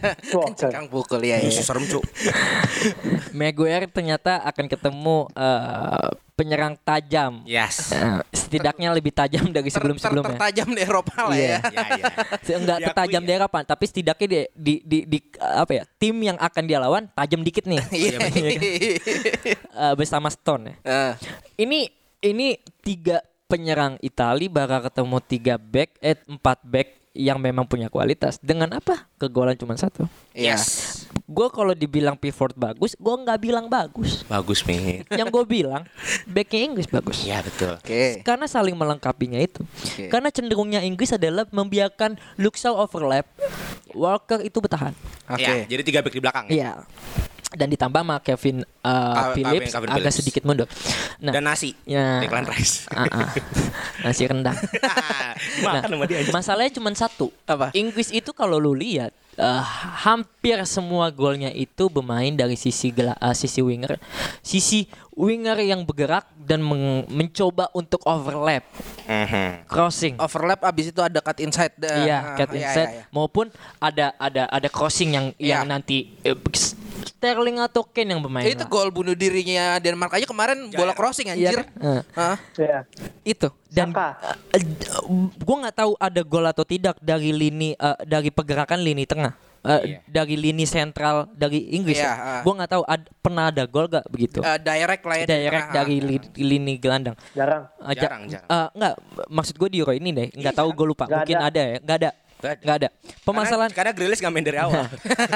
Kang 0.74 0.88
pukul 0.88 1.20
ya. 1.20 1.36
ya. 1.36 1.50
Serem 1.50 1.84
cu. 1.84 2.00
Maguire 3.32 3.86
ternyata 3.86 4.40
akan 4.40 4.66
ketemu 4.66 5.28
eh, 5.30 6.08
penyerang 6.34 6.74
tajam. 6.80 7.44
Yes. 7.44 7.92
Eh, 7.92 8.20
setidaknya 8.32 8.90
lebih 8.90 9.12
tajam 9.12 9.48
dari 9.48 9.68
Ter- 9.68 9.76
sebelum-sebelumnya. 9.76 10.34
Tertajam 10.34 10.68
di 10.70 10.80
Eropa 10.80 11.14
lah 11.28 11.36
Iya. 11.36 11.58
ya. 11.58 11.58
Ya 11.74 11.82
ya. 11.94 12.06
Enggak 12.56 12.78
Diakui 12.78 12.86
tertajam 12.88 13.22
ya. 13.22 13.26
di 13.26 13.32
Eropa, 13.34 13.58
tapi 13.62 13.84
setidaknya 13.84 14.26
di, 14.26 14.38
di, 14.54 14.74
di, 14.82 14.98
di- 15.06 15.24
apa 15.38 15.72
ya 15.72 15.84
tim 15.96 16.16
yang 16.18 16.38
akan 16.38 16.62
dia 16.64 16.78
lawan 16.78 17.06
tajam 17.12 17.40
dikit 17.40 17.64
nih 17.64 17.80
Iya. 17.92 18.18
Eh, 19.55 19.94
bersama 19.94 20.28
Stone 20.28 20.74
ya. 20.82 21.14
Ini 21.55 21.80
ini 22.24 22.57
tiga 22.80 23.20
penyerang 23.47 24.01
Itali 24.01 24.49
bakal 24.49 24.80
ketemu 24.84 25.16
tiga 25.20 25.55
back 25.61 26.01
eh 26.01 26.16
empat 26.26 26.64
back 26.64 26.88
yang 27.14 27.38
memang 27.38 27.62
punya 27.62 27.86
kualitas 27.86 28.42
dengan 28.42 28.74
apa 28.74 29.07
kegolan 29.16 29.55
cuma 29.55 29.78
satu 29.78 30.11
Iya. 30.34 30.59
Yes. 30.59 30.66
gue 31.24 31.49
kalau 31.49 31.72
dibilang 31.72 32.20
Pickford 32.20 32.53
bagus, 32.53 32.92
gue 33.01 33.14
nggak 33.16 33.40
bilang 33.40 33.64
bagus. 33.64 34.26
Bagus 34.28 34.61
nih. 34.68 35.09
Yang 35.09 35.32
gue 35.32 35.45
bilang 35.49 35.82
backnya 36.28 36.61
Inggris 36.68 36.84
bagus. 36.84 37.24
Ya 37.24 37.40
betul. 37.40 37.80
Oke. 37.80 38.20
Karena 38.20 38.45
saling 38.45 38.76
melengkapinya 38.76 39.40
itu. 39.40 39.64
Karena 40.12 40.28
cenderungnya 40.28 40.84
Inggris 40.84 41.16
adalah 41.16 41.49
membiarkan 41.49 42.20
Luxau 42.36 42.76
overlap, 42.76 43.24
Walker 43.97 44.45
itu 44.45 44.59
bertahan. 44.61 44.92
Oke. 45.30 45.40
Ya, 45.40 45.64
jadi 45.64 45.82
tiga 45.86 45.99
back 46.05 46.12
di 46.12 46.20
belakang. 46.20 46.47
Iya. 46.53 46.84
Dan 47.55 47.70
ditambah 47.70 48.00
sama 48.00 48.18
Kevin 48.18 48.66
uh, 48.82 49.30
Phillips 49.32 49.70
Kevin 49.70 49.88
agak 49.88 49.98
Phillips. 50.05 50.16
sedikit 50.18 50.42
mundur. 50.42 50.66
Nah, 51.18 51.30
Dan 51.30 51.46
nasi. 51.46 51.70
ya. 51.84 52.18
Declan 52.18 52.44
Rice. 52.44 52.90
Ah, 52.90 53.07
ah. 53.07 53.30
Nasi 54.02 54.26
rendang. 54.26 54.59
Makan 55.64 55.82
sama 55.88 56.05
dia. 56.05 56.18
Nah, 56.20 56.34
masalahnya 56.34 56.72
cuma 56.72 56.90
satu. 56.92 57.30
Apa? 57.44 57.70
Inggris 57.72 58.11
itu 58.11 58.30
kalau 58.30 58.59
lu 58.59 58.74
lihat 58.74 59.14
eh, 59.34 59.62
hampir 60.00 60.59
semua 60.64 61.11
golnya 61.11 61.48
itu 61.48 61.86
bermain 61.86 62.30
dari 62.30 62.55
sisi 62.55 62.90
gela- 62.90 63.16
eh, 63.16 63.32
sisi 63.32 63.59
winger, 63.59 63.98
sisi 64.40 64.86
winger 65.11 65.59
yang 65.59 65.82
bergerak 65.82 66.26
dan 66.36 66.59
meng- 66.61 67.07
mencoba 67.09 67.66
untuk 67.72 67.98
overlap, 68.05 68.62
Mhm. 69.05 69.66
crossing. 69.66 70.14
Overlap 70.18 70.62
abis 70.62 70.90
itu 70.90 71.00
ada 71.00 71.18
cut 71.18 71.38
inside. 71.38 71.74
dah. 71.74 71.98
Iya, 71.98 72.18
Ah, 72.20 72.36
cut 72.36 72.50
iya, 72.50 72.59
inside 72.62 72.90
iya, 72.92 72.98
iya. 73.00 73.11
maupun 73.11 73.46
ada 73.78 74.14
ada 74.16 74.42
ada 74.46 74.68
crossing 74.68 75.11
yang 75.12 75.26
Iya. 75.34 75.59
yang 75.59 75.66
nanti 75.66 76.14
eh, 76.20 76.34
Sterling 77.07 77.59
atau 77.59 77.82
Kane 77.82 78.11
yang 78.11 78.20
bermain. 78.20 78.44
Itu 78.44 78.64
gol 78.64 78.88
bunuh 78.88 79.12
dirinya 79.12 79.76
Denmark 79.76 80.14
aja 80.14 80.24
kemarin 80.24 80.68
bola 80.68 80.92
crossing 80.92 81.28
Iya 81.28 81.34
anjir. 81.50 81.57
kan? 81.59 81.66
Eh, 81.78 82.02
Hah? 82.12 82.36
Iya. 82.55 82.78
itu 83.22 83.48
dan 83.68 83.88
Saka. 83.90 84.36
gue 85.34 85.57
nggak 85.59 85.76
tahu 85.76 85.92
ada 85.96 86.20
gol 86.22 86.44
atau 86.44 86.62
tidak 86.62 86.96
dari 86.98 87.30
lini 87.30 87.72
eh, 87.72 87.98
dari 88.02 88.28
pergerakan 88.28 88.80
lini 88.80 89.05
tengah 89.05 89.34
Eh, 89.64 89.96
Iya. 89.96 89.98
dari 90.05 90.36
lini 90.36 90.68
sentral 90.68 91.24
dari 91.32 91.72
Inggris 91.72 91.96
Iya, 91.96 92.05
ya. 92.05 92.12
ah. 92.12 92.40
gue 92.44 92.52
nggak 92.52 92.68
tahu 92.68 92.84
ad- 92.84 93.09
pernah 93.16 93.48
ada 93.48 93.64
gol 93.64 93.88
gak 93.88 94.05
begitu 94.07 94.38
Eh, 94.38 94.61
direct 94.61 95.00
lah 95.02 95.16
ya. 95.16 95.24
direct 95.24 95.68
dari 95.72 95.96
li- 95.98 96.32
lini 96.36 96.76
gelandang 96.76 97.16
Jarang. 97.32 97.64
Ja- 97.80 97.96
Jarang, 97.96 98.22
jarang. 98.28 98.44
eh, 98.46 98.68
nggak 98.70 98.94
maksud 99.26 99.57
gue 99.57 99.68
di 99.70 99.80
Euro 99.80 99.96
ini 99.96 100.12
deh 100.12 100.28
nggak 100.30 100.52
tahu 100.52 100.68
gue 100.70 100.86
lupa 100.86 101.09
Nggak 101.09 101.16
mungkin 101.16 101.36
ada. 101.38 101.48
ada 101.48 101.62
ya 101.64 101.76
nggak 101.80 101.96
ada 101.96 102.11
Nggak 102.45 102.55
ada. 102.61 102.64
nggak 102.64 102.76
ada 102.76 102.88
permasalahan 103.24 103.70
Karena, 103.72 103.90
karena 103.90 103.99
Grealish 103.99 104.20
nggak 104.20 104.34
main 104.36 104.45
dari 104.45 104.59
awal. 104.61 104.84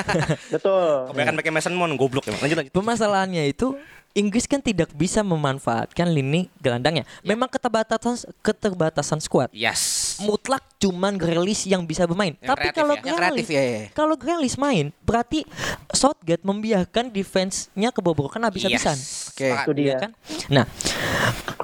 Betul. 0.55 0.89
Kebanyakan 1.09 1.35
pakai 1.41 1.53
Mason 1.57 1.75
Mount 1.75 1.95
goblok 1.97 2.25
emang. 2.29 2.41
Lanjut 2.45 2.57
lanjut. 2.61 2.73
Permasalahannya 2.77 3.45
itu 3.49 3.73
Inggris 4.17 4.49
kan 4.49 4.61
tidak 4.61 4.93
bisa 4.97 5.21
memanfaatkan 5.21 6.09
lini 6.09 6.49
gelandangnya. 6.61 7.05
Memang 7.25 7.49
keterbatasan 7.49 8.29
keterbatasan 8.41 9.21
skuad. 9.21 9.53
Yes. 9.53 10.08
Mutlak 10.25 10.63
cuman 10.83 11.15
Grealish 11.15 11.67
yang 11.71 11.87
bisa 11.87 12.07
bermain. 12.07 12.35
Yang 12.43 12.51
Tapi 12.51 12.67
kalau 12.75 12.95
ya. 12.99 13.15
Grealish, 13.15 13.51
ya, 13.51 13.63
ya. 13.63 13.83
kalau 13.95 14.15
Grealish 14.19 14.59
main, 14.59 14.91
berarti 15.03 15.47
Southgate 15.95 16.43
membiarkan 16.43 17.11
defense-nya 17.13 17.95
kebobrokan 17.95 18.43
habis-habisan. 18.47 18.99
Yes. 18.99 19.31
Oke. 19.35 19.51
Sepakat. 19.51 19.65
Itu 19.67 19.73
dia. 19.75 19.85
Iya 19.87 19.95
kan? 19.99 20.11
Nah, 20.51 20.65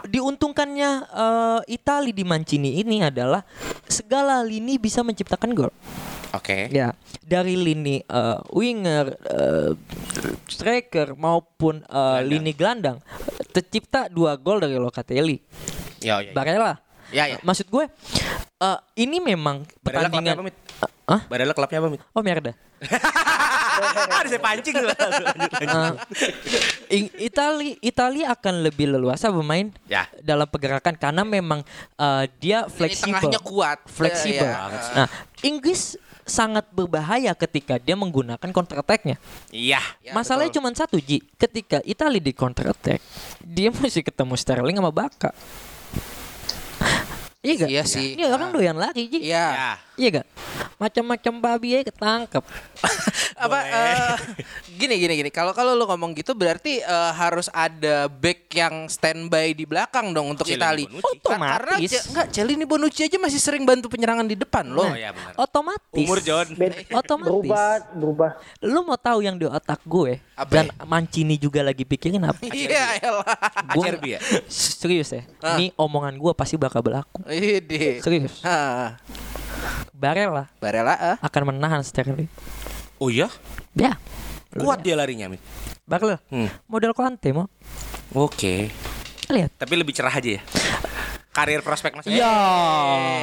diuntungkannya 0.07 0.91
eh, 1.11 1.61
Itali 1.75 2.13
di 2.15 2.23
Mancini 2.23 2.79
ini 2.79 3.03
adalah 3.03 3.43
segala 3.91 4.43
lini 4.45 4.79
bisa 4.79 5.03
menciptakan 5.03 5.51
gol. 5.55 5.73
Oke. 6.35 6.67
Ya, 6.71 6.95
dari 7.23 7.55
lini 7.55 8.03
eh, 8.03 8.39
winger, 8.51 9.07
eh, 9.31 9.71
striker 10.51 11.15
maupun 11.15 11.83
Gelandang. 11.87 12.27
lini 12.27 12.53
gelandang 12.55 12.99
tercipta 13.55 14.11
dua 14.11 14.35
gol 14.35 14.59
dari 14.59 14.75
Locatelli. 14.75 15.39
Ya, 16.03 16.19
ya. 16.21 16.31
ya. 16.31 16.33
Barella. 16.35 16.84
Ya, 17.11 17.25
ya. 17.29 17.39
Maksud 17.43 17.67
gue 17.69 17.85
eh, 18.61 18.79
ini 18.97 19.19
memang 19.19 19.67
klubnya 19.81 20.09
pertandingan 20.09 20.35
apa, 20.37 20.45
Mit? 20.45 20.57
Hah? 21.05 21.21
Barella 21.29 21.53
klubnya 21.53 21.79
apa, 21.81 21.89
Mit? 21.91 22.01
Oh 22.13 22.23
merda. 22.23 22.53
Ada 23.75 24.29
saya 24.31 24.39
pancing 24.39 24.75
lanjut. 24.79 25.27
Eh, 25.59 25.69
Ing- 26.95 27.15
Itali 27.19 27.75
Itali 27.81 28.23
akan 28.23 28.63
lebih 28.63 28.95
leluasa 28.95 29.29
bermain 29.29 29.75
Ya. 29.85 30.07
dalam 30.23 30.47
pergerakan 30.47 30.95
karena 30.95 31.27
memang 31.27 31.67
eh, 31.99 32.25
dia 32.39 32.71
fleksibel. 32.71 33.19
tengahnya 33.19 33.41
kuat. 33.43 33.79
Fleksibel. 33.85 34.47
Eh, 34.47 34.55
iya. 34.55 34.95
Nah, 34.95 35.09
Inggris 35.43 35.99
sangat 36.25 36.65
berbahaya 36.73 37.37
ketika 37.37 37.77
dia 37.77 37.93
menggunakan 37.93 38.49
counter 38.49 38.81
attack-nya. 38.81 39.21
Iya. 39.53 39.81
Ya, 40.01 40.13
Masalahnya 40.17 40.55
cuma 40.55 40.73
satu 40.73 40.97
Ji, 40.97 41.21
ketika 41.37 41.85
Italia 41.85 42.17
di 42.17 42.33
counter 42.33 42.73
attack, 42.73 43.03
dia 43.43 43.69
mesti 43.71 44.01
ketemu 44.01 44.33
Sterling 44.33 44.77
sama 44.79 44.89
Baka. 44.89 45.37
Iya 47.45 47.53
gak? 47.61 47.69
Iya 47.69 47.83
sih. 47.85 48.17
Ini 48.17 48.25
orang 48.33 48.51
doyan 48.57 48.81
lagi. 48.81 49.05
Iya. 49.13 49.47
Ya. 49.53 49.73
Iya 49.95 50.21
gak? 50.21 50.27
Macam-macam 50.75 51.33
babi 51.39 51.69
aja 51.79 51.87
ketangkep. 51.87 52.43
apa 53.45 53.59
eh, 53.67 54.15
gini 54.75 54.95
gini 54.97 55.15
gini 55.17 55.31
kalau 55.31 55.51
kalau 55.51 55.75
lu 55.75 55.85
ngomong 55.85 56.15
gitu 56.15 56.35
berarti 56.35 56.79
eh, 56.79 57.13
harus 57.13 57.47
ada 57.51 58.07
back 58.07 58.51
yang 58.51 58.87
standby 58.87 59.51
di 59.51 59.67
belakang 59.67 60.11
dong 60.11 60.35
untuk 60.35 60.47
Celini 60.47 60.59
Itali. 60.59 60.85
Bonucci. 60.91 61.17
Ka- 61.21 61.39
Karena 61.39 61.75
Otomatis. 61.75 61.91
Ce- 61.91 62.05
enggak 62.11 62.27
Celini 62.31 62.65
Bonucci 62.65 63.01
aja 63.03 63.19
masih 63.19 63.39
sering 63.39 63.63
bantu 63.63 63.87
penyerangan 63.87 64.27
di 64.27 64.35
depan 64.35 64.67
loh. 64.67 64.87
Oh, 64.87 64.95
ya 64.95 65.15
benar. 65.15 65.33
Otomatis. 65.37 65.95
Umur 65.97 66.19
John. 66.21 66.47
Bed- 66.53 66.91
Otomatis. 66.91 67.31
Berubah, 67.31 67.71
berubah. 67.95 68.31
Lu 68.61 68.81
mau 68.83 68.99
tahu 68.99 69.19
yang 69.21 69.37
di 69.37 69.47
otak 69.47 69.79
gue 69.85 70.19
Apa 70.35 70.51
dan 70.51 70.67
ya? 70.69 70.85
Mancini 70.85 71.39
juga 71.39 71.63
lagi 71.63 71.83
pikirin 71.83 72.19
apa? 72.21 72.43
Iya 72.51 72.99
elah. 72.99 73.27
Gua- 73.73 73.95
ya? 74.03 74.19
Serius 74.51 75.11
ya. 75.11 75.23
Ah. 75.39 75.55
Ini 75.55 75.71
omongan 75.75 76.19
gue 76.19 76.33
pasti 76.35 76.59
bakal 76.59 76.83
berlaku. 76.83 77.23
Ide. 77.27 78.03
Serius. 78.03 78.43
Ah, 78.43 78.99
Barella 79.95 80.51
Barella 80.59 80.95
ah. 80.97 81.17
akan 81.23 81.55
menahan 81.55 81.81
Sterling. 81.85 82.29
Oh 82.99 83.11
iya? 83.11 83.29
Ya. 83.75 83.99
Kuat 84.55 84.87
dia 84.87 84.95
larinya, 84.95 85.27
Mit. 85.27 85.43
Barella. 85.85 86.23
Hmm. 86.31 86.49
Model 86.71 86.95
Conte 86.95 87.35
mau. 87.35 87.51
Oke. 88.15 88.71
Lihat. 89.29 89.57
Tapi 89.59 89.75
lebih 89.75 89.97
cerah 89.97 90.15
aja 90.15 90.39
ya. 90.39 90.43
Karir 91.35 91.61
prospek 91.61 91.99
Mas. 91.99 92.07
Iya, 92.07 92.31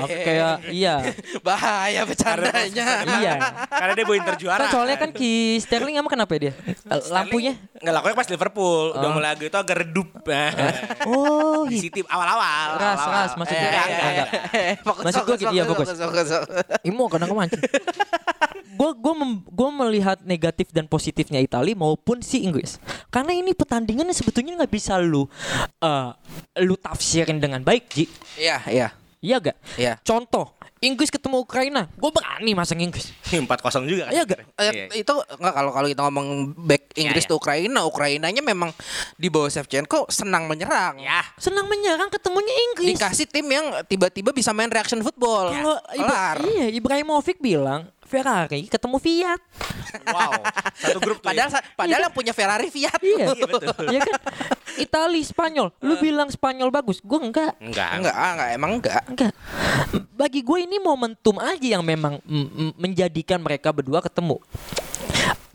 kayak 0.28 0.55
iya. 0.68 0.95
Bahaya 1.47 2.03
bercandanya. 2.03 2.88
iya. 3.18 3.34
Karena 3.80 3.93
dia 3.95 4.03
bawa 4.03 4.18
Inter 4.20 4.36
juara. 4.36 4.59
Kan 4.62 4.68
soalnya 4.70 4.97
kan 4.99 5.09
Ki 5.09 5.55
Sterling 5.57 5.95
emang 5.95 6.12
kenapa 6.12 6.36
ya 6.36 6.51
dia? 6.51 6.53
Lampunya? 7.07 7.55
Nggak 7.74 7.93
lakunya 7.93 8.16
pas 8.16 8.28
Liverpool. 8.28 8.86
Udah 8.93 9.09
mulai 9.09 9.30
agak 9.32 9.47
itu 9.47 9.57
agak 9.57 9.78
redup. 9.80 10.09
Oh, 11.07 11.64
Di 11.64 11.80
hi- 11.80 11.82
City 11.82 12.03
awal-awal. 12.03 12.68
ras 12.76 12.99
awal-awal. 12.99 13.16
ras 13.16 13.32
maksudnya. 13.34 13.62
Eh, 13.62 13.72
Enggak, 13.72 13.80
eh, 13.82 13.88
enggak, 13.88 14.12
enggak. 14.12 14.30
eh, 14.51 14.76
fokus, 14.84 15.03
Maksud 15.07 15.24
gua 15.24 15.38
gitu, 15.38 15.51
iya, 15.51 15.64
fokus. 15.64 15.88
Imo 16.84 17.03
kadang 17.07 17.30
kemancing. 17.32 17.64
Gue 18.72 18.91
gue 18.93 19.14
gue 19.45 19.70
melihat 19.78 20.18
negatif 20.22 20.72
dan 20.72 20.86
positifnya 20.86 21.38
Italia 21.38 21.72
maupun 21.74 22.20
si 22.20 22.41
Inggris. 22.41 22.82
Karena 23.07 23.32
ini 23.32 23.53
pertandingan 23.53 24.09
sebetulnya 24.12 24.57
nggak 24.57 24.74
bisa 24.74 24.97
lu 24.97 25.30
eh, 25.78 26.09
lu 26.59 26.76
tafsirin 26.76 27.38
dengan 27.38 27.62
baik, 27.62 27.88
Ji. 28.02 28.06
Iya, 28.38 28.58
iya. 28.68 28.88
Iya 29.22 29.38
gak? 29.38 29.58
Iya. 29.78 29.93
Contoh, 30.02 30.58
Inggris 30.82 31.14
ketemu 31.14 31.45
Ukraina, 31.45 31.86
gue 31.93 32.10
berani 32.10 32.58
masang 32.58 32.82
Inggris. 32.82 33.14
4-0 33.30 33.45
juga 33.86 34.10
kan. 34.10 34.14
Iya 34.18 34.26
nggak? 34.26 34.39
Eh, 34.58 34.72
Iya. 34.74 34.86
itu 34.97 35.14
enggak 35.38 35.54
kalau 35.54 35.70
kalau 35.70 35.88
kita 35.93 36.02
ngomong 36.10 36.28
back 36.58 36.97
Inggris 36.97 37.22
iya. 37.22 37.30
ke 37.30 37.34
Ukraina, 37.38 37.80
Ukrainanya 37.86 38.41
memang 38.41 38.74
di 39.14 39.30
bawah 39.30 39.45
Shevchenko 39.45 40.10
senang 40.10 40.49
menyerang. 40.49 40.97
Ya. 40.97 41.22
Senang 41.38 41.70
menyerang 41.70 42.10
ketemunya 42.10 42.49
Inggris. 42.74 42.97
Dikasih 42.97 43.30
tim 43.30 43.45
yang 43.45 43.86
tiba-tiba 43.86 44.34
bisa 44.34 44.58
main 44.58 44.74
reaction 44.74 45.06
football. 45.06 45.54
Kalau. 45.54 45.78
Ibra- 45.93 46.41
iya 46.49 46.74
Ibrahimovic 46.74 47.38
bilang 47.38 47.93
Ferrari 48.12 48.68
ketemu 48.68 48.97
Fiat. 48.99 49.39
Wow. 50.12 50.32
Satu 50.76 50.99
grup 50.99 51.24
tuh. 51.24 51.32
Padahal 51.32 51.47
ya. 51.47 51.62
padahal 51.80 52.01
yang 52.12 52.16
punya 52.16 52.36
Ferrari 52.36 52.68
Fiat. 52.68 52.99
Iya, 52.99 53.32
Iya 53.88 53.99
kan? 54.03 54.20
Itali, 54.76 55.24
Spanyol. 55.24 55.72
Lu 55.80 55.95
bilang 56.03 56.28
Spanyol 56.28 56.68
bagus, 56.68 56.99
gue 56.99 57.20
enggak. 57.20 57.55
Enggak. 57.64 57.89
Enggak, 58.03 58.16
ah, 58.16 58.32
enggak 58.36 58.49
emang 58.51 58.72
enggak. 58.76 59.03
Enggak. 59.07 59.34
Bagi 60.12 60.43
gue 60.43 60.59
ini 60.68 60.78
momentum 60.84 61.39
aja 61.39 61.80
yang 61.80 61.84
memang 61.88 62.20
menjadikan 62.76 63.39
mereka 63.39 63.72
berdua 63.72 64.03
ketemu. 64.03 64.36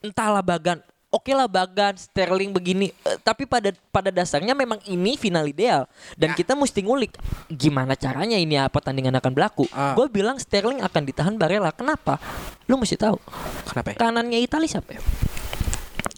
Entahlah 0.00 0.40
Bagan, 0.40 0.80
oke 1.16 1.32
lah 1.32 1.48
Bagan, 1.48 1.96
Sterling 1.96 2.52
begini, 2.52 2.92
Eh, 3.02 3.16
tapi 3.18 3.48
pada 3.48 3.72
pada 3.88 4.12
dasarnya 4.12 4.52
memang 4.52 4.76
ini 4.84 5.16
final 5.16 5.48
ideal 5.48 5.88
dan 6.14 6.36
kita 6.36 6.52
mesti 6.52 6.84
ngulik 6.84 7.16
gimana 7.48 7.96
caranya 7.96 8.36
ini 8.36 8.54
apa 8.54 8.76
pertandingan 8.76 9.16
akan 9.16 9.32
berlaku. 9.32 9.64
Ah. 9.72 9.96
Gue 9.96 10.06
bilang 10.06 10.36
Sterling 10.36 10.84
akan 10.84 11.02
ditahan 11.02 11.34
Barella. 11.34 11.72
Kenapa? 11.72 12.20
Lu 12.68 12.76
mesti 12.76 12.94
tahu. 12.94 13.16
Kenapa 13.64 13.90
ya? 13.90 13.96
Kanannya 13.96 14.38
Italia 14.38 14.68
siapa 14.68 14.92
ya? 14.92 15.00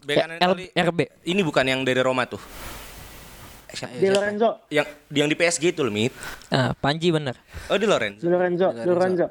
Kanan 0.09 0.43
L- 0.43 0.73
RB. 0.75 1.01
Ini 1.23 1.41
bukan 1.41 1.63
yang 1.63 1.81
dari 1.87 2.03
Roma 2.03 2.27
tuh. 2.27 2.41
Di 3.69 4.09
Lorenzo, 4.09 4.65
Yang 4.73 4.87
yang 5.13 5.29
di 5.29 5.37
PSG 5.37 5.77
itu 5.77 5.85
loh, 5.85 5.93
Mit. 5.93 6.09
Ah, 6.49 6.73
Panji 6.73 7.13
bener. 7.13 7.37
Oh, 7.69 7.77
di 7.77 7.85
Lorenzo. 7.85 8.25
Di 8.25 8.33
Lorenzo, 8.33 8.73
Di 8.73 8.89
Lorenzo. 8.89 9.27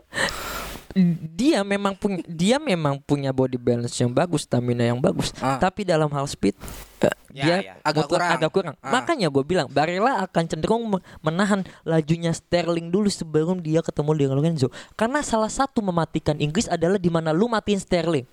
Dia 1.34 1.62
memang 1.62 1.94
punya 1.94 2.22
dia 2.26 2.58
memang 2.58 3.00
punya 3.00 3.30
body 3.32 3.58
balance 3.58 3.96
yang 3.98 4.10
bagus, 4.10 4.46
stamina 4.46 4.84
yang 4.84 4.98
bagus. 4.98 5.34
Ah. 5.40 5.58
Tapi 5.58 5.84
dalam 5.84 6.08
hal 6.10 6.26
speed 6.26 6.56
eh, 7.04 7.14
Ya, 7.30 7.44
dia 7.46 7.58
ya. 7.62 7.74
Agak 7.86 8.10
kurang. 8.10 8.30
agak 8.34 8.52
kurang. 8.52 8.76
Ah. 8.82 8.90
Makanya 8.98 9.30
gue 9.30 9.44
bilang 9.46 9.68
Barella 9.70 10.26
akan 10.26 10.44
cenderung 10.50 10.90
me- 10.90 11.04
menahan 11.22 11.62
lajunya 11.86 12.34
Sterling 12.34 12.90
dulu 12.90 13.06
sebelum 13.08 13.62
dia 13.62 13.86
ketemu 13.86 14.12
dengan 14.18 14.36
Lorenzo. 14.42 14.74
Karena 14.98 15.22
salah 15.22 15.52
satu 15.52 15.86
mematikan 15.86 16.34
Inggris 16.42 16.66
adalah 16.66 16.98
di 16.98 17.14
mana 17.14 17.30
lu 17.30 17.46
matiin 17.46 17.78
Sterling. 17.78 18.26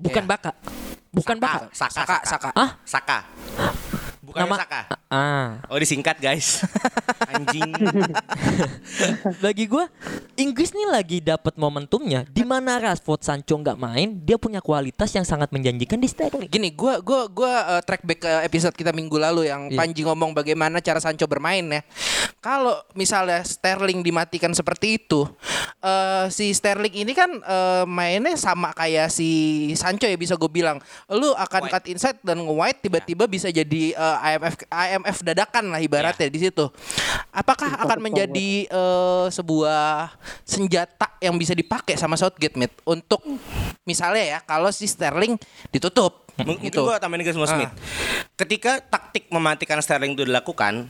bukan 0.00 0.24
Iya. 0.24 0.30
Baka. 0.30 0.50
Bukan 1.12 1.36
Baka. 1.36 1.68
Saka, 1.76 1.92
Saka, 1.92 2.16
Saka. 2.24 2.48
Ah? 2.56 2.70
Saka. 2.88 3.18
Bukan 4.32 4.48
Nama 4.48 4.56
Saka. 4.64 4.80
Ah. 5.12 5.60
Oh 5.68 5.76
disingkat 5.76 6.16
guys. 6.16 6.64
Anjing. 7.36 7.68
Bagi 9.44 9.68
gua 9.68 9.84
Inggris 10.40 10.72
nih 10.72 10.88
lagi 10.88 11.18
dapat 11.20 11.54
momentumnya 11.60 12.24
di 12.24 12.40
mana 12.42 12.80
Rashford 12.80 13.20
Sancho 13.20 13.60
nggak 13.60 13.76
main, 13.76 14.16
dia 14.24 14.40
punya 14.40 14.64
kualitas 14.64 15.12
yang 15.12 15.28
sangat 15.28 15.52
menjanjikan 15.52 16.00
di 16.00 16.08
Sterling. 16.08 16.48
Gini, 16.48 16.72
gua 16.72 17.04
gua 17.04 17.28
gua 17.28 17.52
uh, 17.76 17.82
track 17.84 18.02
back 18.08 18.20
ke 18.24 18.32
episode 18.48 18.72
kita 18.72 18.90
minggu 18.90 19.20
lalu 19.20 19.52
yang 19.52 19.68
Iya. 19.68 19.78
Panji 19.78 20.02
ngomong 20.02 20.32
bagaimana 20.32 20.80
cara 20.80 20.98
Sancho 20.98 21.28
bermain 21.28 21.62
ya. 21.62 21.80
Kalau 22.40 22.74
misalnya 22.96 23.44
Sterling 23.44 24.02
dimatikan 24.02 24.50
seperti 24.50 24.96
itu, 24.98 25.28
eh 25.80 26.26
si 26.32 26.50
Sterling 26.50 27.04
ini 27.04 27.12
kan 27.12 27.30
eh, 27.30 27.84
mainnya 27.84 28.34
sama 28.34 28.72
kayak 28.72 29.12
si 29.12 29.28
Sancho 29.76 30.08
ya 30.08 30.16
bisa 30.16 30.34
gue 30.34 30.50
bilang. 30.50 30.80
Lu 31.06 31.36
akan 31.36 31.62
White. 31.68 31.72
cut 31.72 31.84
inside 31.86 32.18
dan 32.24 32.40
nge-wide 32.42 32.80
tiba-tiba 32.80 33.24
bisa 33.28 33.52
jadi 33.52 33.92
eh, 33.92 34.16
IMF 34.22 34.54
IMF 34.70 35.16
dadakan 35.26 35.74
lah 35.74 35.80
ibaratnya 35.82 36.30
di 36.30 36.38
situ. 36.38 36.70
Apakah 37.34 37.82
akan 37.82 37.98
menjadi 37.98 38.70
eh, 38.70 39.26
sebuah 39.28 40.14
senjata 40.46 41.18
yang 41.18 41.34
bisa 41.34 41.52
dipakai 41.52 41.98
sama 41.98 42.14
Southgate 42.14 42.54
Mate 42.54 42.78
untuk 42.86 43.22
misalnya 43.82 44.38
ya 44.38 44.38
kalau 44.42 44.70
si 44.70 44.86
Sterling 44.86 45.34
ditutup 45.74 46.22
M- 46.40 46.54
Mungkin 46.56 46.72
gitu. 46.72 46.88
gue 46.88 46.96
tambahin 46.96 47.26
ke 47.28 47.32
semua 47.36 47.48
Smith. 47.50 47.72
Ketika 48.40 48.80
taktik 48.80 49.28
mematikan 49.28 49.76
Sterling 49.84 50.16
itu 50.16 50.24
dilakukan, 50.24 50.88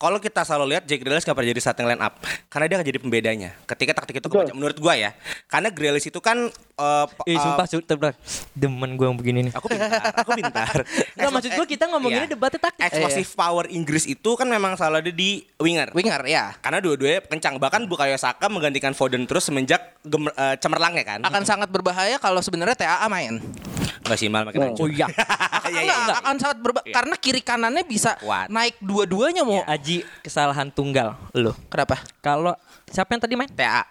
kalau 0.00 0.16
kita 0.16 0.46
selalu 0.46 0.72
lihat 0.76 0.88
Jack 0.88 1.02
Grealish 1.04 1.26
gak 1.26 1.36
pernah 1.36 1.50
jadi 1.52 1.60
starting 1.60 1.86
line 1.90 2.00
up 2.00 2.16
karena 2.48 2.66
dia 2.70 2.76
akan 2.80 2.86
jadi 2.88 3.00
pembedanya. 3.02 3.50
Ketika 3.68 3.92
taktik 3.98 4.22
itu 4.22 4.30
kebaca 4.30 4.54
menurut 4.56 4.78
gua 4.80 4.94
ya. 4.96 5.10
Karena 5.50 5.68
Grealish 5.68 6.08
itu 6.08 6.22
kan 6.22 6.48
uh, 6.80 7.04
Eh 7.22 7.36
uh, 7.36 7.38
sumpah 7.38 7.66
su- 7.68 7.84
terbang. 7.84 8.16
Demen 8.50 8.96
gue 8.96 9.04
yang 9.04 9.14
begini 9.14 9.38
nih. 9.44 9.52
aku 9.52 9.68
pintar, 9.68 10.00
aku 10.16 10.30
pintar. 10.32 10.74
Nggak, 11.16 11.30
maksud 11.30 11.50
gua 11.52 11.66
kita 11.66 11.84
ngomonginnya 11.86 12.24
Iya. 12.24 12.32
debatnya 12.32 12.60
taktik. 12.62 12.82
Explosive 12.82 13.30
power 13.30 13.64
Inggris 13.68 14.04
itu 14.04 14.30
kan 14.32 14.46
memang 14.46 14.74
selalu 14.74 14.96
ada 14.98 15.12
di 15.12 15.30
winger. 15.56 15.92
Winger 15.92 16.24
ya. 16.24 16.56
Karena 16.58 16.80
dua-duanya 16.80 17.20
kencang. 17.22 17.60
Bahkan 17.60 17.84
Bukayo 17.84 18.16
Saka 18.16 18.48
menggantikan 18.48 18.90
Foden 18.90 19.24
terus 19.24 19.44
semenjak 19.44 20.00
gemer, 20.00 20.32
eh, 20.32 20.56
cemerlang 20.56 20.96
ya 20.96 21.04
kan. 21.06 21.20
Akan 21.20 21.44
sangat 21.44 21.68
berbahaya 21.68 22.16
kalau 22.16 22.40
sebenarnya 22.40 22.74
TAA 22.74 23.06
main. 23.06 23.36
Enggak 24.00 24.16
sih 24.16 24.26
malah 24.26 24.48
makin. 24.48 24.72
Oh 24.74 24.88
iya. 24.88 25.06
Iya, 25.70 25.86
iya, 25.86 25.94
Enggak, 25.94 26.10
iya. 26.10 26.22
akan 26.24 26.36
sangat 26.36 26.58
berbahaya 26.58 26.82
Iya. 26.82 26.94
karena 26.96 27.14
kiri 27.14 27.40
kanannya 27.40 27.84
bisa 27.84 28.18
naik 28.48 28.74
dua-duanya 28.80 29.46
mau. 29.46 29.62
Aji 29.62 30.02
kesalahan 30.18 30.66
tunggal 30.66 31.14
lo. 31.30 31.54
Kenapa? 31.70 32.02
Kalau 32.18 32.58
siapa 32.86 33.14
yang 33.14 33.22
tadi 33.22 33.34
main? 33.38 33.46
TA. 33.46 33.86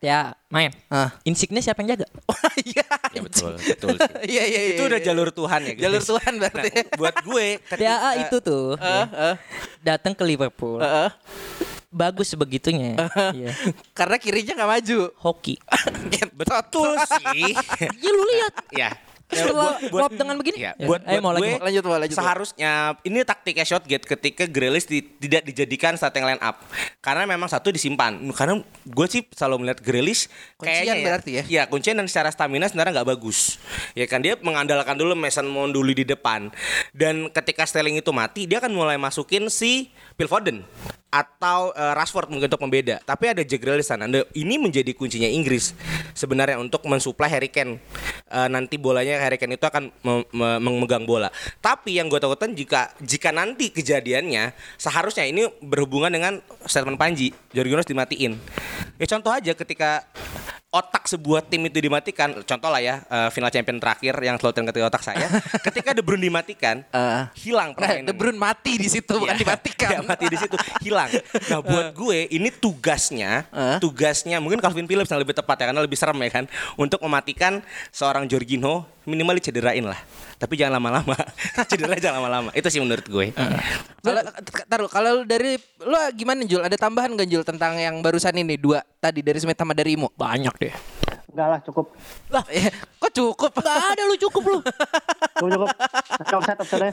Ya, 0.00 0.20
main. 0.46 0.70
Ah. 0.86 1.14
Insignya 1.22 1.60
siapa 1.60 1.80
yang 1.80 1.94
jaga? 1.94 2.06
Iya. 2.60 2.86
Ya 3.10 3.20
betul, 3.20 3.54
betul 3.56 3.94
sih. 3.94 4.12
Iya 4.36 4.42
iya 4.44 4.60
iya. 4.60 4.72
Itu 4.74 4.82
udah 4.84 5.00
jalur 5.00 5.28
Tuhan 5.30 5.60
ya 5.62 5.72
guys. 5.72 5.82
jalur 5.82 6.02
Tuhan 6.04 6.32
berarti. 6.36 6.68
Nah, 6.68 6.84
buat 6.94 7.16
gue 7.22 7.46
ketika- 7.62 7.96
TAA 7.96 8.10
itu 8.22 8.36
tuh 8.40 8.66
Eh, 8.76 9.06
eh, 9.08 9.34
datang 9.80 10.12
ke 10.12 10.22
Liverpool. 10.22 10.78
eh, 10.78 11.06
eh. 11.06 11.10
Bagus 11.88 12.30
sebegitunya. 12.30 12.94
Iya. 13.34 13.50
Karena 13.90 14.14
kirinya 14.16 14.52
nggak 14.54 14.70
maju. 14.70 14.98
Hoki. 15.18 15.54
betul 16.38 16.94
sih. 17.18 17.50
Ya 17.98 18.10
lu 18.10 18.22
lihat. 18.28 18.54
ya. 18.70 18.90
Setelah 19.30 19.78
klop 19.86 20.12
dengan 20.12 20.34
begini. 20.36 20.58
Ya, 20.58 20.72
Ya, 20.74 20.86
buat, 20.86 21.02
ayo 21.02 21.18
buat 21.18 21.22
mau 21.22 21.32
lagi, 21.32 21.42
gue 21.42 21.52
mau. 21.52 21.62
Lanjut, 21.62 21.84
mau, 21.84 21.96
lanjut, 21.96 22.16
seharusnya 22.16 22.72
ini 23.02 23.18
taktiknya 23.22 23.64
Shotgate 23.64 24.04
ketika 24.04 24.44
Grealish 24.44 24.84
di- 24.84 25.06
tidak 25.18 25.42
dijadikan 25.44 25.94
starting 25.94 26.22
line 26.22 26.40
up 26.40 26.62
karena 26.98 27.24
memang 27.24 27.46
satu 27.46 27.70
disimpan 27.70 28.16
karena 28.32 28.58
gue 28.82 29.06
sih 29.06 29.22
selalu 29.30 29.62
melihat 29.62 29.78
Grealish 29.80 30.26
Kuncian 30.54 30.66
kayaknya 30.82 30.94
berarti 31.00 31.30
ya? 31.30 31.42
Iya 31.46 31.62
kuncian 31.66 31.94
dan 31.94 32.06
secara 32.06 32.28
stamina 32.28 32.66
sebenarnya 32.66 33.00
nggak 33.00 33.08
bagus 33.08 33.56
ya 33.92 34.04
kan 34.04 34.18
dia 34.18 34.34
mengandalkan 34.36 34.94
dulu 34.94 35.14
Mason 35.14 35.44
Mount 35.44 35.70
dulu 35.70 35.90
di 35.90 36.02
depan 36.02 36.50
dan 36.90 37.30
ketika 37.30 37.64
Sterling 37.64 37.96
itu 37.96 38.10
mati 38.10 38.44
dia 38.44 38.58
akan 38.58 38.72
mulai 38.72 38.96
masukin 38.96 39.46
si 39.46 39.88
Phil 40.14 40.26
Foden 40.26 40.66
atau 41.10 41.74
eh, 41.74 41.92
Rashford 41.98 42.30
mungkin 42.30 42.46
untuk 42.46 42.62
pembeda 42.62 43.02
tapi 43.02 43.26
ada 43.26 43.42
Jack 43.42 43.60
Grealish 43.66 43.90
sana. 43.90 44.06
Nah, 44.06 44.22
ini 44.32 44.54
menjadi 44.56 44.94
kuncinya 44.94 45.26
Inggris 45.26 45.74
sebenarnya 46.14 46.62
untuk 46.62 46.86
mensuplai 46.86 47.26
Harry 47.26 47.50
Kane. 47.50 47.82
Eh, 48.30 48.48
nanti 48.48 48.78
bolanya 48.78 49.18
Harry 49.18 49.36
Kane 49.36 49.58
itu 49.58 49.66
akan 49.66 49.90
me- 50.06 50.58
memegang 50.62 51.02
bola. 51.02 51.34
Tapi 51.58 51.98
yang 51.98 52.06
gue 52.06 52.22
takutkan 52.22 52.54
jika 52.54 52.94
jika 53.02 53.34
nanti 53.34 53.74
kejadiannya 53.74 54.54
seharusnya 54.78 55.26
ini 55.26 55.50
berhubungan 55.58 56.14
dengan 56.14 56.38
statement 56.64 56.96
Panji. 56.96 57.34
Jorginho 57.50 57.82
dimatiin. 57.82 58.38
Ya 59.02 59.06
contoh 59.10 59.34
aja 59.34 59.52
ketika 59.56 60.06
otak 60.70 61.10
sebuah 61.10 61.42
tim 61.42 61.66
itu 61.66 61.82
dimatikan 61.82 62.30
contoh 62.40 62.70
lah 62.70 62.78
ya 62.78 63.02
eh, 63.02 63.28
final 63.28 63.50
champion 63.50 63.82
terakhir 63.82 64.14
yang 64.22 64.38
selalu 64.38 64.70
di 64.70 64.78
otak 64.80 65.02
saya 65.02 65.26
ketika 65.66 65.90
De 65.90 65.98
Bruyne 66.00 66.22
dimatikan 66.22 66.86
Eh. 66.90 67.22
hilang 67.42 67.74
Nah, 67.74 67.76
permainan 67.76 68.06
De 68.06 68.14
Bruyne 68.14 68.38
mati 68.38 68.78
di 68.78 68.86
situ 68.86 69.18
bukan 69.18 69.34
Iya. 69.34 69.42
dimatikan. 69.42 69.78
Iya, 69.90 70.06
mati 70.06 70.26
di 70.26 70.38
situ 70.38 70.54
hilang. 70.80 71.10
Nah, 71.50 71.58
buat 71.58 71.90
gue 71.90 72.30
ini 72.30 72.54
tugasnya, 72.54 73.42
Eh. 73.50 73.78
tugasnya 73.82 74.38
mungkin 74.38 74.62
Calvin 74.62 74.86
Phillips 74.86 75.10
yang 75.10 75.18
lebih 75.18 75.34
tepat 75.34 75.58
ya 75.58 75.74
karena 75.74 75.82
lebih 75.82 75.98
serem 75.98 76.14
ya 76.16 76.30
kan 76.30 76.44
untuk 76.76 77.02
mematikan 77.02 77.58
seorang 77.90 78.30
Jorginho 78.30 78.86
minimal 79.02 79.34
dicederain 79.36 79.82
lah. 79.82 79.98
Tapi 80.38 80.54
jangan 80.54 80.78
lama-lama. 80.78 81.18
Cedera 81.68 81.98
jangan 81.98 82.22
lama-lama. 82.22 82.50
Itu 82.54 82.70
sih 82.70 82.78
menurut 82.78 83.04
gue. 83.04 83.34
Kalau 84.00 84.22
taruh 84.64 84.88
kalau 84.88 85.10
lu 85.20 85.22
dari 85.26 85.58
lu 85.82 85.96
gimana 86.14 86.46
Jul? 86.46 86.62
Ada 86.62 86.78
tambahan 86.78 87.12
gak 87.12 87.28
Jul 87.28 87.42
tentang 87.42 87.76
yang 87.76 87.98
barusan 88.00 88.32
ini 88.32 88.56
dua 88.56 88.80
tadi 88.96 89.20
dari 89.20 89.36
Smith 89.36 89.58
sama 89.58 89.74
dari 89.74 89.98
Imo? 89.98 90.08
Banyak 90.14 90.54
deh. 90.60 90.74
Enggak 91.30 91.46
lah 91.46 91.60
cukup. 91.62 91.86
Lah, 92.28 92.44
eh, 92.50 92.68
kok 92.98 93.12
cukup? 93.14 93.52
Gak 93.62 93.96
ada 93.96 94.02
lu 94.02 94.18
cukup 94.18 94.42
lu. 94.44 94.58
Cukup 95.38 95.50
cukup. 95.56 95.68
Oke, 96.20 96.34
offset 96.36 96.58
offsetnya. 96.58 96.92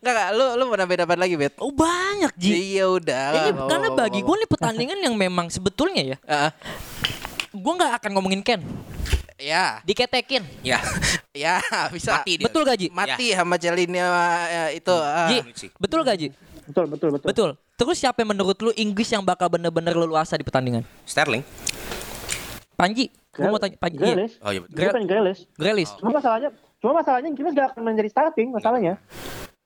Enggak 0.00 0.12
enggak, 0.14 0.28
lu 0.38 0.44
lu 0.56 0.62
mau 0.70 0.76
nambah 0.78 0.96
dapat 1.04 1.18
lagi, 1.18 1.34
Bet? 1.36 1.58
Oh 1.60 1.74
banyak 1.74 2.32
Ji. 2.38 2.78
Iya 2.78 2.86
udah. 2.88 3.24
Ini 3.34 3.50
nggak 3.50 3.66
karena 3.68 3.88
apa-apa, 3.92 4.02
bagi 4.08 4.20
gue 4.22 4.36
nih 4.40 4.48
pertandingan 4.48 4.98
yang 5.04 5.14
memang 5.18 5.46
sebetulnya 5.50 6.02
ya, 6.14 6.18
Heeh. 6.24 6.50
gue 7.50 7.72
nggak 7.76 7.92
akan 7.98 8.10
ngomongin 8.14 8.40
Ken, 8.46 8.62
ya. 9.36 9.82
diketekin. 9.82 10.46
Ya. 10.62 10.78
Ya, 11.34 11.58
bisa. 11.94 12.22
Mati 12.22 12.38
dia. 12.38 12.46
Betul 12.46 12.62
gak 12.66 12.78
Ji? 12.78 12.88
Mati 12.90 13.30
sama 13.34 13.54
Celina 13.58 14.06
eh, 14.50 14.82
itu. 14.82 14.94
ah. 14.94 15.30
Ji, 15.30 15.70
betul 15.78 16.02
gak 16.06 16.16
Ji? 16.18 16.28
Betul 16.70 16.86
betul 16.86 17.08
betul. 17.14 17.26
Betul. 17.26 17.50
Terus 17.74 17.96
siapa 17.98 18.22
yang 18.22 18.36
menurut 18.36 18.58
lu 18.62 18.70
Inggris 18.78 19.10
yang 19.10 19.24
bakal 19.26 19.50
bener-bener 19.50 19.94
leluasa 19.98 20.38
di 20.38 20.44
pertandingan? 20.46 20.86
Sterling. 21.02 21.42
Panji, 22.80 23.12
gue 23.12 23.44
mau 23.44 23.60
tanya 23.60 23.76
Panji. 23.76 24.00
Iya. 24.00 24.08
Grealish. 24.16 24.34
Oh 24.40 24.50
iya. 24.56 24.60
Dia 24.72 24.88
kan 24.88 25.04
Grealish. 25.04 25.40
Grealish. 25.52 25.92
Cuma 26.00 26.16
masalahnya, 26.16 26.48
cuma 26.80 26.92
masalahnya 26.96 27.28
Inggris 27.28 27.52
gak 27.52 27.76
akan 27.76 27.82
menjadi 27.84 28.08
starting 28.08 28.48
masalahnya. 28.56 28.96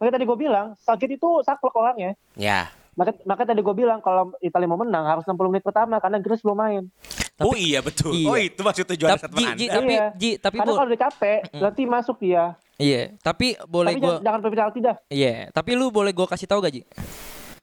Makanya 0.03 0.15
tadi 0.19 0.25
gue 0.27 0.39
bilang, 0.39 0.67
Southgate 0.83 1.15
itu 1.15 1.29
saklek 1.47 1.75
orangnya. 1.79 2.19
Ya. 2.35 2.75
Makanya, 2.99 3.23
makanya 3.23 3.49
tadi 3.55 3.61
gue 3.63 3.75
bilang 3.75 3.99
kalau 4.03 4.35
Italia 4.43 4.67
mau 4.67 4.79
menang 4.79 5.07
harus 5.07 5.23
60 5.27 5.39
menit 5.47 5.63
pertama 5.63 6.03
karena 6.03 6.19
Inggris 6.19 6.43
belum 6.43 6.59
main. 6.59 6.83
oh 7.39 7.55
iya 7.55 7.79
betul. 7.83 8.15
Iya. 8.15 8.27
Oh 8.31 8.39
itu 8.39 8.61
maksud 8.63 8.87
tujuan 8.95 9.19
Tapi, 9.19 9.43
Ji, 9.59 9.67
tapi, 9.71 9.95
Iya. 9.95 10.07
Ji, 10.19 10.31
tapi 10.39 10.57
karena 10.59 10.71
kalau 10.75 10.91
udah 10.91 11.01
capek, 11.11 11.39
berarti 11.55 11.83
masuk 11.87 12.17
dia. 12.19 12.45
Iya, 12.75 13.15
tapi 13.23 13.55
boleh 13.71 13.95
Tapi 13.95 14.03
gue, 14.03 14.15
jangan, 14.19 14.27
jangan 14.43 14.51
penalti 14.51 14.79
dah. 14.83 14.97
iya, 15.07 15.47
tapi 15.55 15.79
lu 15.79 15.95
boleh 15.95 16.11
gue 16.11 16.27
kasih 16.27 16.51
tahu 16.51 16.59
gak 16.59 16.75
Ji? 16.75 16.83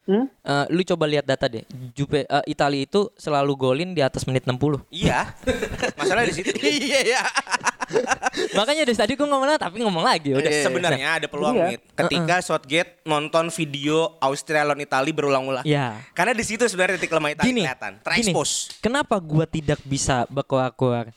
Hmm? 0.02 0.26
Eh, 0.26 0.66
lu 0.74 0.82
coba 0.82 1.06
lihat 1.06 1.26
data 1.30 1.46
deh. 1.46 1.62
Jupe 1.94 2.26
eh, 2.26 2.44
Italia 2.50 2.82
itu 2.82 3.14
selalu 3.16 3.54
golin 3.54 3.90
di 3.94 4.02
atas 4.02 4.26
menit 4.26 4.44
60. 4.50 4.82
Iya. 4.90 5.30
Masalahnya 6.00 6.34
di 6.34 6.36
situ. 6.42 6.50
Iya 6.58 7.00
ya. 7.06 7.24
Makanya 8.58 8.88
dari 8.88 8.98
tadi 8.98 9.14
gue 9.14 9.28
ngomong 9.28 9.60
tapi 9.62 9.84
ngomong 9.84 10.02
lagi 10.02 10.34
udah. 10.34 10.52
Sebenarnya 10.64 11.08
ada 11.22 11.28
peluang 11.30 11.54
Iya. 11.54 11.68
Mit, 11.76 11.82
ketika 11.94 12.36
Southgate 12.42 13.04
nonton 13.06 13.52
video 13.54 14.18
Austria 14.24 14.66
lawan 14.66 14.82
Italia 14.82 15.14
berulang-ulang. 15.14 15.66
Ya. 15.68 16.00
Karena 16.18 16.34
di 16.34 16.44
situ 16.48 16.66
sebenarnya 16.66 16.98
titik 16.98 17.14
lemah 17.14 17.32
Italia 17.36 17.50
Gini, 17.52 17.62
kelihatan. 17.68 17.94
gini, 18.02 18.34
kenapa 18.80 19.16
gua 19.20 19.46
tidak 19.46 19.80
bisa 19.86 20.26
berkuar-kuar 20.32 21.12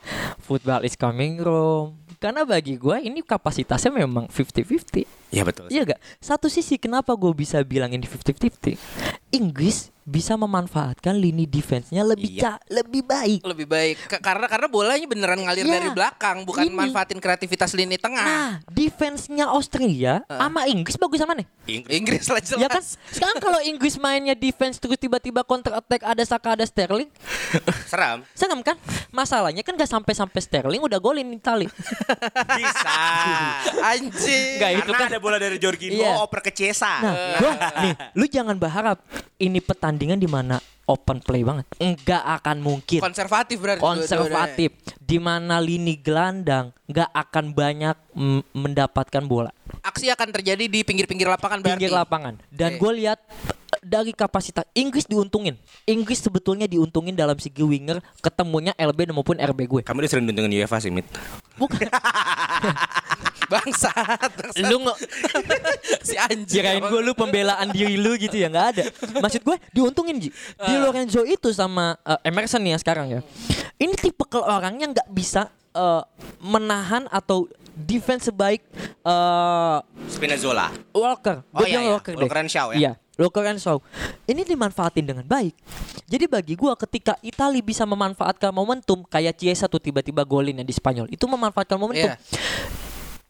football 0.44 0.82
is 0.84 0.98
coming 0.98 1.40
Rome? 1.40 1.96
Karena 2.18 2.42
bagi 2.42 2.74
gua 2.76 2.98
ini 3.00 3.22
kapasitasnya 3.22 3.94
memang 3.94 4.26
50-50. 4.28 5.23
Iya 5.34 5.42
betul. 5.42 5.66
Iya 5.68 5.82
gak? 5.84 6.00
Satu 6.18 6.46
sisi 6.46 6.76
kenapa 6.76 7.12
gue 7.12 7.32
bisa 7.32 7.58
bilang 7.60 7.90
ini 7.90 8.02
50-50? 8.02 8.78
Inggris 9.30 9.90
bisa 10.04 10.36
memanfaatkan 10.36 11.16
lini 11.16 11.42
defense-nya 11.42 12.04
lebih 12.04 12.28
Iya. 12.30 12.42
ca- 12.54 12.62
lebih 12.68 13.02
baik. 13.02 13.40
Lebih 13.42 13.64
baik 13.64 13.96
Ka- 14.06 14.20
karena 14.20 14.44
karena 14.44 14.68
bolanya 14.68 15.00
beneran 15.02 15.40
ngalir 15.40 15.64
Iya. 15.64 15.74
dari 15.74 15.88
belakang, 15.90 16.44
bukan 16.44 16.60
Ini. 16.62 16.76
manfaatin 16.76 17.16
kreativitas 17.18 17.72
lini 17.72 17.96
tengah. 17.96 18.20
Nah, 18.20 18.50
defense-nya 18.68 19.48
Austria 19.48 20.20
sama 20.28 20.68
Inggris 20.68 20.94
bagus 20.94 21.18
sama 21.18 21.32
nih. 21.32 21.48
Inggris. 21.66 21.94
Inggris 21.96 22.24
lah 22.28 22.38
jelas. 22.38 22.60
Ya 22.60 22.68
kan? 22.68 22.82
Sekarang 22.84 23.38
kalau 23.40 23.58
Inggris 23.58 23.96
mainnya 23.96 24.36
defense 24.36 24.76
terus 24.76 25.00
tiba-tiba 25.00 25.40
counter 25.40 25.72
attack 25.74 26.04
ada 26.04 26.20
Saka 26.22 26.52
ada 26.52 26.64
Sterling, 26.64 27.08
Seram. 27.90 28.28
serem 28.34 28.60
kan? 28.60 28.76
Masalahnya 29.08 29.64
kan 29.64 29.72
gak 29.72 29.88
sampai-sampai 29.88 30.36
Sterling 30.38 30.84
udah 30.84 31.00
golin 31.00 31.32
Itali. 31.32 31.64
Bisa. 32.52 32.98
Anjing. 33.90 34.60
Nggak, 34.60 34.70
itu 34.74 34.82
Karena 34.84 34.98
kan- 35.00 35.08
ada 35.08 35.18
bola 35.24 35.36
dari 35.36 35.56
Jorginho 35.56 35.96
Iya. 35.96 36.20
oper 36.20 36.40
ke 36.40 36.52
Cesa. 36.52 37.00
Nah, 37.00 37.12
gua 37.40 37.52
nih, 37.80 37.92
lu 38.12 38.24
jangan 38.26 38.54
berharap 38.54 39.00
ini 39.36 39.58
pertandingan 39.58 40.16
di 40.16 40.26
mana 40.26 40.56
open 40.84 41.18
play 41.18 41.40
banget. 41.40 41.64
Enggak 41.78 42.20
akan 42.20 42.60
mungkin. 42.60 43.00
Konservatif 43.00 43.56
berarti. 43.56 43.80
konservatif 43.80 44.70
di 45.00 45.16
mana 45.16 45.56
lini 45.56 45.96
gelandang 45.96 46.72
nggak 46.84 47.08
akan 47.08 47.44
banyak 47.50 47.96
mm, 48.12 48.40
mendapatkan 48.52 49.20
bola 49.22 49.48
Aksi 49.80 50.08
akan 50.08 50.28
terjadi 50.30 50.64
di 50.64 50.80
pinggir-pinggir 50.80 51.24
lapangan 51.26 51.60
berarti. 51.60 51.76
pinggir 51.76 51.92
lapangan 51.92 52.34
dan 52.50 52.76
Oke. 52.76 52.80
gue 52.80 52.92
lihat 53.04 53.20
eh, 53.70 53.80
dari 53.80 54.12
kapasitas 54.12 54.64
Inggris 54.72 55.04
diuntungin 55.04 55.56
Inggris 55.84 56.18
sebetulnya 56.18 56.64
diuntungin 56.64 57.12
dalam 57.12 57.36
segi 57.36 57.60
winger 57.60 58.00
ketemunya 58.18 58.72
LB 58.74 59.12
maupun 59.12 59.36
RB 59.36 59.60
gue 59.66 59.80
Kamu 59.82 59.98
udah 59.98 60.10
sering 60.10 60.24
dengan 60.24 60.48
UEFA 60.50 60.76
sih, 60.78 60.88
Mit. 60.88 61.04
bukan 61.54 61.84
Bangsat. 63.54 64.30
bangsat. 64.34 64.64
lu 64.64 64.76
nggak 64.80 64.98
si 66.08 66.14
anjing. 66.16 66.48
kirain 66.50 66.80
gue 66.80 67.00
lu 67.00 67.12
pembelaan 67.12 67.70
diri 67.70 67.94
lu 67.94 68.14
gitu 68.14 68.34
ya 68.34 68.48
nggak 68.48 68.66
ada 68.72 68.84
maksud 69.18 69.40
gue 69.40 69.56
diuntungin 69.70 70.18
Ji 70.18 70.30
Ah. 70.54 70.66
di 70.66 70.74
Lorenzo 70.76 71.22
itu 71.22 71.50
sama 71.50 71.94
eh, 72.00 72.18
Emerson 72.24 72.60
nih 72.60 72.74
ya 72.74 72.78
sekarang 72.78 73.06
ya 73.08 73.20
ini 73.76 73.94
tipe 73.94 74.22
orangnya 74.34 74.90
nggak 74.92 75.08
bisa 75.08 75.46
eh, 75.70 76.02
menahan 76.40 77.06
atau 77.08 77.46
defense 77.72 78.26
sebaik 78.26 78.62
eh, 79.00 79.78
Spinazzola. 80.06 80.70
Walker. 80.90 81.42
Oh, 81.50 81.58
Gua 81.58 81.66
iya, 81.66 81.80
iya. 81.80 81.92
Walker 81.92 82.12
deh. 82.14 82.22
Walker 82.22 82.38
and 82.38 82.48
Shaw 82.48 82.70
ya? 82.70 82.76
Iya, 82.78 82.92
Walker 83.16 83.42
and 83.42 83.58
Shaw. 83.58 83.78
Ini 84.24 84.46
dimanfaatin 84.46 85.02
dengan 85.02 85.26
baik. 85.26 85.52
Jadi 86.06 86.24
bagi 86.24 86.54
gua 86.54 86.72
ketika 86.74 87.18
Italia 87.20 87.58
bisa 87.58 87.82
memanfaatkan 87.82 88.54
momentum 88.54 89.02
kayak 89.02 89.34
Chiesa 89.34 89.66
tuh 89.66 89.78
tiba-tiba 89.78 90.22
golin 90.22 90.54
ya 90.54 90.62
di 90.62 90.70
Spanyol. 90.70 91.10
Itu 91.10 91.26
memanfaatkan 91.26 91.74
momentum. 91.74 92.08
Iya. 92.08 92.16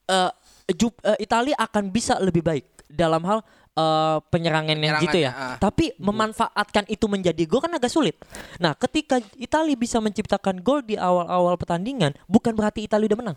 Eh, 0.05 0.33
Ju- 0.77 1.01
eh, 1.05 1.19
Italia 1.21 1.57
akan 1.61 1.93
bisa 1.93 2.17
lebih 2.21 2.41
baik 2.41 2.65
dalam 2.89 3.21
hal 3.25 3.45
eh, 3.75 4.19
penyerangan 4.31 4.79
yang 4.79 5.03
gitu 5.03 5.19
ya. 5.19 5.33
Ah. 5.35 5.57
Tapi 5.59 5.93
memanfaatkan 5.99 6.87
itu 6.87 7.05
menjadi 7.11 7.43
gol 7.45 7.61
kan 7.61 7.75
agak 7.75 7.91
sulit. 7.91 8.17
Nah, 8.63 8.73
ketika 8.79 9.19
Italia 9.35 9.75
bisa 9.75 9.99
menciptakan 9.99 10.63
gol 10.63 10.87
di 10.87 10.95
awal-awal 10.95 11.59
pertandingan, 11.59 12.15
bukan 12.31 12.55
berarti 12.55 12.87
Italia 12.87 13.11
udah 13.11 13.19
menang. 13.21 13.37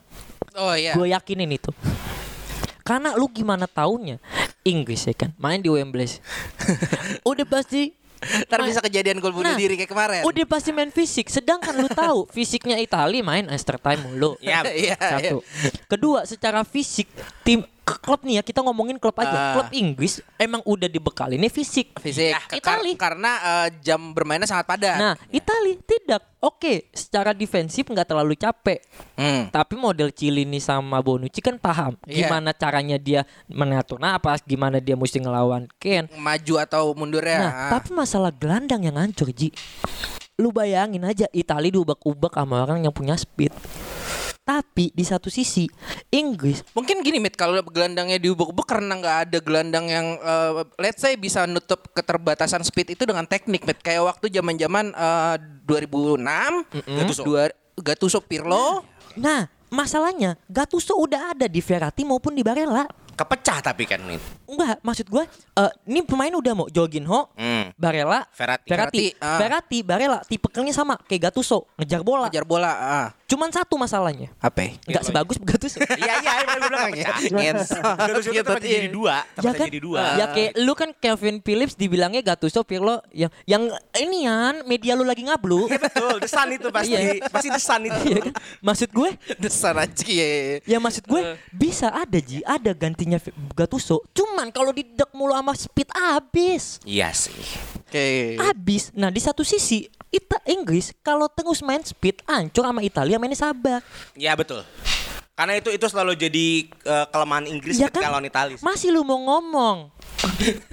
Oh 0.56 0.78
iya. 0.78 0.94
Gue 0.94 1.10
yakinin 1.10 1.50
itu. 1.52 1.74
Karena 2.88 3.12
lu 3.20 3.28
gimana 3.28 3.68
taunya 3.68 4.16
Inggris 4.64 5.04
ya 5.04 5.12
kan 5.12 5.36
main 5.36 5.60
di 5.60 5.68
Wembley. 5.68 6.08
Udah 7.30 7.44
pasti 7.44 7.92
Ntar 8.18 8.60
bisa 8.64 8.82
kejadian 8.82 9.18
gol 9.18 9.32
bunuh 9.32 9.48
Nah, 9.48 9.56
diri 9.56 9.76
kayak 9.76 9.90
kemarin. 9.90 10.22
Udah 10.24 10.46
pasti 10.46 10.70
main 10.72 10.90
fisik. 10.90 11.28
Sedangkan 11.28 11.78
lu 11.78 11.88
tahu 11.88 12.26
fisiknya 12.36 12.76
Italia 12.76 13.22
main 13.22 13.46
extra 13.48 13.78
time 13.78 14.02
mulu. 14.04 14.36
Ya, 14.40 14.66
Iya, 14.66 14.98
Satu. 14.98 15.46
Kedua, 15.88 16.26
secara 16.26 16.62
fisik 16.64 17.08
tim 17.42 17.62
klub 17.88 18.20
nih 18.22 18.38
ya 18.38 18.44
kita 18.44 18.60
ngomongin 18.60 19.00
klub 19.00 19.16
aja. 19.16 19.32
Ah. 19.32 19.54
Klub 19.56 19.72
Inggris 19.72 20.20
emang 20.36 20.60
udah 20.62 20.86
dibekali 20.86 21.36
ini 21.36 21.48
fisik. 21.48 21.96
Fisik. 21.96 22.36
Ya, 22.36 22.44
Kar- 22.60 22.84
Itali. 22.84 22.92
karena 23.00 23.32
eh, 23.40 23.68
jam 23.80 24.12
bermainnya 24.12 24.44
sangat 24.44 24.68
padat. 24.68 25.00
Nah, 25.00 25.14
Italia 25.30 25.80
tidak. 25.80 26.22
Oke, 26.38 26.92
secara 26.92 27.32
defensif 27.32 27.82
nggak 27.84 28.06
terlalu 28.06 28.36
capek. 28.36 28.84
Hmm. 29.16 29.48
Tapi 29.48 29.74
model 29.74 30.12
Cilini 30.12 30.60
sama 30.60 31.00
Bonucci 31.00 31.40
kan 31.40 31.58
paham 31.58 31.98
Iya. 32.04 32.28
gimana 32.28 32.52
caranya 32.52 33.00
dia 33.00 33.24
mengatur 33.48 33.98
napas, 33.98 34.44
gimana 34.44 34.78
dia 34.78 34.94
mesti 34.94 35.18
ngelawan 35.18 35.66
Ken. 35.78 36.06
Maju 36.14 36.54
atau 36.60 36.92
mundurnya. 36.94 37.40
Nah, 37.40 37.54
Ah. 37.58 37.70
tapi 37.74 37.90
masalah 37.92 38.30
gelandang 38.30 38.84
yang 38.84 38.96
hancur, 38.96 39.32
Ji. 39.32 39.50
Lu 40.38 40.54
bayangin 40.54 41.02
aja 41.02 41.26
Italia 41.32 41.74
diubak-ubak 41.74 42.30
sama 42.32 42.62
orang 42.62 42.86
yang 42.86 42.94
punya 42.94 43.18
speed. 43.18 43.50
Tapi 44.48 44.96
di 44.96 45.04
satu 45.04 45.28
sisi 45.28 45.68
Inggris 46.08 46.64
Mungkin 46.72 47.04
gini 47.04 47.20
Mit, 47.20 47.36
kalau 47.36 47.60
gelandangnya 47.68 48.16
diubek-ubek 48.16 48.64
karena 48.64 48.96
nggak 48.96 49.18
ada 49.28 49.38
gelandang 49.44 49.86
yang 49.92 50.08
eh, 50.16 50.64
let's 50.80 51.04
say 51.04 51.20
bisa 51.20 51.44
nutup 51.44 51.92
keterbatasan 51.92 52.64
speed 52.64 52.96
itu 52.96 53.04
dengan 53.04 53.28
teknik 53.28 53.68
Mit. 53.68 53.84
Kayak 53.84 54.16
waktu 54.16 54.32
zaman-zaman 54.32 54.96
eh, 54.96 55.36
2006, 55.68 56.88
Gattuso. 56.88 57.22
Dua, 57.28 57.44
Gattuso 57.76 58.20
Pirlo. 58.24 58.88
Nah, 59.20 59.52
masalahnya 59.68 60.40
Gattuso 60.48 60.96
udah 60.96 61.36
ada 61.36 61.52
di 61.52 61.60
Verratti 61.60 62.08
maupun 62.08 62.32
di 62.32 62.42
Barella. 62.46 62.88
Kepecah 63.18 63.60
tapi 63.66 63.90
kan, 63.90 63.98
Mit. 64.06 64.22
Enggak, 64.46 64.78
maksud 64.86 65.10
gue 65.10 65.24
eh, 65.58 65.72
ini 65.90 66.06
pemain 66.06 66.30
udah 66.30 66.54
mau 66.54 66.68
Jorginho, 66.70 67.34
Hmm. 67.34 67.74
Barella, 67.74 68.30
Verratti. 68.32 68.70
Verratti, 68.70 68.98
Verratti, 69.02 69.06
ah. 69.26 69.38
Verratti, 69.42 69.78
Barella, 69.82 70.20
tipe 70.22 70.48
kelnya 70.54 70.72
sama 70.72 70.96
kayak 71.10 71.34
Gattuso, 71.34 71.66
ngejar 71.82 72.06
bola. 72.06 72.30
Ngejar 72.30 72.46
bola. 72.46 72.72
Ah. 72.78 73.08
Cuman 73.28 73.52
satu 73.52 73.76
masalahnya, 73.76 74.32
Apa? 74.40 74.64
ya? 74.64 74.72
nggak 74.88 75.04
sebagus 75.04 75.38
Gattuso. 75.42 75.82
Iya, 75.98 76.14
iya, 76.22 76.32
emang 76.46 76.58
gue 76.62 76.70
bilang 76.70 76.92
kepecah. 76.94 77.10
Terus 78.06 78.26
itu 78.30 78.54
jadi 78.62 78.88
dua, 78.88 79.16
ya 79.42 79.52
kan? 79.52 79.68
jadi 79.68 79.80
dua. 79.82 80.02
Ya 80.16 80.26
kayak 80.30 80.52
lu 80.62 80.74
kan 80.78 80.90
Kevin 80.94 81.42
Phillips 81.42 81.74
dibilangnya 81.74 82.22
Gattuso, 82.22 82.62
Pirlo 82.62 83.02
yang 83.12 83.34
yang 83.50 83.66
ini 83.98 84.30
kan 84.30 84.62
media 84.70 84.94
lu 84.94 85.04
lagi 85.04 85.26
ngablu. 85.26 85.68
Betul, 85.68 86.22
desan 86.22 86.54
itu 86.54 86.70
pasti. 86.70 86.94
Iya. 86.94 87.26
Pasti 87.34 87.50
desan 87.50 87.82
itu. 87.90 88.00
Iya 88.08 88.20
kan? 88.30 88.34
Maksud 88.62 88.90
gue 88.94 89.10
Desan 89.38 89.76
aja 89.76 90.08
ya. 90.08 90.28
Ya 90.64 90.78
maksud 90.78 91.04
gue 91.04 91.22
bisa 91.52 91.90
ada 91.90 92.20
Ji, 92.22 92.40
ada 92.46 92.72
gantinya 93.08 93.20
Gattuso. 93.56 94.04
Cuman 94.12 94.52
kalau 94.52 94.76
didek 94.76 95.10
mulu 95.16 95.32
sama 95.32 95.56
speed 95.56 95.90
abis. 95.96 96.84
Iya 96.84 97.16
sih. 97.16 97.34
Oke. 97.88 98.36
Abis. 98.36 98.92
Nah, 98.92 99.08
di 99.08 99.24
satu 99.24 99.48
sisi 99.48 99.88
Ita 100.12 100.40
Inggris 100.48 100.92
kalau 101.00 101.32
terus 101.32 101.64
main 101.64 101.84
speed 101.84 102.24
ancur 102.28 102.68
sama 102.68 102.84
Italia 102.84 103.16
mainnya 103.16 103.40
sabar. 103.40 103.80
Iya 104.16 104.36
betul. 104.36 104.64
Karena 105.38 105.54
itu 105.54 105.70
itu 105.70 105.86
selalu 105.86 106.18
jadi 106.18 106.48
eh, 106.66 107.06
kelemahan 107.14 107.46
Inggris 107.46 107.78
Ya 107.78 107.88
ketika 107.88 108.10
kan? 108.10 108.18
lawan 108.18 108.26
Italia. 108.26 108.58
Masih 108.60 108.90
lu 108.90 109.06
mau 109.06 109.22
ngomong. 109.22 109.94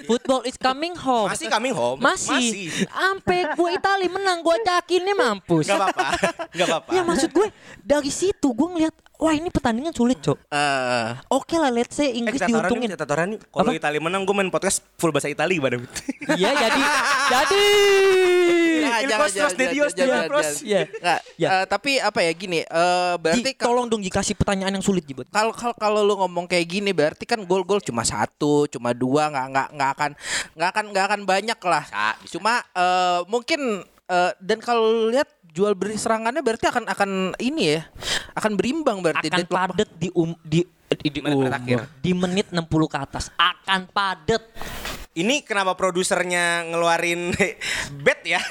Football 0.09 0.41
is 0.49 0.57
coming 0.57 0.97
home. 0.97 1.29
Masih 1.29 1.47
coming 1.53 1.75
home. 1.75 2.01
Masih. 2.01 2.73
Sampai 2.89 3.45
gue 3.53 3.69
Italia 3.77 4.09
menang, 4.09 4.41
gue 4.41 4.55
cakinnya 4.65 5.13
mampus. 5.13 5.69
Gak 5.69 5.77
apa-apa. 5.77 6.07
Gak 6.49 6.65
apa-apa. 6.65 6.89
Ya 6.97 7.01
maksud 7.05 7.29
gue 7.29 7.47
dari 7.85 8.09
situ 8.09 8.47
gue 8.49 8.67
ngeliat 8.73 8.95
wah 9.17 9.31
ini 9.31 9.47
pertandingan 9.47 9.91
sulit, 9.91 10.19
Cok. 10.19 10.37
Eh, 10.45 11.09
Oke 11.29 11.55
lah, 11.55 11.69
let's 11.69 11.93
say 11.93 12.09
Eh, 12.09 12.17
Inggris 12.17 12.37
taruhan 12.37 12.63
diuntungin. 12.63 12.89
kita 12.91 13.03
taruhan 13.03 13.29
yuk. 13.31 13.41
Kalau? 13.47 13.71
Italia 13.71 13.99
menang, 13.99 14.21
gue 14.21 14.33
main 14.33 14.47
podcast 14.47 14.83
full 14.95 15.09
bahasa 15.09 15.27
Italia 15.27 15.57
pada 15.57 15.77
Iya, 16.31 16.49
jadi 16.51 16.81
jadi. 17.33 17.63
Il 18.95 19.09
jangan, 19.09 19.19
Costros 19.19 19.35
jangan, 19.51 19.57
de 19.57 19.65
Dios, 19.67 19.91
jangan, 19.91 19.97
de 19.97 20.03
jangan, 20.05 20.25
Dios. 20.25 20.45
jangan. 20.45 20.63
Iya. 20.63 20.81
Nggak, 20.95 21.19
Ya. 21.35 21.49
eh, 21.51 21.65
tapi 21.65 21.91
apa 21.97 22.19
ya 22.21 22.31
gini, 22.31 22.59
eh, 22.61 23.13
berarti 23.17 23.49
Ji, 23.49 23.57
tolong 23.57 23.85
dong 23.85 23.99
dikasih 23.99 24.35
pertanyaan 24.35 24.73
yang 24.73 24.85
sulit 24.85 25.03
buat 25.05 25.27
kalau 25.29 25.51
kalau 25.51 25.75
kalau 25.75 25.99
lu 26.01 26.15
ngomong 26.17 26.45
kayak 26.45 26.65
gini 26.65 26.91
berarti 26.91 27.23
kan 27.23 27.39
gol-gol 27.41 27.79
cuma 27.79 28.01
satu, 28.01 28.65
cuma 28.67 28.91
dua, 28.91 29.27
nggak 29.27 29.47
nggak 29.49 29.67
nggak 29.73 29.89
akan 29.91 30.11
nggak 30.53 30.69
akan 30.71 30.85
nggak 30.91 31.05
akan 31.05 31.21
banyak 31.23 31.59
lah. 31.61 31.83
Bisa, 31.83 32.07
bisa. 32.17 32.31
Cuma 32.31 32.53
eh, 32.71 33.19
mungkin 33.25 33.59
eh, 34.05 34.31
dan 34.39 34.59
kalau 34.59 35.07
lihat 35.07 35.27
jual 35.49 35.71
beli 35.71 35.95
serangannya 35.95 36.39
berarti 36.39 36.67
akan 36.67 36.83
akan 36.85 37.09
ini 37.39 37.75
ya, 37.75 37.81
akan 38.45 38.53
berimbang 38.53 38.97
berarti. 38.99 39.25
akan 39.25 39.39
Deadlock- 39.39 39.69
padet 39.73 39.89
di 39.91 40.09
um 40.13 40.37
di 40.39 40.61
di, 40.61 41.09
di, 41.09 41.19
Menit-menit 41.19 41.33
umur. 41.41 41.49
akhir. 41.51 41.79
di 41.97 42.11
menit 42.13 42.47
60 42.49 42.61
ke 42.87 42.97
atas 42.99 43.25
akan 43.33 43.81
padet 43.89 44.43
Ini 45.13 45.41
kenapa 45.41 45.73
produsernya 45.73 46.43
ngeluarin 46.65 47.31
bet 48.03 48.19
ya? 48.21 48.43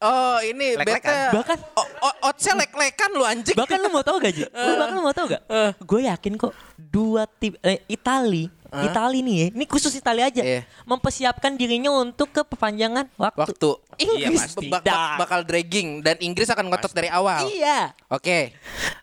Oh 0.00 0.36
ini 0.40 0.74
beta 0.76 1.30
Bahkan- 1.32 1.62
o- 1.72 1.90
o- 2.02 2.18
otsnya 2.24 2.58
lek-lekan 2.58 3.10
lu 3.12 3.22
anjing. 3.22 3.54
bahkan 3.54 3.78
lu 3.78 3.88
mau 3.88 4.02
tahu 4.02 4.18
gak 4.18 4.34
Ji? 4.34 4.44
lu 4.44 4.72
bahkan 4.74 4.92
lu 4.92 5.02
mau 5.02 5.14
tahu 5.14 5.26
gak 5.30 5.42
gue 5.78 6.00
yakin 6.04 6.32
kok 6.36 6.50
dua 6.76 7.30
tim 7.30 7.54
eh, 7.60 7.86
Itali 7.86 8.50
Itali 8.82 9.18
nih 9.20 9.36
ya 9.36 9.46
ini 9.50 9.64
khusus 9.64 9.92
Itali 9.92 10.20
aja 10.20 10.40
Iya. 10.40 10.60
mempersiapkan 10.82 11.52
dirinya 11.52 11.88
untuk 11.90 12.28
ke 12.28 12.42
perpanjangan 12.42 13.08
waktu, 13.14 13.40
waktu 13.42 13.68
Inggris 13.96 14.42
Iya, 14.42 14.52
pasti. 14.52 14.66
bak- 14.68 14.84
bak- 14.84 15.16
bakal 15.18 15.40
dragging 15.42 16.00
dan 16.00 16.16
Inggris 16.18 16.46
akan 16.46 16.66
ngotot 16.66 16.90
dari 16.90 17.08
awal. 17.08 17.48
iya 17.48 17.96
Oke. 18.06 18.52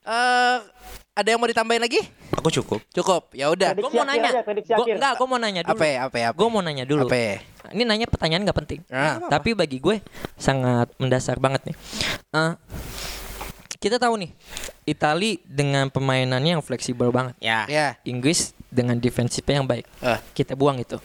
Eh 0.01 0.57
ada 1.13 1.27
yang 1.27 1.37
mau 1.37 1.45
ditambahin 1.45 1.77
lagi? 1.79 2.01
Aku 2.33 2.49
cukup. 2.51 2.81
Cukup. 2.89 3.29
Ya 3.31 3.45
udah. 3.47 3.71
gue 3.71 3.85
mau 3.85 4.01
nanya 4.01 4.41
prediksi 4.41 4.73
Gua- 4.73 4.81
akhir. 4.83 4.95
enggak 4.97 5.13
gue 5.13 5.27
mau 5.27 5.37
nanya 5.37 5.61
dulu 5.61 5.71
Apa 5.71 5.85
ya? 5.85 5.97
Apa 6.03 6.17
ya? 6.17 6.27
Apa 6.27 6.35
gue 6.35 6.47
ya? 6.47 6.51
mau 6.51 6.61
nanya 6.61 6.83
dulu 6.83 7.05
Apa 7.05 7.15
ya? 7.15 7.35
ini 7.69 7.83
nanya 7.83 8.05
pertanyaan 8.05 8.43
nggak 8.43 8.59
penting 8.59 8.81
Ah. 8.87 9.23
tapi 9.29 9.53
bagi 9.53 9.77
gue 9.77 10.01
sangat 10.35 10.91
mendasar 10.97 11.37
banget 11.37 11.63
nih 11.63 11.75
Eh, 12.29 12.51
kita 13.79 13.95
tahu 13.97 14.17
nih 14.17 14.31
Itali 14.83 15.39
dengan 15.43 15.87
pemainannya 15.87 16.57
yang 16.57 16.63
fleksibel 16.63 17.07
banget 17.07 17.35
Ya. 17.37 17.63
Ya. 17.67 17.95
Inggris 18.03 18.51
dengan 18.73 18.97
defensifnya 18.97 19.55
yang 19.55 19.67
baik 19.67 19.85
Ah. 19.99 20.17
kita 20.33 20.53
buang 20.53 20.77
itu 20.77 20.97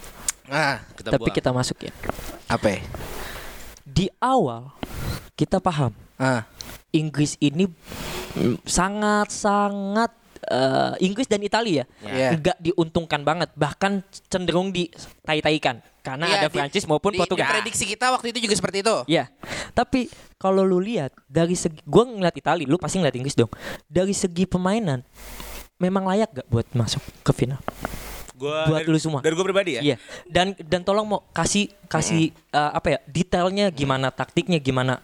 Nah, 0.45 0.81
Kita 0.97 1.13
tapi 1.13 1.29
buang. 1.29 1.37
kita 1.37 1.51
masukin 1.53 1.93
apa 2.47 2.67
ya? 2.71 2.81
di 3.85 4.09
awal 4.19 4.73
kita 5.35 5.61
paham 5.61 5.93
Ah. 6.17 6.49
Inggris 6.89 7.37
ini 7.39 7.69
sangat-sangat 8.65 10.11
eh, 10.41 10.93
Inggris 11.03 11.27
dan 11.27 11.43
Italia 11.43 11.85
ya 11.99 12.09
Iya. 12.09 12.29
nggak 12.35 12.59
diuntungkan 12.63 13.21
banget 13.21 13.53
bahkan 13.53 14.01
cenderung 14.27 14.71
di 14.71 14.89
tai-taikan 15.21 15.85
karena 16.01 16.25
Iya, 16.25 16.37
ada 16.39 16.49
Prancis 16.49 16.89
maupun 16.89 17.13
di- 17.13 17.21
Portugal. 17.21 17.45
Di 17.45 17.53
prediksi 17.53 17.85
kita 17.85 18.09
waktu 18.09 18.33
itu 18.33 18.41
juga 18.41 18.55
seperti 18.55 18.81
itu. 18.81 18.97
Ya, 19.05 19.29
tapi 19.75 20.09
kalau 20.35 20.65
lu 20.65 20.81
lihat 20.81 21.13
dari 21.29 21.53
segi, 21.53 21.85
gua 21.85 22.09
ngeliat 22.09 22.33
Italia, 22.33 22.65
lu 22.65 22.81
pasti 22.81 22.97
ngeliat 22.97 23.13
Inggris 23.13 23.37
dong. 23.37 23.53
Dari 23.85 24.17
segi 24.17 24.49
permainan, 24.49 25.05
memang 25.79 26.05
layak 26.05 26.31
gak 26.35 26.49
buat 26.51 26.67
masuk 26.75 27.01
ke 27.23 27.33
final? 27.33 27.63
Gua 28.39 28.71
buat 28.71 28.87
dari- 28.87 28.91
lu 28.91 28.99
semua. 29.03 29.19
Dari 29.19 29.35
gue 29.35 29.47
pribadi 29.47 29.71
ya. 29.79 29.83
Iya. 29.83 29.97
Dan 30.31 30.55
dan 30.63 30.87
tolong 30.87 31.03
mau 31.03 31.27
kasih 31.35 31.75
kasih 31.91 32.31
uh, 32.55 32.71
apa 32.71 32.95
ya 32.95 32.99
detailnya 33.11 33.67
gimana 33.75 34.15
taktiknya 34.15 34.63
gimana. 34.63 35.03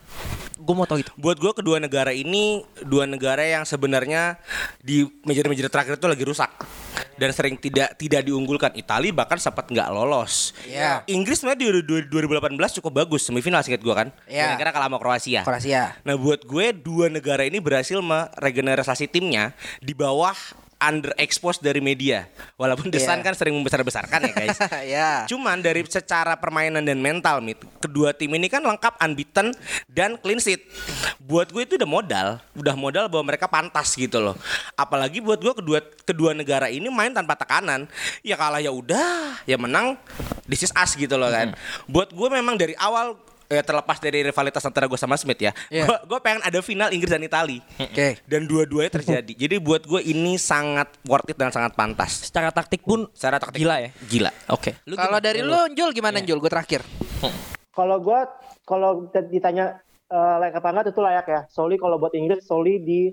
Gue 0.55 0.71
mau 0.71 0.87
tahu 0.87 1.03
itu. 1.03 1.11
Buat 1.19 1.43
gue 1.43 1.51
kedua 1.51 1.83
negara 1.83 2.15
ini 2.15 2.63
dua 2.81 3.03
negara 3.03 3.43
yang 3.43 3.67
sebenarnya 3.67 4.39
di 4.79 5.03
major-major 5.27 5.67
terakhir 5.67 5.99
itu 5.99 6.07
lagi 6.07 6.23
rusak 6.23 6.47
dan 7.19 7.29
sering 7.35 7.59
tidak 7.59 7.99
tidak 7.99 8.23
diunggulkan. 8.23 8.71
Italia 8.73 9.11
bahkan 9.11 9.35
sempat 9.35 9.67
nggak 9.67 9.91
lolos. 9.91 10.55
Iya. 10.63 11.03
Inggris 11.11 11.43
sebenarnya 11.43 11.59
di 11.59 11.83
du- 11.83 12.07
2018 12.07 12.55
cukup 12.79 13.03
bagus 13.03 13.27
semifinal 13.27 13.59
singkat 13.67 13.83
gue 13.83 13.93
kan. 13.93 14.07
Iya. 14.31 14.55
Kira-kira 14.55 14.71
kalah 14.71 14.87
sama 14.87 14.97
Kroasia. 14.97 15.41
Kroasia. 15.43 15.99
Nah 16.07 16.15
buat 16.15 16.39
gue 16.39 16.71
dua 16.71 17.11
negara 17.11 17.43
ini 17.43 17.59
berhasil 17.59 17.99
meregenerasi 17.99 19.11
timnya 19.11 19.51
di 19.83 19.91
bawah 19.91 20.33
underexposed 20.85 21.65
dari 21.65 21.81
media. 21.81 22.29
Walaupun 22.55 22.93
Sun 22.93 23.19
Iya. 23.19 23.25
kan 23.25 23.33
sering 23.33 23.53
membesar-besarkan 23.57 24.19
ya 24.29 24.33
guys. 24.33 24.57
ya. 24.95 25.09
Cuman 25.29 25.59
dari 25.59 25.81
secara 25.85 26.37
permainan 26.37 26.85
dan 26.85 27.01
mental 27.01 27.41
Mit, 27.41 27.59
kedua 27.81 28.13
tim 28.13 28.31
ini 28.33 28.47
kan 28.47 28.61
lengkap 28.61 29.01
unbeaten 29.01 29.51
dan 29.89 30.15
clean 30.21 30.39
sheet. 30.39 30.63
Buat 31.21 31.51
gue 31.51 31.65
itu 31.65 31.73
udah 31.75 31.89
modal, 31.89 32.27
udah 32.53 32.75
modal 32.77 33.05
bahwa 33.09 33.33
mereka 33.33 33.49
pantas 33.49 33.93
gitu 33.97 34.21
loh. 34.21 34.35
Apalagi 34.77 35.19
buat 35.19 35.41
gue 35.41 35.53
kedua 35.57 35.79
kedua 36.05 36.31
negara 36.37 36.69
ini 36.69 36.87
main 36.87 37.11
tanpa 37.11 37.33
tekanan. 37.33 37.89
Ya 38.21 38.37
kalah 38.37 38.61
ya 38.61 38.69
udah, 38.69 39.41
ya 39.43 39.57
menang. 39.57 39.97
This 40.45 40.69
is 40.69 40.71
us 40.77 40.93
gitu 40.93 41.17
loh 41.17 41.29
kan. 41.33 41.57
Buat 41.89 42.13
gue 42.13 42.29
memang 42.29 42.55
dari 42.55 42.77
awal 42.77 43.17
ya 43.45 43.61
terlepas 43.61 43.97
dari 43.97 44.25
rivalitas 44.25 44.63
antara 44.65 44.89
gue 44.89 44.97
sama 44.97 45.15
Smith 45.15 45.37
ya, 45.37 45.51
Iya. 45.69 45.85
gue 45.85 45.97
gue 46.09 46.19
pengen 46.19 46.41
ada 46.41 46.59
final 46.61 46.89
Inggris 46.89 47.11
dan 47.11 47.21
Italia. 47.21 47.61
Oke. 47.77 48.19
Dan 48.25 48.49
dua-duanya 48.49 48.91
terjadi. 48.91 49.33
Jadi 49.45 49.55
buat 49.61 49.85
gue 49.85 50.01
ini 50.01 50.35
sangat 50.35 50.89
worth 51.05 51.29
it 51.29 51.37
dan 51.37 51.53
sangat 51.53 51.77
pantas. 51.77 52.25
Secara 52.27 52.49
taktik 52.49 52.81
pun 52.81 53.05
Secara 53.13 53.37
taktik 53.37 53.61
gila 53.61 53.79
ya. 53.81 53.89
Gila. 54.09 54.31
Oke. 54.51 54.77
Kalau 54.83 55.19
dari 55.21 55.41
lu 55.41 55.57
Jul 55.73 55.93
gimana 55.93 56.19
Jul? 56.21 56.41
Gue 56.41 56.51
terakhir. 56.51 56.81
Kalau 57.75 57.99
gua 57.99 58.23
kalau 58.63 59.11
ditanya 59.11 59.83
eh, 60.07 60.35
layak 60.39 60.63
apa 60.63 60.67
enggak 60.71 60.95
itu 60.95 61.01
layak 61.03 61.25
ya. 61.27 61.41
Soli 61.51 61.75
kalau 61.75 61.99
buat 61.99 62.15
Inggris 62.15 62.47
Soli 62.47 62.79
di 62.79 63.11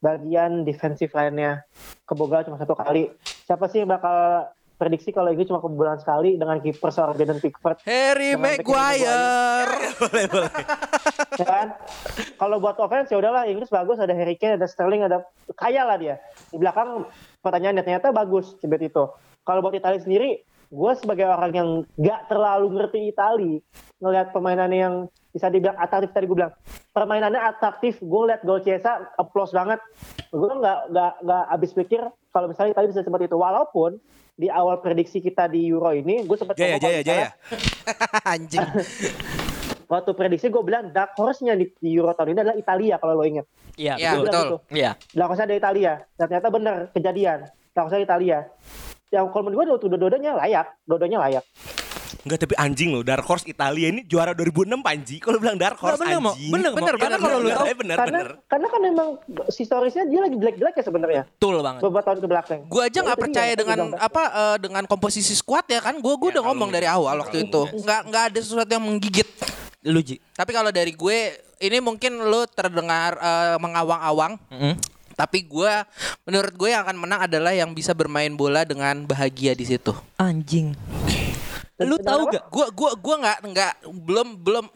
bagian 0.00 0.64
defensive 0.64 1.12
line-nya 1.12 1.60
kebobolan 2.08 2.48
cuma 2.48 2.56
satu 2.56 2.72
kali. 2.72 3.12
Siapa 3.44 3.68
sih 3.68 3.84
yang 3.84 3.92
bakal 3.92 4.48
prediksi 4.80 5.12
kalau 5.12 5.28
Inggris 5.28 5.52
cuma 5.52 5.60
kebobolan 5.60 6.00
sekali 6.00 6.40
dengan 6.40 6.56
kiper 6.56 6.88
seorang 6.88 7.20
Jordan 7.20 7.36
Pickford? 7.36 7.76
Harry 7.84 8.32
Dengan 8.32 8.42
back 8.48 8.58
Maguire. 8.64 9.74
ya 11.40 11.44
kan? 11.44 11.66
Kalau 12.40 12.56
buat 12.56 12.80
offense 12.80 13.12
ya 13.12 13.20
udahlah 13.20 13.44
Inggris 13.44 13.68
bagus 13.68 14.00
ada 14.00 14.16
Harry 14.16 14.40
Kane, 14.40 14.56
ada 14.56 14.64
Sterling, 14.64 15.04
ada 15.04 15.28
kaya 15.52 15.84
lah 15.84 16.00
dia. 16.00 16.16
Di 16.48 16.56
belakang 16.56 17.04
pertanyaannya 17.44 17.84
ternyata 17.84 18.08
bagus 18.08 18.56
seperti 18.56 18.88
itu. 18.88 19.04
Kalau 19.44 19.60
buat 19.60 19.76
Italia 19.76 20.00
sendiri, 20.00 20.40
gue 20.70 20.92
sebagai 20.94 21.26
orang 21.26 21.52
yang 21.52 21.70
nggak 21.98 22.30
terlalu 22.30 22.66
ngerti 22.78 23.10
Italia, 23.10 23.58
ngelihat 23.98 24.30
permainannya 24.30 24.78
yang 24.78 24.96
bisa 25.30 25.46
dibilang 25.46 25.78
atraktif 25.78 26.10
tadi 26.10 26.26
gue 26.26 26.36
bilang 26.42 26.54
permainannya 26.90 27.38
atraktif 27.38 28.02
gue 28.02 28.22
lihat 28.26 28.42
gol 28.42 28.58
Chiesa 28.66 29.14
applause 29.14 29.54
banget 29.54 29.78
gue 30.34 30.52
nggak 30.58 30.90
nggak 30.90 31.12
nggak 31.22 31.44
habis 31.54 31.70
pikir 31.70 32.02
kalau 32.34 32.50
misalnya 32.50 32.74
Italia 32.74 32.90
bisa 32.90 33.06
seperti 33.06 33.30
itu 33.30 33.38
walaupun 33.38 34.02
di 34.34 34.50
awal 34.50 34.82
prediksi 34.82 35.22
kita 35.22 35.46
di 35.46 35.70
Euro 35.70 35.94
ini 35.94 36.26
gue 36.26 36.34
sempat 36.34 36.58
Jaya, 36.58 36.82
jaya, 36.82 37.00
jaya. 37.06 37.28
Anjing. 38.34 38.66
waktu 39.90 40.10
prediksi 40.14 40.46
gue 40.54 40.62
bilang 40.62 40.94
dark 40.94 41.18
horse-nya 41.18 41.58
di, 41.58 41.66
di 41.82 41.98
Euro 41.98 42.14
tahun 42.14 42.32
ini 42.32 42.40
adalah 42.46 42.58
Italia 42.58 42.94
kalau 43.02 43.18
lo 43.18 43.26
inget. 43.26 43.46
Iya, 43.74 43.98
Iya, 43.98 44.10
betul. 44.22 44.62
Iya. 44.70 44.90
Dark 45.10 45.28
horse 45.34 45.42
ada 45.42 45.54
Italia. 45.58 45.92
Dan 46.14 46.30
ternyata 46.30 46.48
benar 46.54 46.76
kejadian. 46.94 47.38
Dark 47.74 47.90
horse 47.90 47.98
Italia. 47.98 48.46
Yang 49.10 49.26
kalau 49.34 49.42
menurut 49.50 49.82
gue 49.82 49.90
dua-duanya 49.90 50.38
layak, 50.38 50.66
dua-duanya 50.86 51.18
layak. 51.26 51.44
Enggak 52.20 52.42
tapi 52.44 52.52
anjing 52.58 52.92
loh 52.92 53.00
Dark 53.00 53.24
Horse 53.24 53.48
Italia 53.48 53.88
ini 53.88 54.04
juara 54.04 54.36
2006 54.36 54.68
Panji 54.84 55.16
Kalau 55.24 55.40
bilang 55.40 55.56
Dark 55.56 55.80
Horse 55.80 55.96
bener, 55.96 56.20
anjing 56.20 56.52
Bener. 56.52 56.70
Bener, 56.76 56.94
Karena 57.00 57.16
bener, 57.16 57.20
kalau 57.22 57.38
lu 57.38 57.48
bener. 57.48 57.56
tahu 57.56 57.64
Eh, 57.64 57.76
bener 57.78 57.96
karena 57.96 58.18
bener 58.20 58.28
karena 58.44 58.66
kan 58.68 58.80
memang 58.82 59.08
historisnya 59.48 60.04
dia 60.04 60.20
lagi 60.20 60.36
jelek-jelek 60.36 60.74
ya 60.74 60.84
sebenarnya. 60.84 61.22
betul 61.24 61.54
banget. 61.64 61.80
Beberapa 61.80 62.04
tahun 62.04 62.18
ke 62.20 62.28
belakang. 62.28 62.60
Gue 62.68 62.82
aja 62.84 62.98
nggak 63.00 63.08
Ya, 63.08 63.16
itu 63.16 63.24
percaya 63.24 63.52
dengan 63.56 63.78
gua 63.88 63.98
apa 64.04 64.22
eh, 64.26 64.56
dengan 64.60 64.84
komposisi 64.84 65.32
squad 65.32 65.64
ya 65.64 65.80
kan. 65.80 65.96
Gue 65.96 66.14
gue 66.18 66.28
udah 66.36 66.44
ngomong 66.44 66.68
dari 66.68 66.84
awal 66.84 67.24
waktu 67.24 67.48
itu. 67.48 67.62
Nggak 67.72 68.00
nggak 68.12 68.24
ada 68.34 68.38
sesuatu 68.42 68.68
yang 68.68 68.84
menggigit. 68.84 69.28
Lu 69.88 70.04
Ji. 70.04 70.20
Tapi 70.36 70.50
kalau 70.52 70.68
dari 70.68 70.92
gue 70.92 71.18
ini 71.56 71.78
mungkin 71.80 72.20
lu 72.20 72.44
terdengar 72.52 73.16
eh, 73.16 73.56
mengawang-awang. 73.56 74.36
Mm-mm. 74.52 74.74
Tapi 75.20 75.44
gue 75.44 75.72
menurut 76.24 76.52
gue 76.56 76.68
yang 76.72 76.80
akan 76.88 76.96
menang 76.96 77.20
adalah 77.28 77.52
yang 77.52 77.76
bisa 77.76 77.92
bermain 77.92 78.32
bola 78.32 78.64
dengan 78.64 79.04
bahagia 79.04 79.52
di 79.52 79.68
situ. 79.68 79.92
Anjing. 80.16 80.72
Lu 81.80 81.96
tahu 82.00 82.28
gak? 82.28 82.44
Gue 82.52 82.66
gua 82.76 82.90
gua 82.96 83.16
nggak 83.24 83.38
nggak 83.52 83.72
belum 83.88 84.28
belum 84.36 84.66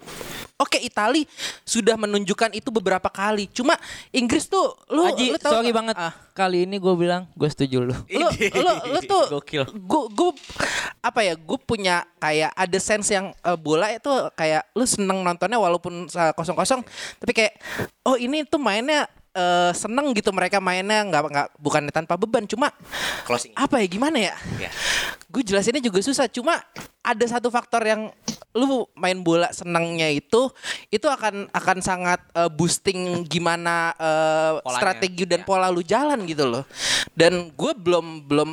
Oke 0.55 0.79
Itali 0.79 1.27
sudah 1.67 1.99
menunjukkan 1.99 2.55
itu 2.55 2.71
beberapa 2.71 3.11
kali. 3.11 3.51
Cuma 3.51 3.75
Inggris 4.15 4.47
tuh 4.47 4.79
lu 4.87 5.03
Aji, 5.03 5.35
lu 5.35 5.39
tahu 5.43 5.51
sorry 5.59 5.75
banget. 5.75 5.99
Ah. 5.99 6.15
Kali 6.31 6.63
ini 6.63 6.79
gue 6.79 6.95
bilang 6.95 7.27
gue 7.35 7.51
setuju 7.51 7.83
lu. 7.83 7.95
lu 8.07 8.29
lu 8.63 8.73
lu 8.95 9.01
tuh 9.03 9.35
Gokil. 9.35 9.67
gue 9.67 10.03
gue 10.15 10.31
apa 11.03 11.21
ya 11.27 11.35
gue 11.35 11.59
punya 11.59 12.07
kayak 12.23 12.55
ada 12.55 12.79
sense 12.79 13.11
yang 13.11 13.35
eh, 13.35 13.59
bola 13.59 13.91
itu 13.91 14.11
kayak 14.39 14.63
lu 14.79 14.87
seneng 14.87 15.27
nontonnya 15.27 15.59
walaupun 15.59 16.07
eh, 16.07 16.33
kosong 16.39 16.55
kosong 16.55 16.87
tapi 17.19 17.35
kayak 17.35 17.59
oh 18.07 18.15
ini 18.15 18.47
tuh 18.47 18.63
mainnya 18.63 19.11
eh, 19.35 19.72
seneng 19.74 20.14
gitu 20.14 20.30
mereka 20.30 20.62
mainnya 20.62 21.03
nggak 21.05 21.22
nggak 21.28 21.49
bukan 21.59 21.82
tanpa 21.91 22.14
beban 22.14 22.47
cuma 22.47 22.70
Closing 23.26 23.53
apa 23.55 23.82
ya 23.82 23.87
gimana 23.91 24.18
ya 24.22 24.35
Ya. 24.57 24.70
gue 25.28 25.43
jelasinnya 25.43 25.82
juga 25.82 25.99
susah 26.01 26.30
cuma 26.30 26.62
ada 27.03 27.24
satu 27.26 27.51
faktor 27.51 27.82
yang 27.85 28.09
lu 28.55 28.87
main 28.95 29.18
bola 29.18 29.51
senangnya 29.51 30.07
itu 30.09 30.47
itu 30.89 31.11
akan 31.11 31.51
akan 31.51 31.78
sangat 31.82 32.22
eh, 32.32 32.47
boosting 32.49 33.26
gimana 33.26 33.91
Polanya. 33.99 34.78
strategi 34.78 35.24
dan 35.26 35.43
Ya. 35.43 35.47
pola 35.47 35.66
lu 35.68 35.82
jalan 35.82 36.22
gitu 36.24 36.47
loh 36.47 36.62
dan 37.18 37.51
gue 37.51 37.72
belum 37.74 38.24
belum 38.24 38.51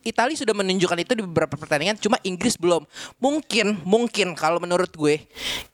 Italia 0.00 0.32
sudah 0.32 0.56
menunjukkan 0.56 0.98
itu 1.04 1.12
di 1.12 1.22
beberapa 1.22 1.60
pertandingan 1.60 2.00
cuma 2.00 2.16
Inggris 2.24 2.56
belum 2.56 2.88
mungkin 3.20 3.76
mungkin 3.84 4.32
kalau 4.32 4.56
menurut 4.58 4.88
gue 4.96 5.20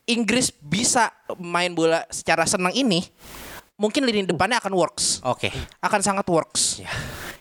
Inggris 0.04 0.50
bisa 0.50 1.14
main 1.38 1.70
bola 1.70 2.02
secara 2.10 2.42
senang 2.44 2.74
ini 2.74 3.06
mungkin 3.74 4.06
lini 4.06 4.26
depannya 4.26 4.58
akan 4.62 4.72
works. 4.74 5.20
Oke. 5.26 5.50
Akan 5.82 6.00
sangat 6.00 6.26
works. 6.30 6.82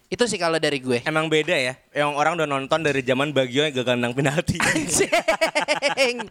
Itu 0.09 0.29
sih 0.29 0.37
kalau 0.37 0.61
dari 0.61 0.77
gue. 0.77 1.01
Emang 1.09 1.25
beda 1.25 1.57
ya 1.57 1.73
Yang 1.89 2.09
orang 2.13 2.33
udah 2.37 2.45
nonton 2.45 2.85
dari 2.85 3.01
zaman 3.01 3.33
Bagio 3.33 3.65
yang 3.65 3.73
gagal 3.73 3.95
nendang 3.97 4.13
penalti. 4.13 4.57
Anjing. 4.69 6.29